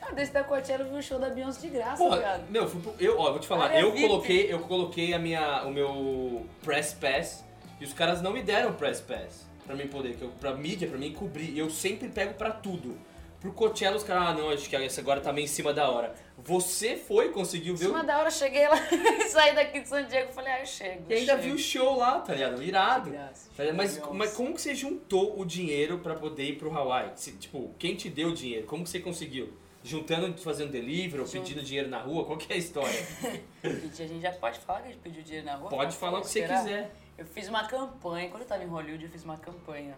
Ah, 0.00 0.12
desse 0.12 0.32
da 0.32 0.44
Coachella 0.44 0.84
eu 0.84 0.90
vi 0.92 0.96
o 0.98 1.02
show 1.02 1.18
da 1.18 1.28
Beyoncé 1.30 1.60
de 1.62 1.68
graça, 1.68 1.96
Porra, 1.96 2.16
ligado? 2.16 2.50
meu, 2.50 2.68
fui 2.68 2.80
pro- 2.80 2.94
eu, 3.00 3.18
ó, 3.18 3.30
vou 3.32 3.40
te 3.40 3.46
falar, 3.48 3.64
Área 3.66 3.80
eu 3.80 3.90
VIP. 3.92 4.06
coloquei, 4.08 4.52
eu 4.52 4.58
coloquei 4.60 5.12
a 5.12 5.18
minha, 5.18 5.64
o 5.64 5.70
meu 5.72 6.46
Press 6.62 6.94
Pass 6.94 7.44
e 7.80 7.84
os 7.84 7.92
caras 7.92 8.22
não 8.22 8.32
me 8.32 8.40
deram 8.42 8.72
Press 8.72 9.00
Pass 9.00 9.46
pra 9.66 9.74
mim 9.74 9.88
poder, 9.88 10.14
que 10.16 10.22
eu, 10.22 10.28
pra 10.40 10.54
mídia, 10.54 10.86
pra 10.88 10.96
mim 10.96 11.12
cobrir. 11.12 11.50
E 11.50 11.58
eu 11.58 11.68
sempre 11.68 12.08
pego 12.08 12.34
pra 12.34 12.50
tudo. 12.52 12.96
Pro 13.40 13.52
Coachella 13.52 13.96
os 13.96 14.02
caras, 14.04 14.28
ah, 14.28 14.34
não, 14.34 14.50
acho 14.50 14.68
que 14.68 14.76
essa 14.76 15.00
agora 15.00 15.20
tá 15.20 15.32
meio 15.32 15.44
em 15.46 15.48
cima 15.48 15.72
da 15.72 15.88
hora. 15.90 16.14
Você 16.36 16.94
foi, 16.96 17.30
conseguiu 17.30 17.72
Em 17.72 17.76
ver 17.76 17.86
o... 17.86 17.88
cima 17.88 18.04
da 18.04 18.18
hora 18.18 18.30
cheguei 18.30 18.68
lá, 18.68 18.76
saí 19.30 19.54
daqui 19.54 19.80
de 19.80 19.88
San 19.88 20.04
Diego 20.04 20.30
e 20.30 20.34
falei, 20.34 20.52
ah, 20.52 20.60
eu 20.60 20.66
chego. 20.66 21.04
E 21.08 21.14
ainda 21.14 21.32
chego. 21.32 21.42
viu 21.42 21.54
o 21.54 21.58
show 21.58 21.96
lá, 21.96 22.20
tá 22.20 22.34
ligado? 22.34 22.62
Irado. 22.62 23.10
Tá 23.10 23.62
ligado? 23.64 23.76
Mas, 23.76 23.98
mas 24.12 24.32
como 24.34 24.54
que 24.54 24.60
você 24.60 24.74
juntou 24.74 25.40
o 25.40 25.44
dinheiro 25.46 25.98
pra 26.00 26.14
poder 26.14 26.44
ir 26.44 26.58
pro 26.58 26.70
Hawaii? 26.76 27.12
Se- 27.16 27.32
tipo, 27.32 27.74
quem 27.78 27.94
te 27.96 28.10
deu 28.10 28.28
o 28.28 28.34
dinheiro? 28.34 28.66
Como 28.66 28.84
que 28.84 28.90
você 28.90 29.00
conseguiu? 29.00 29.50
Juntando, 29.82 30.36
fazendo 30.42 30.70
delivery 30.70 31.20
ou 31.22 31.26
Jun- 31.26 31.40
pedindo 31.40 31.62
dinheiro 31.62 31.88
na 31.88 31.98
rua? 31.98 32.26
Qual 32.26 32.36
que 32.36 32.52
é 32.52 32.56
a 32.56 32.58
história? 32.58 33.06
A 33.64 33.68
gente 33.90 34.20
já 34.20 34.32
pode 34.32 34.58
falar 34.60 34.80
que 34.82 34.88
a 34.88 34.90
gente 34.90 35.00
pediu 35.00 35.22
dinheiro 35.22 35.46
na 35.46 35.54
rua? 35.56 35.70
Pode 35.70 35.96
falar 35.96 36.18
o 36.18 36.20
que 36.20 36.28
você 36.28 36.42
quiser. 36.42 36.90
Eu 37.16 37.24
fiz 37.24 37.48
uma 37.48 37.66
campanha, 37.66 38.28
quando 38.28 38.42
eu 38.42 38.48
tava 38.48 38.62
em 38.62 38.66
Hollywood, 38.66 39.04
eu 39.04 39.10
fiz 39.10 39.24
uma 39.24 39.36
campanha. 39.38 39.96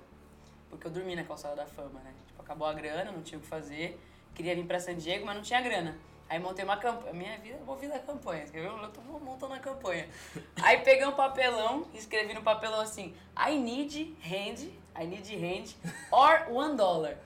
Porque 0.73 0.87
eu 0.87 0.91
dormi 0.91 1.15
na 1.15 1.23
calçada 1.23 1.55
da 1.55 1.67
fama, 1.67 2.01
né? 2.01 2.15
Tipo, 2.27 2.41
acabou 2.41 2.67
a 2.67 2.73
grana, 2.73 3.13
não 3.13 3.23
tinha 3.23 3.39
o 3.39 3.43
que 3.43 3.47
fazer. 3.47 4.01
Queria 4.35 4.55
vir 4.55 4.65
pra 4.65 4.81
San 4.81 4.95
Diego, 4.97 5.27
mas 5.27 5.37
não 5.37 5.43
tinha 5.43 5.61
grana. 5.61 5.99
Aí 6.31 6.39
montei 6.39 6.65
uma 6.65 6.79
campanha. 6.79 7.13
Minha 7.13 7.39
vida, 7.39 7.59
vou 7.67 7.77
vir 7.77 7.91
da 7.91 7.99
campanha. 7.99 8.43
Escreveu? 8.45 8.75
Eu 8.79 8.89
tô 8.89 9.03
montando 9.03 9.53
a 9.53 9.59
campanha. 9.59 10.09
Aí 10.63 10.79
peguei 10.81 11.07
um 11.07 11.13
papelão 11.13 11.87
e 11.93 11.99
escrevi 11.99 12.33
no 12.33 12.43
papelão 12.43 12.81
assim: 12.81 13.15
I 13.39 13.59
need 13.59 14.17
hand, 14.25 14.67
I 14.99 15.07
need 15.07 15.31
hand, 15.37 15.75
or 16.11 16.51
one 16.51 16.75
dollar. 16.75 17.19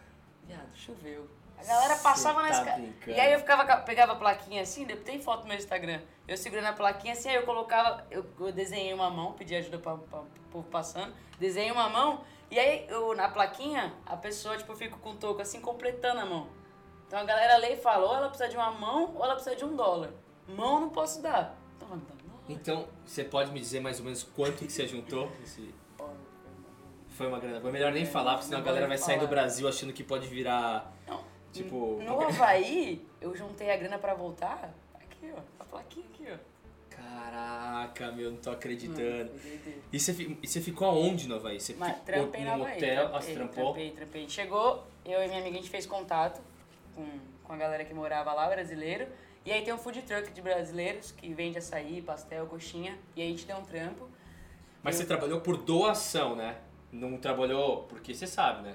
Viado, 0.45 0.75
choveu. 0.75 1.31
A 1.57 1.65
galera 1.65 1.97
passava 1.99 2.43
na 2.43 2.49
tá 2.49 2.55
escada. 2.55 2.81
brincando. 2.83 3.17
E 3.17 3.21
aí 3.21 3.33
eu 3.33 3.39
ficava, 3.39 3.65
ca- 3.65 3.77
pegava 3.79 4.13
a 4.13 4.17
plaquinha 4.17 4.63
assim, 4.63 4.85
depois 4.85 5.07
tem 5.07 5.21
foto 5.23 5.43
no 5.43 5.49
meu 5.49 5.57
Instagram. 5.57 6.01
Eu 6.29 6.37
segurando 6.37 6.67
a 6.67 6.73
plaquinha 6.73 7.13
assim, 7.15 7.29
aí 7.31 7.37
eu 7.37 7.45
colocava, 7.45 8.05
eu, 8.11 8.27
eu 8.41 8.53
desenhei 8.53 8.93
uma 8.93 9.09
mão, 9.09 9.33
pedi 9.33 9.55
ajuda 9.55 9.79
pro 9.79 9.99
povo 10.51 10.69
passando, 10.69 11.15
desenhei 11.41 11.71
uma 11.73 11.89
mão, 11.89 12.23
e 12.51 12.59
aí 12.59 12.87
eu, 12.89 13.15
na 13.15 13.29
plaquinha, 13.29 13.93
a 14.05 14.17
pessoa, 14.17 14.57
tipo, 14.57 14.73
eu 14.73 14.77
fico 14.77 14.99
com 14.99 15.11
o 15.11 15.17
toco 15.17 15.41
assim, 15.43 15.61
completando 15.61 16.21
a 16.21 16.27
mão. 16.27 16.49
Então 17.07 17.19
a 17.19 17.25
galera 17.25 17.57
lê 17.57 17.75
e 17.75 17.77
fala, 17.77 18.07
ou 18.07 18.15
ela 18.17 18.29
precisa 18.29 18.49
de 18.49 18.57
uma 18.57 18.71
mão, 18.71 19.13
ou 19.15 19.25
ela 19.25 19.35
precisa 19.35 19.55
de 19.57 19.65
um 19.65 19.75
dólar. 19.77 20.11
Mão 20.49 20.81
não 20.81 20.89
posso 20.91 21.21
dar. 21.23 21.57
Então. 21.77 22.01
Então, 22.49 22.89
você 23.05 23.25
pode 23.25 23.51
me 23.51 23.59
dizer 23.59 23.81
mais 23.81 23.99
ou 23.99 24.05
menos 24.05 24.23
quanto 24.23 24.65
que 24.65 24.71
você 24.73 24.87
juntou? 24.87 25.31
Esse- 25.43 25.75
Foi 27.11 27.27
uma 27.27 27.39
grana. 27.41 27.61
Foi 27.61 27.73
melhor 27.73 27.93
nem 27.93 28.05
falar, 28.05 28.33
porque 28.35 28.47
senão 28.47 28.59
a 28.61 28.63
galera 28.63 28.87
vai 28.87 28.99
sair 28.99 29.19
do. 29.19 29.27
Brasil 29.27 29.67
achando 29.69 29.93
que 29.93 30.05
pode 30.05 30.27
virar. 30.29 30.93
Não, 31.09 31.25
Tipo. 31.53 31.99
No 32.03 32.21
Havaí, 32.21 33.07
eu 33.21 33.35
juntei 33.35 33.71
a 33.71 33.77
grana 33.77 33.99
pra 33.99 34.13
voltar, 34.15 34.71
aqui 34.95 35.33
ó, 35.35 35.41
a 35.59 35.65
plaquinha 35.65 36.05
aqui 36.13 36.27
ó. 36.31 36.37
Caraca, 36.97 38.13
meu, 38.13 38.31
não 38.31 38.39
tô 38.39 38.51
acreditando. 38.51 38.99
Doideira. 39.31 39.79
E 39.93 40.01
você, 40.01 40.13
fi- 40.15 40.39
e 40.43 40.47
você 40.49 40.61
ficou 40.61 40.89
aonde 40.89 41.29
no 41.29 41.37
Havaí? 41.37 41.61
Você 41.61 41.75
Mas 41.75 41.91
ficou 41.91 42.05
trampei 42.07 42.45
na 42.45 42.57
num 42.57 42.63
hotel? 42.65 42.79
trampei, 42.79 43.17
Ah, 43.17 43.21
você 43.21 43.35
trampou? 43.35 43.65
Trampei, 43.65 43.91
trampei. 43.93 44.29
Chegou, 44.29 44.87
eu 45.05 45.23
e 45.23 45.29
minha 45.29 45.41
amiga, 45.41 45.57
a 45.59 45.61
gente 45.61 45.71
fez 45.71 45.87
contato 45.87 46.41
com, 46.95 47.07
com 47.45 47.53
a 47.53 47.57
galera 47.57 47.85
que 47.85 47.95
morava 47.95 48.33
lá, 48.33 48.49
brasileiro. 48.49 49.07
E 49.45 49.53
aí 49.53 49.63
tem 49.63 49.73
um 49.73 49.79
food 49.79 50.03
truck 50.03 50.33
de 50.33 50.43
brasileiros 50.43 51.13
que 51.13 51.33
vende 51.33 51.59
açaí, 51.59 52.03
pastel, 52.03 52.47
coxinha. 52.47 52.99
E 53.15 53.23
aí 53.23 53.29
a 53.29 53.31
gente 53.31 53.47
deu 53.47 53.57
um 53.57 53.65
trampo. 53.65 54.09
Mas 54.83 54.97
Eu- 54.97 55.03
você 55.03 55.07
trabalhou 55.07 55.41
por 55.41 55.57
doação, 55.57 56.35
né? 56.35 56.57
Não 56.93 57.17
trabalhou 57.19 57.85
porque 57.85 58.15
você 58.15 58.27
sabe, 58.27 58.63
né? 58.63 58.75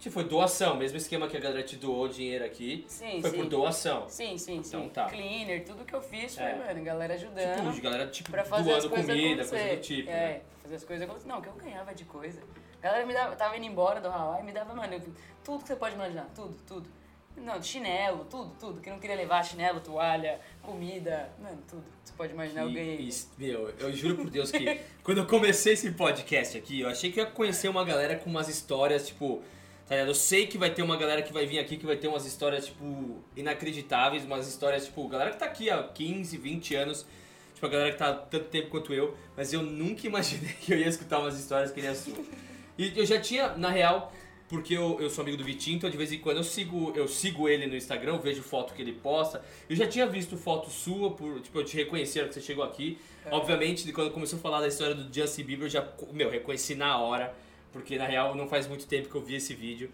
Tipo, 0.00 0.14
foi 0.14 0.24
doação, 0.24 0.76
mesmo 0.76 0.96
esquema 0.96 1.28
que 1.28 1.36
a 1.36 1.40
galera 1.40 1.62
te 1.62 1.76
doou 1.76 2.08
dinheiro 2.08 2.42
aqui. 2.44 2.84
Sim, 2.88 3.20
foi 3.20 3.30
sim. 3.30 3.36
por 3.36 3.46
doação. 3.46 4.08
Sim, 4.08 4.38
sim, 4.38 4.62
sim. 4.62 4.76
Então 4.78 4.88
tá. 4.88 5.04
Cleaner, 5.10 5.62
tudo 5.64 5.84
que 5.84 5.94
eu 5.94 6.00
fiz 6.00 6.34
foi, 6.34 6.44
É. 6.44 6.54
mano, 6.56 6.82
galera 6.82 7.14
ajudando. 7.14 7.56
Tipo, 7.56 7.70
de 7.72 7.80
galera 7.82 8.06
tipo, 8.06 8.30
pra 8.30 8.42
fazer 8.44 8.70
doando 8.70 8.88
comida, 8.88 9.42
acontecer. 9.42 9.50
coisa 9.58 9.76
do 9.76 9.80
tipo, 9.82 10.10
É, 10.10 10.12
né? 10.14 10.40
fazer 10.62 10.74
as 10.76 10.84
coisas 10.84 11.04
acontecer. 11.06 11.28
Não, 11.28 11.40
que 11.42 11.48
eu 11.48 11.52
ganhava 11.52 11.94
de 11.94 12.04
coisa. 12.06 12.40
A 12.80 12.82
galera 12.82 13.04
me 13.06 13.12
dava, 13.12 13.36
tava 13.36 13.56
indo 13.58 13.66
embora 13.66 14.00
do 14.00 14.08
Hawaii, 14.08 14.42
me 14.42 14.52
dava, 14.52 14.72
mano, 14.74 14.94
eu- 14.94 15.02
tudo 15.44 15.60
que 15.62 15.68
você 15.68 15.76
pode 15.76 15.94
imaginar, 15.94 16.26
tudo, 16.34 16.56
tudo. 16.66 16.88
Não, 17.36 17.62
chinelo, 17.62 18.24
tudo, 18.24 18.50
tudo. 18.58 18.80
Que 18.80 18.88
não 18.90 18.98
queria 18.98 19.16
levar 19.16 19.42
chinelo, 19.44 19.80
toalha, 19.80 20.40
comida, 20.62 21.30
mano, 21.38 21.58
tudo. 21.68 21.82
que 21.82 22.08
Você 22.08 22.12
pode 22.16 22.32
imaginar, 22.32 22.62
eu 22.62 22.70
E- 22.70 22.74
ganhei. 22.74 23.00
e- 23.08 23.24
meu, 23.38 23.68
eu 23.78 23.92
juro 23.92 24.16
por 24.16 24.30
Deus 24.30 24.50
que 24.50 24.80
quando 25.04 25.18
eu 25.18 25.26
comecei 25.26 25.74
esse 25.74 25.90
podcast 25.92 26.56
aqui, 26.56 26.80
eu 26.80 26.88
achei 26.88 27.12
que 27.12 27.20
eu 27.20 27.24
ia 27.24 27.30
conhecer 27.30 27.68
uma 27.68 27.84
galera 27.84 28.16
com 28.16 28.28
umas 28.30 28.48
histórias, 28.48 29.06
tipo, 29.06 29.42
tá 29.90 29.96
ligado? 29.96 30.08
Eu 30.10 30.14
sei 30.14 30.46
que 30.46 30.56
vai 30.56 30.70
ter 30.72 30.82
uma 30.82 30.96
galera 30.96 31.20
que 31.20 31.32
vai 31.32 31.46
vir 31.46 31.58
aqui 31.58 31.76
que 31.76 31.84
vai 31.84 31.96
ter 31.96 32.06
umas 32.06 32.24
histórias, 32.24 32.66
tipo, 32.66 33.24
inacreditáveis, 33.36 34.24
umas 34.24 34.46
histórias, 34.46 34.84
tipo, 34.84 35.08
galera 35.08 35.32
que 35.32 35.38
tá 35.40 35.46
aqui 35.46 35.68
há 35.68 35.82
15, 35.82 36.36
20 36.36 36.74
anos, 36.76 37.04
tipo, 37.52 37.66
a 37.66 37.68
galera 37.68 37.90
que 37.90 37.98
tá 37.98 38.10
há 38.10 38.14
tanto 38.14 38.44
tempo 38.44 38.68
quanto 38.68 38.94
eu, 38.94 39.16
mas 39.36 39.52
eu 39.52 39.64
nunca 39.64 40.06
imaginei 40.06 40.54
que 40.60 40.72
eu 40.72 40.78
ia 40.78 40.86
escutar 40.86 41.18
umas 41.18 41.36
histórias 41.36 41.72
que 41.72 41.80
nem 41.80 41.90
a 41.90 41.94
sua. 41.96 42.14
E 42.78 42.96
eu 42.96 43.04
já 43.04 43.20
tinha, 43.20 43.48
na 43.56 43.68
real, 43.68 44.12
porque 44.48 44.74
eu, 44.76 44.96
eu 45.00 45.10
sou 45.10 45.22
amigo 45.22 45.36
do 45.36 45.42
Vitinho, 45.42 45.78
então 45.78 45.90
de 45.90 45.96
vez 45.96 46.12
em 46.12 46.18
quando 46.18 46.36
eu 46.36 46.44
sigo, 46.44 46.92
eu 46.94 47.08
sigo 47.08 47.48
ele 47.48 47.66
no 47.66 47.74
Instagram, 47.74 48.18
vejo 48.18 48.44
foto 48.44 48.72
que 48.74 48.82
ele 48.82 48.92
posta. 48.92 49.42
Eu 49.68 49.74
já 49.74 49.88
tinha 49.88 50.06
visto 50.06 50.36
foto 50.36 50.70
sua, 50.70 51.10
por, 51.10 51.40
tipo, 51.40 51.58
eu 51.58 51.64
te 51.64 51.76
reconheci 51.76 52.20
que 52.20 52.32
você 52.32 52.40
chegou 52.40 52.62
aqui. 52.62 52.96
É. 53.26 53.34
Obviamente, 53.34 53.84
de 53.84 53.92
quando 53.92 54.12
começou 54.12 54.38
a 54.38 54.42
falar 54.42 54.60
da 54.60 54.68
história 54.68 54.94
do 54.94 55.12
Justin 55.12 55.42
Bieber, 55.42 55.66
eu 55.66 55.68
já, 55.68 55.84
meu, 56.12 56.30
reconheci 56.30 56.76
na 56.76 56.96
hora, 56.96 57.34
porque 57.72 57.96
na 57.98 58.06
real 58.06 58.34
não 58.34 58.48
faz 58.48 58.66
muito 58.66 58.86
tempo 58.86 59.08
que 59.08 59.14
eu 59.14 59.20
vi 59.22 59.36
esse 59.36 59.54
vídeo. 59.54 59.90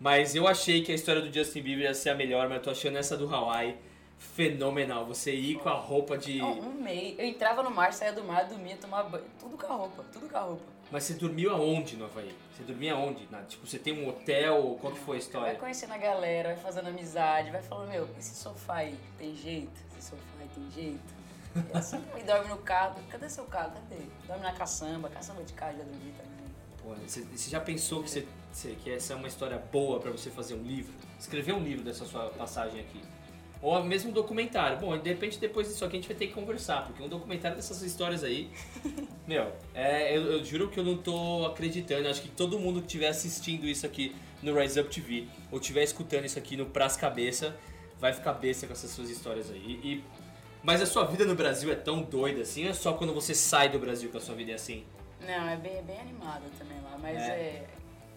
Mas 0.00 0.34
eu 0.34 0.48
achei 0.48 0.82
que 0.82 0.90
a 0.90 0.94
história 0.94 1.20
do 1.22 1.32
Justin 1.32 1.62
Bieber 1.62 1.84
ia 1.84 1.94
ser 1.94 2.10
a 2.10 2.14
melhor, 2.14 2.48
mas 2.48 2.58
eu 2.58 2.62
tô 2.64 2.70
achando 2.70 2.98
essa 2.98 3.16
do 3.16 3.32
Hawaii 3.32 3.76
fenomenal. 4.18 5.04
Você 5.06 5.32
ir 5.34 5.56
com 5.58 5.68
a 5.68 5.74
roupa 5.74 6.16
de. 6.18 6.40
Um 6.42 6.72
mês. 6.82 7.16
Eu 7.18 7.24
entrava 7.26 7.62
no 7.62 7.70
mar, 7.70 7.92
saía 7.92 8.12
do 8.12 8.24
mar, 8.24 8.44
dormia, 8.46 8.76
tomava 8.76 9.08
banho. 9.08 9.24
Tudo 9.38 9.56
com 9.56 9.66
a 9.72 9.76
roupa, 9.76 10.04
tudo 10.12 10.28
com 10.28 10.36
a 10.36 10.40
roupa. 10.40 10.62
Mas 10.90 11.04
você 11.04 11.14
dormiu 11.14 11.50
aonde 11.52 11.96
no 11.96 12.04
Havaí? 12.04 12.34
Você 12.54 12.64
dormia 12.64 12.92
aonde? 12.94 13.26
Na- 13.30 13.42
tipo, 13.42 13.66
você 13.66 13.78
tem 13.78 13.94
um 13.94 14.08
hotel? 14.08 14.76
Qual 14.80 14.92
que 14.92 14.98
foi 15.00 15.16
a 15.16 15.18
Vai 15.18 15.26
história? 15.26 15.54
conhecendo 15.54 15.92
a 15.94 15.98
galera, 15.98 16.50
vai 16.50 16.58
fazendo 16.58 16.88
amizade, 16.88 17.50
vai 17.50 17.62
falando, 17.62 17.88
meu, 17.90 18.08
esse 18.18 18.34
sofá 18.34 18.74
aí 18.78 18.94
tem 19.18 19.34
jeito? 19.34 19.72
Esse 19.98 20.10
sofá 20.10 20.22
aí 20.40 20.48
tem 20.54 20.70
jeito? 20.70 21.22
E 21.72 21.76
assim, 21.78 22.02
e 22.18 22.22
dorme 22.24 22.48
no 22.48 22.58
carro. 22.58 22.96
Cadê 23.08 23.28
seu 23.30 23.44
carro? 23.44 23.72
Cadê? 23.72 24.02
Dorme 24.26 24.42
na 24.42 24.52
caçamba, 24.52 25.08
caçamba 25.08 25.42
de 25.44 25.52
carro 25.54 25.78
já 25.78 25.84
dormi 25.84 26.12
também. 26.12 26.31
Pô, 26.82 26.94
você, 26.94 27.20
você 27.22 27.50
já 27.50 27.60
pensou 27.60 28.02
que, 28.02 28.10
você, 28.10 28.26
que 28.82 28.90
essa 28.90 29.12
é 29.12 29.16
uma 29.16 29.28
história 29.28 29.56
boa 29.56 30.00
pra 30.00 30.10
você 30.10 30.30
fazer 30.30 30.54
um 30.54 30.62
livro? 30.62 30.92
Escrever 31.18 31.52
um 31.52 31.62
livro 31.62 31.84
dessa 31.84 32.04
sua 32.04 32.26
passagem 32.30 32.80
aqui? 32.80 33.00
Ou 33.62 33.82
mesmo 33.84 34.10
um 34.10 34.12
documentário? 34.12 34.76
Bom, 34.78 34.98
de 34.98 35.08
repente 35.08 35.38
depois 35.38 35.68
disso 35.68 35.84
aqui 35.84 35.96
a 35.96 36.00
gente 36.00 36.08
vai 36.08 36.16
ter 36.16 36.26
que 36.26 36.32
conversar, 36.32 36.84
porque 36.84 37.00
um 37.00 37.08
documentário 37.08 37.56
dessas 37.56 37.80
histórias 37.82 38.24
aí. 38.24 38.50
Meu, 39.24 39.52
é, 39.72 40.16
eu, 40.16 40.22
eu 40.32 40.44
juro 40.44 40.68
que 40.68 40.80
eu 40.80 40.84
não 40.84 40.98
tô 40.98 41.46
acreditando. 41.46 42.08
Acho 42.08 42.22
que 42.22 42.28
todo 42.28 42.58
mundo 42.58 42.80
que 42.80 42.86
estiver 42.86 43.06
assistindo 43.06 43.64
isso 43.66 43.86
aqui 43.86 44.16
no 44.42 44.58
Rise 44.58 44.80
Up 44.80 44.90
TV, 44.90 45.28
ou 45.52 45.60
estiver 45.60 45.84
escutando 45.84 46.24
isso 46.24 46.36
aqui 46.36 46.56
no 46.56 46.66
Pras 46.66 46.96
Cabeça, 46.96 47.56
vai 48.00 48.12
ficar 48.12 48.32
besta 48.32 48.66
com 48.66 48.72
essas 48.72 48.90
suas 48.90 49.08
histórias 49.08 49.48
aí. 49.52 49.78
E, 49.84 50.04
mas 50.64 50.82
a 50.82 50.86
sua 50.86 51.04
vida 51.04 51.24
no 51.24 51.36
Brasil 51.36 51.70
é 51.70 51.76
tão 51.76 52.02
doida 52.02 52.42
assim, 52.42 52.64
ou 52.64 52.70
é 52.70 52.74
só 52.74 52.94
quando 52.94 53.14
você 53.14 53.32
sai 53.32 53.68
do 53.68 53.78
Brasil 53.78 54.10
que 54.10 54.16
a 54.16 54.20
sua 54.20 54.34
vida 54.34 54.50
é 54.50 54.54
assim? 54.54 54.84
Não, 55.26 55.48
é 55.48 55.56
bem, 55.56 55.78
é 55.78 55.82
bem 55.82 56.00
animado 56.00 56.42
também 56.58 56.80
lá, 56.82 56.96
mas 56.98 57.16
É. 57.16 57.30
é. 57.30 57.66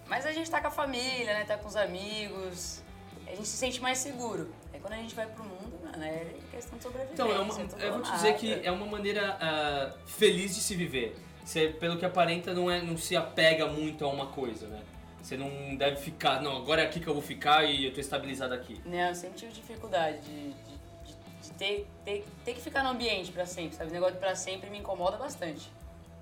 Mas 0.08 0.26
a 0.26 0.32
gente 0.32 0.50
tá 0.52 0.62
com 0.62 0.68
a 0.68 0.72
família, 0.72 1.34
né? 1.34 1.46
Tá 1.46 1.58
com 1.58 1.68
os 1.68 1.76
amigos. 1.76 2.82
A 3.28 3.32
gente 3.32 3.48
se 3.48 3.58
sente 3.58 3.82
mais 3.82 3.98
seguro. 3.98 4.54
Aí 4.74 4.80
quando 4.80 4.94
a 4.94 4.98
gente 4.98 5.16
vai 5.16 5.26
pro 5.26 5.44
mundo, 5.44 5.80
mano, 5.84 6.04
é 6.04 6.28
questão 6.52 6.78
de 6.78 6.84
sobrevivência. 6.84 7.14
Então, 7.24 7.32
é 7.32 7.40
uma, 7.40 7.54
eu 7.60 7.90
vou 7.90 7.98
ou 8.00 8.04
te 8.04 8.12
dizer 8.12 8.36
que 8.36 8.50
nada. 8.52 8.62
é 8.68 8.72
uma 8.72 8.86
maneira 8.86 9.36
ah, 9.42 9.94
feliz 10.06 10.54
de 10.56 10.62
se 10.62 10.76
viver. 10.76 11.18
Você, 11.44 11.70
pelo 11.70 11.98
que 11.98 12.06
aparenta, 12.06 12.54
não, 12.54 12.70
é, 12.70 12.82
não 12.82 12.96
se 12.98 13.16
apega 13.16 13.66
muito 13.68 14.06
a 14.06 14.08
uma 14.08 14.28
coisa, 14.28 14.68
né? 14.68 14.82
Você 15.22 15.36
não 15.38 15.76
deve 15.76 15.96
ficar, 15.98 16.40
não, 16.42 16.56
agora 16.58 16.84
é 16.84 16.86
aqui 16.86 17.00
que 17.00 17.08
eu 17.08 17.14
vou 17.14 17.22
ficar 17.24 17.64
e 17.66 17.86
eu 17.86 17.94
tô 17.94 18.00
estabilizado 18.00 18.54
aqui. 18.54 18.80
Não, 18.86 18.98
eu 19.10 19.16
sempre 19.16 19.40
tive 19.40 19.52
dificuldade 19.54 20.20
de, 20.22 20.50
de, 20.50 20.54
de- 20.54 21.16
de 21.42 21.52
ter, 21.58 21.88
ter, 22.04 22.26
ter 22.44 22.54
que 22.54 22.62
ficar 22.62 22.84
no 22.84 22.90
ambiente 22.90 23.32
pra 23.32 23.46
sempre, 23.48 23.76
sabe? 23.76 23.90
O 23.90 23.94
negócio 23.94 24.14
de 24.16 24.20
pra 24.20 24.36
sempre 24.36 24.70
me 24.70 24.78
incomoda 24.78 25.18
bastante. 25.18 25.72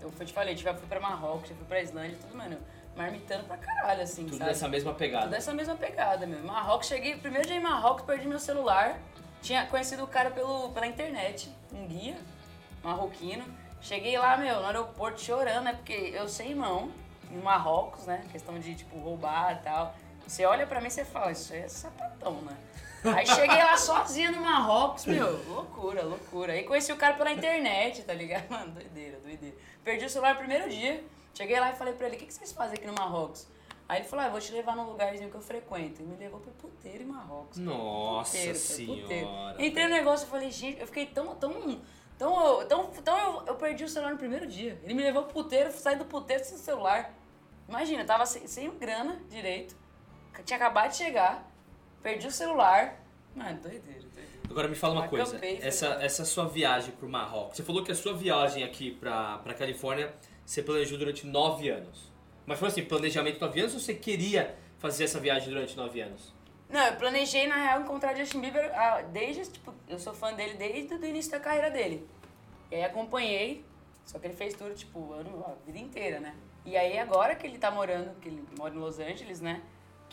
Eu 0.04 0.12
fui- 0.12 0.26
te 0.26 0.34
falei, 0.34 0.56
já 0.56 0.74
fui 0.74 0.88
pra 0.88 1.00
Marrocos, 1.00 1.50
já 1.50 1.56
fui 1.56 1.66
pra 1.66 1.82
Islândia, 1.82 2.18
tudo, 2.20 2.38
mano, 2.38 2.58
marmitando 2.96 3.46
pra 3.46 3.58
caralho, 3.58 4.02
assim, 4.04 4.26
Tudo 4.26 4.38
sabe? 4.38 4.50
nessa 4.50 4.68
mesma 4.68 4.94
pegada. 4.94 5.24
Tudo 5.26 5.32
dessa 5.32 5.54
mesma 5.54 5.76
pegada, 5.76 6.26
meu. 6.28 6.44
Marrocos, 6.44 6.88
cheguei, 6.88 7.16
primeiro 7.18 7.48
dia 7.48 7.56
em 7.58 7.62
Marrocos, 7.62 8.06
perdi 8.06 8.28
meu 8.28 8.40
celular. 8.40 9.00
Tinha 9.42 9.66
conhecido 9.66 10.04
o 10.04 10.08
cara 10.08 10.30
pelo, 10.32 10.70
pela 10.72 10.86
internet, 10.88 11.50
um 11.74 11.86
guia 11.88 12.18
marroquino. 12.84 13.44
Cheguei 13.82 14.18
lá, 14.18 14.38
meu, 14.38 14.60
no 14.62 14.66
aeroporto 14.66 15.20
chorando, 15.20 15.64
né? 15.66 15.74
Porque 15.74 15.94
eu 15.94 16.28
sei 16.30 16.56
mão, 16.56 16.90
em 17.32 17.38
Marrocos, 17.38 18.06
né? 18.06 18.24
Questão 18.32 18.58
de, 18.60 18.76
tipo, 18.76 18.98
roubar 19.00 19.54
e 19.60 19.64
tal. 19.64 19.96
Você 20.28 20.46
olha 20.46 20.66
pra 20.66 20.80
mim 20.82 20.88
e 20.88 20.92
você 20.92 21.06
fala, 21.06 21.32
isso 21.32 21.54
aí 21.54 21.62
é 21.62 21.68
sapatão, 21.68 22.42
né? 22.42 22.58
Aí 23.04 23.26
cheguei 23.26 23.58
lá 23.58 23.76
sozinha 23.76 24.32
no 24.32 24.42
Marrocos, 24.42 25.06
meu, 25.06 25.44
loucura, 25.48 26.04
loucura. 26.04 26.54
Aí 26.54 26.64
conheci 26.64 26.92
o 26.92 26.96
cara 26.96 27.16
pela 27.16 27.32
internet, 27.32 28.04
tá 28.04 28.14
ligado? 28.14 28.48
Mano, 28.50 28.72
doideira, 28.72 29.20
doideira. 29.20 29.56
Perdi 29.84 30.06
o 30.06 30.10
celular 30.10 30.34
no 30.34 30.40
primeiro 30.40 30.70
dia. 30.70 31.04
Cheguei 31.34 31.60
lá 31.60 31.72
e 31.72 31.76
falei 31.76 31.94
pra 31.94 32.08
ele, 32.08 32.16
o 32.16 32.20
que, 32.20 32.28
que 32.28 32.34
vocês 32.34 32.54
fazem 32.54 32.78
aqui 32.78 32.88
no 32.88 32.94
Marrocos? 32.94 33.48
Aí 33.90 34.00
ele 34.00 34.08
falou, 34.08 34.26
ah, 34.26 34.30
vou 34.30 34.40
te 34.40 34.52
levar 34.54 34.76
num 34.76 34.86
lugarzinho 34.86 35.30
que 35.30 35.36
eu 35.36 35.42
frequento. 35.42 36.02
E 36.02 36.06
me 36.06 36.16
levou 36.16 36.40
pro 36.40 36.52
puteiro 36.52 37.04
em 37.04 37.06
Marrocos. 37.06 37.58
Nossa 37.58 38.38
Puteiro, 38.38 38.58
senhora. 38.58 39.56
Entrei 39.60 39.84
no 39.86 39.92
negócio 39.92 40.26
e 40.26 40.30
falei, 40.30 40.50
gente, 40.52 40.80
eu 40.80 40.88
fiquei 40.88 41.06
tão, 41.06 41.36
tão, 41.36 41.82
tão, 42.18 42.66
tão, 42.68 42.88
tão 42.88 43.18
eu, 43.18 43.44
eu 43.48 43.56
perdi 43.56 43.84
o 43.84 43.90
celular 43.90 44.12
no 44.12 44.18
primeiro 44.18 44.48
dia. 44.48 44.80
Ele 44.84 44.94
me 44.94 45.04
levou 45.04 45.24
pro 45.24 45.34
puteiro, 45.34 45.72
saí 45.72 45.98
do 45.98 46.06
puteiro 46.06 46.46
sem 46.46 46.58
celular. 46.58 47.14
Imagina, 47.68 48.04
eu 48.04 48.06
tava 48.06 48.26
sem, 48.26 48.48
sem 48.48 48.70
grana 48.78 49.22
direito, 49.30 49.76
tinha 50.42 50.58
acabado 50.58 50.92
de 50.92 50.98
chegar, 50.98 51.48
perdi 52.02 52.28
o 52.28 52.32
celular. 52.32 53.00
Mano, 53.36 53.60
doideira, 53.62 54.00
doideira. 54.00 54.30
Agora 54.50 54.68
me 54.68 54.76
fala 54.76 54.94
uma 54.94 55.06
Acampei, 55.06 55.58
coisa, 55.58 55.68
essa, 55.68 55.88
essa 56.02 56.26
sua 56.26 56.46
viagem 56.48 56.92
pro 56.92 57.10
Marrocos, 57.10 57.58
você 57.58 57.64
falou 57.64 57.84
que 57.84 57.92
a 57.92 57.96
sua 57.96 58.14
viagem 58.14 58.64
aqui 58.64 58.92
pra, 58.92 59.40
pra 59.40 59.54
Califórnia 59.54 60.14
você 60.46 60.62
planejou 60.62 60.98
durante 60.98 61.26
nove 61.26 61.70
anos. 61.70 62.12
Mas 62.46 62.60
foi 62.60 62.68
assim, 62.68 62.84
planejamento 62.84 63.40
nove 63.40 63.60
anos 63.60 63.74
ou 63.74 63.80
você 63.80 63.94
queria 63.94 64.56
fazer 64.78 65.06
essa 65.06 65.20
viagem 65.20 65.50
durante 65.50 65.78
nove 65.78 66.02
anos? 66.02 66.34
Não, 66.70 66.86
eu 66.88 66.96
planejei, 66.96 67.48
na 67.48 67.56
real, 67.56 67.82
encontrar 67.82 68.16
Justin 68.16 68.42
Bieber 68.42 68.72
ah, 68.74 69.02
desde, 69.02 69.50
tipo, 69.50 69.74
eu 69.88 70.00
sou 70.00 70.14
fã 70.14 70.34
dele 70.34 70.56
desde 70.56 70.94
o 70.94 71.06
início 71.06 71.32
da 71.32 71.40
carreira 71.40 71.70
dele. 71.70 72.08
E 72.72 72.76
aí 72.76 72.84
acompanhei, 72.84 73.64
só 74.06 74.20
que 74.20 74.28
ele 74.28 74.34
fez 74.34 74.56
tudo, 74.56 74.74
tipo, 74.74 75.14
ano, 75.14 75.46
a 75.48 75.54
vida 75.66 75.78
inteira, 75.78 76.20
né? 76.20 76.36
E 76.66 76.76
aí 76.76 76.98
agora 76.98 77.36
que 77.36 77.46
ele 77.46 77.58
tá 77.58 77.70
morando, 77.70 78.20
que 78.20 78.28
ele 78.28 78.44
mora 78.58 78.74
em 78.74 78.78
Los 78.78 79.00
Angeles, 79.00 79.40
né? 79.40 79.62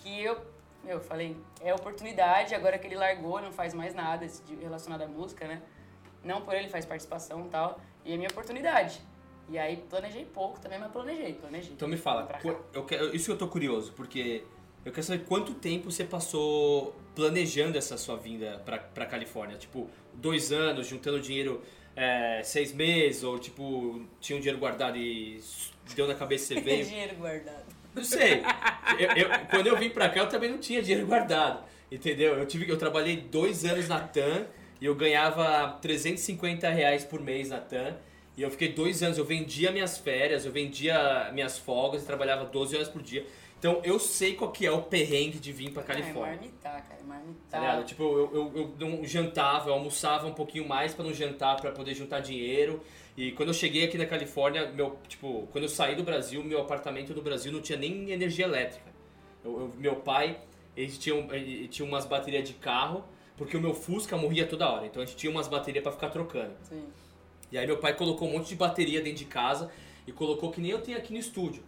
Que 0.03 0.23
eu, 0.23 0.41
eu 0.87 1.01
falei, 1.01 1.37
é 1.61 1.75
oportunidade, 1.75 2.55
agora 2.55 2.79
que 2.79 2.87
ele 2.87 2.97
largou, 2.97 3.41
não 3.41 3.53
faz 3.53 3.75
mais 3.75 3.95
nada 3.95 4.27
relacionado 4.61 5.03
à 5.03 5.07
música, 5.07 5.47
né? 5.47 5.63
Não 6.25 6.43
por 6.43 6.55
ele 6.55 6.69
faz 6.69 6.85
participação 6.85 7.47
e 7.47 7.49
tal. 7.49 7.81
E 8.05 8.13
é 8.13 8.17
minha 8.17 8.29
oportunidade. 8.29 9.01
E 9.49 9.59
aí 9.59 9.77
planejei 9.89 10.25
pouco 10.25 10.61
também, 10.61 10.79
mas 10.79 10.93
planejei, 10.93 11.35
planejei. 11.35 11.73
Então 11.73 11.89
me 11.89 11.97
fala, 11.97 12.29
eu 12.73 12.85
quero, 12.85 13.15
isso 13.15 13.31
eu 13.33 13.37
tô 13.37 13.49
curioso, 13.49 13.93
porque 13.93 14.45
eu 14.85 14.93
quero 14.93 15.03
saber 15.03 15.25
quanto 15.25 15.55
tempo 15.55 15.91
você 15.91 16.05
passou 16.05 16.95
planejando 17.15 17.77
essa 17.77 17.99
sua 17.99 18.17
vinda 18.17 18.63
pra, 18.65 18.79
pra 18.79 19.07
Califórnia. 19.07 19.59
Tipo, 19.59 19.91
dois 20.15 20.53
anos, 20.53 20.87
juntando 20.87 21.21
dinheiro 21.21 21.63
é, 21.97 22.43
seis 22.43 22.73
meses, 22.73 23.25
ou 23.25 23.39
tipo, 23.39 24.03
tinha 24.21 24.37
um 24.37 24.41
dinheiro 24.41 24.59
guardado 24.59 24.97
e 24.97 25.43
deu 25.95 26.07
na 26.07 26.15
cabeça 26.15 26.55
e 26.55 26.57
você 26.57 26.61
veio. 26.63 26.87
dinheiro 26.87 27.17
guardado. 27.17 27.80
Não 27.95 28.05
sei. 28.05 28.43
Eu, 28.99 29.11
eu, 29.17 29.29
quando 29.51 29.67
eu 29.67 29.77
vim 29.77 29.91
pra 29.91 30.09
cá, 30.09 30.21
eu 30.21 30.29
também 30.29 30.51
não 30.51 30.59
tinha 30.59 30.83
dinheiro 30.83 31.07
guardado. 31.07 31.65
Entendeu? 31.91 32.35
Eu, 32.35 32.47
tive, 32.47 32.71
eu 32.71 32.77
trabalhei 32.77 33.17
dois 33.17 33.65
anos 33.65 33.89
na 33.89 33.99
TAM 33.99 34.47
e 34.81 34.87
eu 34.87 34.95
ganhava 34.95 35.79
350 35.83 36.69
reais 36.71 37.05
por 37.05 37.21
mês 37.21 37.51
na 37.51 37.59
TAM. 37.59 37.97
E 38.37 38.43
eu 38.43 38.51
fiquei 38.51 38.73
dois 38.73 39.03
anos, 39.03 39.19
eu 39.19 39.25
vendia 39.25 39.73
minhas 39.73 39.99
férias, 39.99 40.47
eu 40.47 40.53
vendia 40.53 41.31
minhas 41.33 41.59
folgas 41.59 42.03
e 42.03 42.07
trabalhava 42.07 42.45
12 42.45 42.77
horas 42.77 42.89
por 42.89 43.03
dia. 43.03 43.27
Então 43.59 43.83
eu 43.85 43.99
sei 43.99 44.35
qual 44.35 44.51
que 44.51 44.65
é 44.65 44.71
o 44.71 44.81
perrengue 44.81 45.39
de 45.39 45.53
vir 45.53 45.71
pra 45.71 45.83
Califórnia. 45.83 46.33
É 46.33 46.37
marmitar, 46.37 46.89
cara, 46.89 47.03
marmitar. 47.05 47.77
Tá? 47.77 47.83
Tipo, 47.83 48.03
eu, 48.05 48.31
eu, 48.33 48.75
eu 48.81 48.89
não 48.89 49.05
jantava, 49.05 49.69
eu 49.69 49.75
almoçava 49.75 50.27
um 50.27 50.33
pouquinho 50.33 50.67
mais 50.67 50.95
para 50.95 51.05
não 51.05 51.13
jantar, 51.13 51.61
para 51.61 51.71
poder 51.71 51.93
juntar 51.95 52.21
dinheiro. 52.21 52.83
E 53.17 53.33
quando 53.33 53.49
eu 53.49 53.55
cheguei 53.55 53.85
aqui 53.85 53.99
na 53.99 54.07
Califórnia, 54.07 54.71
meu, 54.73 54.99
tipo, 55.09 55.49
quando 55.53 55.65
eu 55.65 55.69
saí 55.69 55.95
do 55.95 56.03
Brasil, 56.03 56.43
meu 56.43 56.61
apartamento 56.61 57.15
no 57.15 57.23
Brasil 57.23 57.53
não 57.53 57.61
tinha 57.61 57.79
nem 57.79 58.11
energia 58.11 58.45
elétrica. 58.45 58.91
Eu, 59.45 59.61
eu, 59.61 59.73
meu 59.77 59.97
pai, 59.97 60.39
ele 60.77 60.93
tinha, 60.93 61.17
ele 61.35 61.69
tinha 61.69 61.87
umas 61.87 62.07
baterias 62.07 62.49
de 62.49 62.55
carro, 62.55 63.05
porque 63.37 63.57
o 63.57 63.61
meu 63.61 63.75
Fusca 63.75 64.17
morria 64.17 64.47
toda 64.47 64.71
hora. 64.71 64.87
Então 64.87 65.03
a 65.03 65.07
gente 65.07 65.17
tinha 65.17 65.31
umas 65.31 65.49
baterias 65.49 65.83
para 65.83 65.93
ficar 65.93 66.11
trocando. 66.11 66.55
Sim. 66.63 66.85
E 67.51 67.59
aí 67.59 67.67
meu 67.67 67.79
pai 67.79 67.95
colocou 67.97 68.29
um 68.29 68.33
monte 68.33 68.49
de 68.49 68.57
bateria 68.57 69.01
dentro 69.01 69.19
de 69.19 69.25
casa 69.25 69.71
e 70.07 70.13
colocou 70.13 70.51
que 70.51 70.61
nem 70.61 70.71
eu 70.71 70.81
tenho 70.81 70.97
aqui 70.97 71.13
no 71.13 71.19
estúdio 71.19 71.63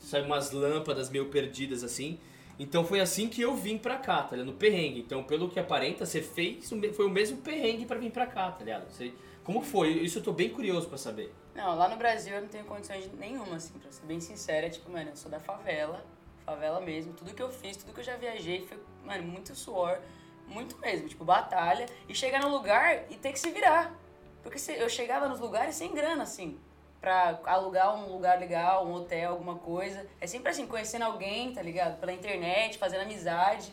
sabe, 0.00 0.26
umas 0.26 0.52
lâmpadas 0.52 1.10
meio 1.10 1.26
perdidas 1.26 1.82
assim. 1.82 2.18
Então 2.58 2.84
foi 2.84 3.00
assim 3.00 3.28
que 3.28 3.40
eu 3.40 3.54
vim 3.54 3.78
pra 3.78 3.96
cá, 3.96 4.22
tá 4.22 4.32
ligado? 4.32 4.46
No 4.46 4.52
perrengue. 4.52 5.00
Então, 5.00 5.22
pelo 5.22 5.48
que 5.48 5.60
aparenta, 5.60 6.04
você 6.04 6.20
fez, 6.20 6.68
foi 6.94 7.06
o 7.06 7.10
mesmo 7.10 7.38
perrengue 7.38 7.86
para 7.86 7.98
vir 7.98 8.10
pra 8.10 8.26
cá, 8.26 8.50
tá 8.50 8.64
ligado? 8.64 8.90
Você, 8.90 9.12
como 9.48 9.62
foi? 9.62 9.92
Isso 9.92 10.18
eu 10.18 10.22
tô 10.22 10.30
bem 10.30 10.50
curioso 10.50 10.88
para 10.88 10.98
saber. 10.98 11.34
Não, 11.54 11.74
lá 11.74 11.88
no 11.88 11.96
Brasil 11.96 12.34
eu 12.34 12.42
não 12.42 12.48
tenho 12.48 12.66
condições 12.66 13.10
nenhuma, 13.14 13.56
assim, 13.56 13.78
pra 13.78 13.90
ser 13.90 14.04
bem 14.04 14.20
sincera. 14.20 14.68
Tipo, 14.68 14.90
mano, 14.90 15.08
eu 15.08 15.16
sou 15.16 15.30
da 15.30 15.40
favela, 15.40 16.04
favela 16.44 16.82
mesmo. 16.82 17.14
Tudo 17.14 17.32
que 17.32 17.42
eu 17.42 17.50
fiz, 17.50 17.78
tudo 17.78 17.94
que 17.94 18.00
eu 18.00 18.04
já 18.04 18.14
viajei 18.18 18.66
foi, 18.66 18.78
mano, 19.02 19.22
muito 19.22 19.54
suor, 19.54 19.98
muito 20.46 20.76
mesmo. 20.76 21.08
Tipo, 21.08 21.24
batalha. 21.24 21.86
E 22.06 22.14
chegar 22.14 22.42
no 22.42 22.50
lugar 22.50 23.10
e 23.10 23.16
ter 23.16 23.32
que 23.32 23.40
se 23.40 23.50
virar. 23.50 23.98
Porque 24.42 24.58
eu 24.72 24.88
chegava 24.90 25.26
nos 25.30 25.40
lugares 25.40 25.74
sem 25.76 25.94
grana, 25.94 26.24
assim 26.24 26.60
pra 27.00 27.40
alugar 27.46 27.94
um 27.94 28.12
lugar 28.12 28.38
legal, 28.38 28.86
um 28.86 28.92
hotel, 28.92 29.30
alguma 29.30 29.54
coisa. 29.54 30.06
É 30.20 30.26
sempre 30.26 30.50
assim, 30.50 30.66
conhecendo 30.66 31.06
alguém, 31.06 31.54
tá 31.54 31.62
ligado? 31.62 31.98
Pela 31.98 32.12
internet, 32.12 32.76
fazendo 32.76 33.00
amizade. 33.00 33.72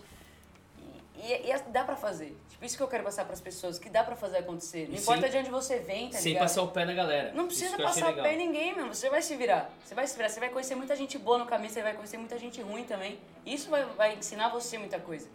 E, 1.18 1.50
e, 1.50 1.52
e 1.52 1.72
dá 1.72 1.84
pra 1.84 1.96
fazer. 1.96 2.36
Tipo, 2.50 2.66
isso 2.66 2.78
que 2.78 2.84
eu 2.84 2.88
quero 2.88 3.04
passar 3.04 3.26
pras 3.26 3.42
pessoas, 3.42 3.80
que 3.80 3.90
dá 3.90 4.04
pra 4.04 4.16
fazer 4.16 4.38
acontecer. 4.38 4.88
Não 4.90 4.98
importa 4.98 5.30
de 5.30 5.38
onde 5.38 5.50
você 5.50 5.80
vem, 5.80 6.10
tá 6.10 6.18
sem 6.18 6.34
ligado? 6.34 6.44
passar 6.44 6.62
o 6.62 6.68
pé 6.70 6.86
na 6.86 6.94
galera. 6.94 7.32
Não 7.34 7.48
precisa 7.48 7.78
passar 7.78 8.12
o 8.12 8.16
pé 8.16 8.34
em 8.34 8.38
ninguém, 8.38 8.76
meu. 8.76 8.88
Você 8.88 9.10
vai 9.10 9.22
se 9.22 9.36
virar. 9.36 9.72
Você 9.84 9.96
vai 9.96 10.08
se 10.08 10.16
virar. 10.16 10.30
Você 10.30 10.40
vai 10.40 10.50
conhecer 10.50 10.76
muita 10.76 10.96
gente 10.96 11.18
boa 11.18 11.38
no 11.38 11.46
caminho, 11.46 11.72
você 11.72 11.82
vai 11.82 11.94
conhecer 11.94 12.18
muita 12.18 12.38
gente 12.38 12.62
ruim 12.62 12.84
também. 12.84 13.20
Isso 13.46 13.70
vai, 13.70 13.86
vai 13.86 14.16
ensinar 14.16 14.50
você 14.50 14.78
muita 14.78 15.00
coisa. 15.00 15.28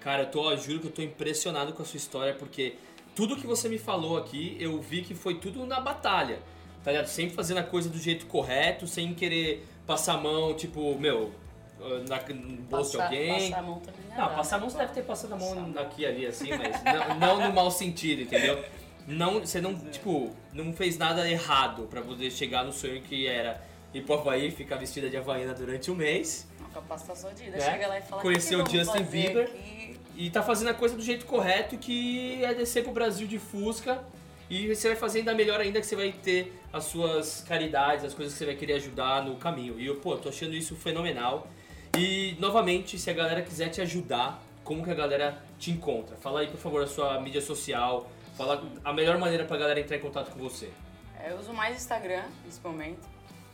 Cara, 0.00 0.22
eu 0.22 0.30
tô, 0.30 0.50
eu 0.50 0.58
juro 0.58 0.80
que 0.80 0.86
eu 0.86 0.92
tô 0.92 1.02
impressionado 1.02 1.72
com 1.72 1.82
a 1.82 1.84
sua 1.84 1.96
história, 1.96 2.34
porque 2.34 2.76
tudo 3.14 3.36
que 3.36 3.46
você 3.46 3.68
me 3.68 3.78
falou 3.78 4.16
aqui, 4.16 4.56
eu 4.60 4.80
vi 4.80 5.02
que 5.02 5.14
foi 5.14 5.38
tudo 5.38 5.66
na 5.66 5.80
batalha 5.80 6.38
tá 6.88 6.92
ligado? 6.92 7.06
Sempre 7.06 7.34
fazendo 7.34 7.58
a 7.58 7.62
coisa 7.62 7.88
do 7.88 7.98
jeito 7.98 8.26
correto, 8.26 8.86
sem 8.86 9.14
querer 9.14 9.66
passar 9.86 10.14
a 10.14 10.18
mão, 10.18 10.54
tipo, 10.54 10.98
meu, 10.98 11.32
na, 12.08 12.34
no 12.34 12.62
bolso 12.62 12.96
passar, 12.96 13.10
de 13.10 13.16
alguém. 13.16 13.50
Passar 13.50 13.58
a 13.58 13.62
mão 13.62 13.80
também 13.80 14.08
não, 14.16 14.28
passar 14.34 14.56
a 14.56 14.58
mão 14.58 14.70
você 14.70 14.78
deve 14.78 14.92
ter 14.92 15.02
passado 15.02 15.32
a 15.32 15.36
mão 15.36 15.72
aqui 15.78 16.04
ali, 16.04 16.26
assim, 16.26 16.50
mas 16.50 16.82
não, 17.18 17.38
não, 17.38 17.48
no 17.48 17.54
mau 17.54 17.70
sentido, 17.70 18.22
entendeu? 18.22 18.64
Não, 19.06 19.40
você 19.40 19.60
não, 19.60 19.74
tipo, 19.74 20.34
não 20.52 20.72
fez 20.72 20.98
nada 20.98 21.28
errado 21.28 21.84
pra 21.88 22.02
poder 22.02 22.30
chegar 22.30 22.64
no 22.64 22.72
sonho 22.72 23.00
que 23.00 23.26
era 23.26 23.62
ir 23.94 24.02
pro 24.02 24.14
Havaí, 24.14 24.50
ficar 24.50 24.76
vestida 24.76 25.08
de 25.08 25.16
Havaiana 25.16 25.54
durante 25.54 25.90
um 25.90 25.94
mês. 25.94 26.46
Uma 26.58 26.68
capacitação 26.68 27.32
de 27.32 27.44
ida, 27.44 27.56
né? 27.56 27.72
chega 27.72 27.86
lá 27.86 27.98
e 27.98 28.02
fala 28.02 28.20
Conhecer 28.20 28.56
o 28.56 28.68
Justin 28.68 29.04
Bieber. 29.04 29.44
Aqui? 29.44 29.96
E 30.16 30.30
tá 30.30 30.42
fazendo 30.42 30.68
a 30.68 30.74
coisa 30.74 30.96
do 30.96 31.02
jeito 31.02 31.24
correto, 31.26 31.78
que 31.78 32.44
é 32.44 32.52
descer 32.52 32.82
pro 32.82 32.92
Brasil 32.92 33.26
de 33.26 33.38
Fusca 33.38 34.04
e 34.50 34.74
você 34.74 34.88
vai 34.88 34.96
fazer 34.96 35.20
ainda 35.20 35.34
melhor 35.34 35.60
ainda 35.60 35.80
que 35.80 35.86
você 35.86 35.94
vai 35.94 36.10
ter 36.10 36.52
as 36.72 36.84
suas 36.84 37.42
caridades, 37.42 38.04
as 38.04 38.14
coisas 38.14 38.32
que 38.34 38.38
você 38.38 38.46
vai 38.46 38.56
querer 38.56 38.74
ajudar 38.74 39.24
no 39.24 39.36
caminho. 39.36 39.78
E 39.78 39.86
eu, 39.86 39.96
pô, 39.96 40.16
tô 40.16 40.28
achando 40.28 40.54
isso 40.54 40.74
fenomenal. 40.74 41.46
E, 41.96 42.36
novamente, 42.38 42.98
se 42.98 43.10
a 43.10 43.12
galera 43.12 43.42
quiser 43.42 43.68
te 43.68 43.80
ajudar, 43.80 44.42
como 44.64 44.84
que 44.84 44.90
a 44.90 44.94
galera 44.94 45.42
te 45.58 45.70
encontra? 45.70 46.16
Fala 46.16 46.40
aí, 46.40 46.48
por 46.48 46.58
favor, 46.58 46.82
a 46.82 46.86
sua 46.86 47.20
mídia 47.20 47.40
social, 47.40 48.10
fala 48.36 48.62
a 48.84 48.92
melhor 48.92 49.18
maneira 49.18 49.44
pra 49.44 49.56
galera 49.56 49.80
entrar 49.80 49.96
em 49.96 50.00
contato 50.00 50.30
com 50.30 50.38
você. 50.38 50.70
É, 51.18 51.32
eu 51.32 51.38
uso 51.38 51.52
mais 51.52 51.76
Instagram, 51.76 52.24
nesse 52.44 52.60
momento. 52.60 53.06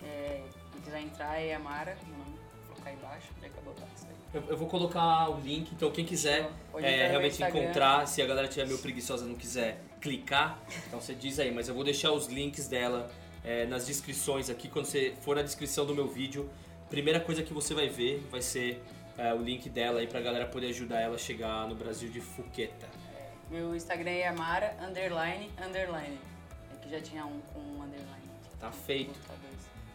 É, 0.03 0.43
quem 0.73 0.83
quiser 0.83 1.01
entrar 1.01 1.41
é 1.41 1.55
Amara, 1.55 1.97
meu 2.07 2.19
nome, 2.19 2.37
vou 2.67 2.75
colocar 2.75 2.91
aí 2.91 2.97
embaixo, 2.97 3.29
já 3.41 3.49
que 3.49 3.57
eu 3.57 3.63
botar 3.63 3.87
isso 3.97 4.07
aí. 4.07 4.15
Eu, 4.35 4.43
eu, 4.49 4.57
vou 4.57 4.69
colocar 4.69 5.31
o 5.31 5.41
link, 5.41 5.73
então 5.73 5.91
quem 5.91 6.05
quiser 6.05 6.51
é, 6.79 7.09
realmente 7.09 7.43
encontrar, 7.43 8.07
se 8.07 8.21
a 8.21 8.27
galera 8.27 8.49
tiver 8.49 8.67
meio 8.67 8.79
preguiçosa 8.79 9.25
não 9.25 9.37
quiser 9.37 9.81
clicar, 10.01 10.59
então 10.87 11.01
você 11.01 11.15
diz 11.15 11.39
aí, 11.39 11.51
mas 11.51 11.69
eu 11.69 11.75
vou 11.75 11.85
deixar 11.85 12.13
os 12.13 12.27
links 12.27 12.69
dela 12.69 13.11
é, 13.45 13.65
nas 13.67 13.87
descrições 13.87 14.51
aqui. 14.51 14.69
Quando 14.69 14.87
você 14.87 15.15
for 15.21 15.37
na 15.37 15.43
descrição 15.43 15.87
do 15.87 15.95
meu 15.95 16.09
vídeo, 16.09 16.51
primeira 16.95 17.19
coisa 17.19 17.43
que 17.43 17.53
você 17.53 17.75
vai 17.75 17.89
ver 17.89 18.25
vai 18.31 18.41
ser 18.41 18.81
é, 19.19 19.35
o 19.35 19.39
link 19.39 19.69
dela 19.69 19.99
aí 19.99 20.07
pra 20.07 20.21
galera 20.21 20.47
poder 20.47 20.69
ajudar 20.69 21.01
ela 21.01 21.17
a 21.17 21.19
chegar 21.19 21.67
no 21.67 21.75
Brasil 21.75 22.09
de 22.09 22.21
Fuqueta. 22.21 22.87
É, 23.19 23.31
meu 23.51 23.75
Instagram 23.75 24.13
é 24.13 24.29
Amara, 24.29 24.77
underline, 24.81 25.51
underline. 25.61 26.17
É 26.73 26.77
que 26.81 26.89
já 26.89 27.01
tinha 27.01 27.27
um 27.27 27.41
com 27.53 27.59
um 27.59 27.83
underline. 27.83 28.31
Tá 28.61 28.71
feito. 28.71 29.19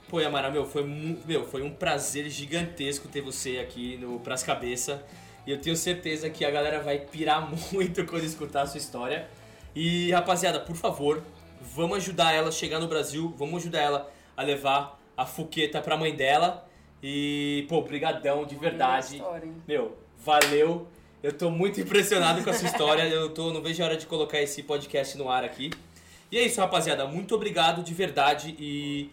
Pô, 0.10 0.20
Amara, 0.20 0.52
meu 0.52 0.66
foi, 0.66 0.84
meu, 0.84 1.46
foi 1.46 1.62
um 1.62 1.72
prazer 1.74 2.30
gigantesco 2.30 3.08
ter 3.08 3.22
você 3.22 3.60
aqui 3.60 3.96
no 3.96 4.20
Pras 4.20 4.44
Cabeça. 4.44 5.02
E 5.48 5.52
eu 5.52 5.62
tenho 5.62 5.78
certeza 5.78 6.30
que 6.30 6.44
a 6.44 6.52
galera 6.52 6.82
vai 6.82 7.00
pirar 7.00 7.50
muito 7.72 8.06
quando 8.06 8.26
escutar 8.26 8.64
a 8.64 8.68
sua 8.68 8.78
história. 8.78 9.30
E 9.74 10.12
rapaziada, 10.12 10.60
por 10.60 10.76
favor, 10.76 11.24
vamos 11.62 11.98
ajudar 11.98 12.34
ela 12.34 12.50
a 12.50 12.52
chegar 12.52 12.80
no 12.80 12.90
Brasil, 12.90 13.34
vamos 13.38 13.62
ajudar 13.62 13.80
ela 13.80 14.12
a 14.36 14.44
levar 14.44 15.00
a 15.16 15.26
Fuqueta 15.26 15.82
pra 15.82 15.96
mãe 15.96 16.14
dela. 16.14 16.69
E, 17.02 17.66
pô, 17.70 17.82
brigadão, 17.82 18.46
de 18.46 18.56
verdade. 18.56 19.16
História, 19.18 19.48
Meu, 19.68 19.98
valeu. 20.24 20.88
Eu 21.22 21.34
tô 21.34 21.50
muito 21.50 21.80
impressionado 21.80 22.44
com 22.44 22.50
a 22.50 22.54
sua 22.54 22.68
história. 22.68 23.04
Eu 23.04 23.30
tô, 23.30 23.52
não 23.52 23.62
vejo 23.62 23.82
a 23.84 23.88
hora 23.88 23.98
de 23.98 24.06
colocar 24.06 24.42
esse 24.42 24.64
podcast 24.64 25.18
no 25.18 25.30
ar 25.30 25.44
aqui. 25.44 25.72
E 26.32 26.38
é 26.38 26.46
isso, 26.46 26.60
rapaziada. 26.60 27.06
Muito 27.08 27.36
obrigado 27.36 27.84
de 27.84 27.94
verdade 27.94 28.56
e 28.60 29.10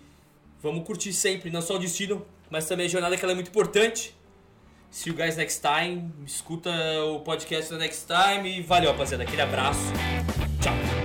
vamos 0.63 0.85
curtir 0.87 1.13
sempre, 1.13 1.51
não 1.51 1.63
só 1.63 1.77
o 1.77 1.79
destino, 1.79 2.25
mas 2.51 2.67
também 2.67 2.87
a 2.87 2.89
jornada 2.89 3.17
que 3.17 3.25
ela 3.25 3.33
é 3.33 3.35
muito 3.35 3.49
importante. 3.49 4.15
See 4.91 5.11
you 5.11 5.17
guys 5.17 5.37
next 5.37 5.61
time. 5.61 6.13
Escuta 6.25 6.71
o 7.07 7.21
podcast 7.21 7.71
da 7.71 7.79
next 7.79 8.07
time 8.07 8.59
e 8.59 8.63
valeu, 8.63 8.93
rapaziada. 8.93 9.25
Aquele 9.25 9.43
abraço. 9.43 9.81
Ciao. 10.63 10.96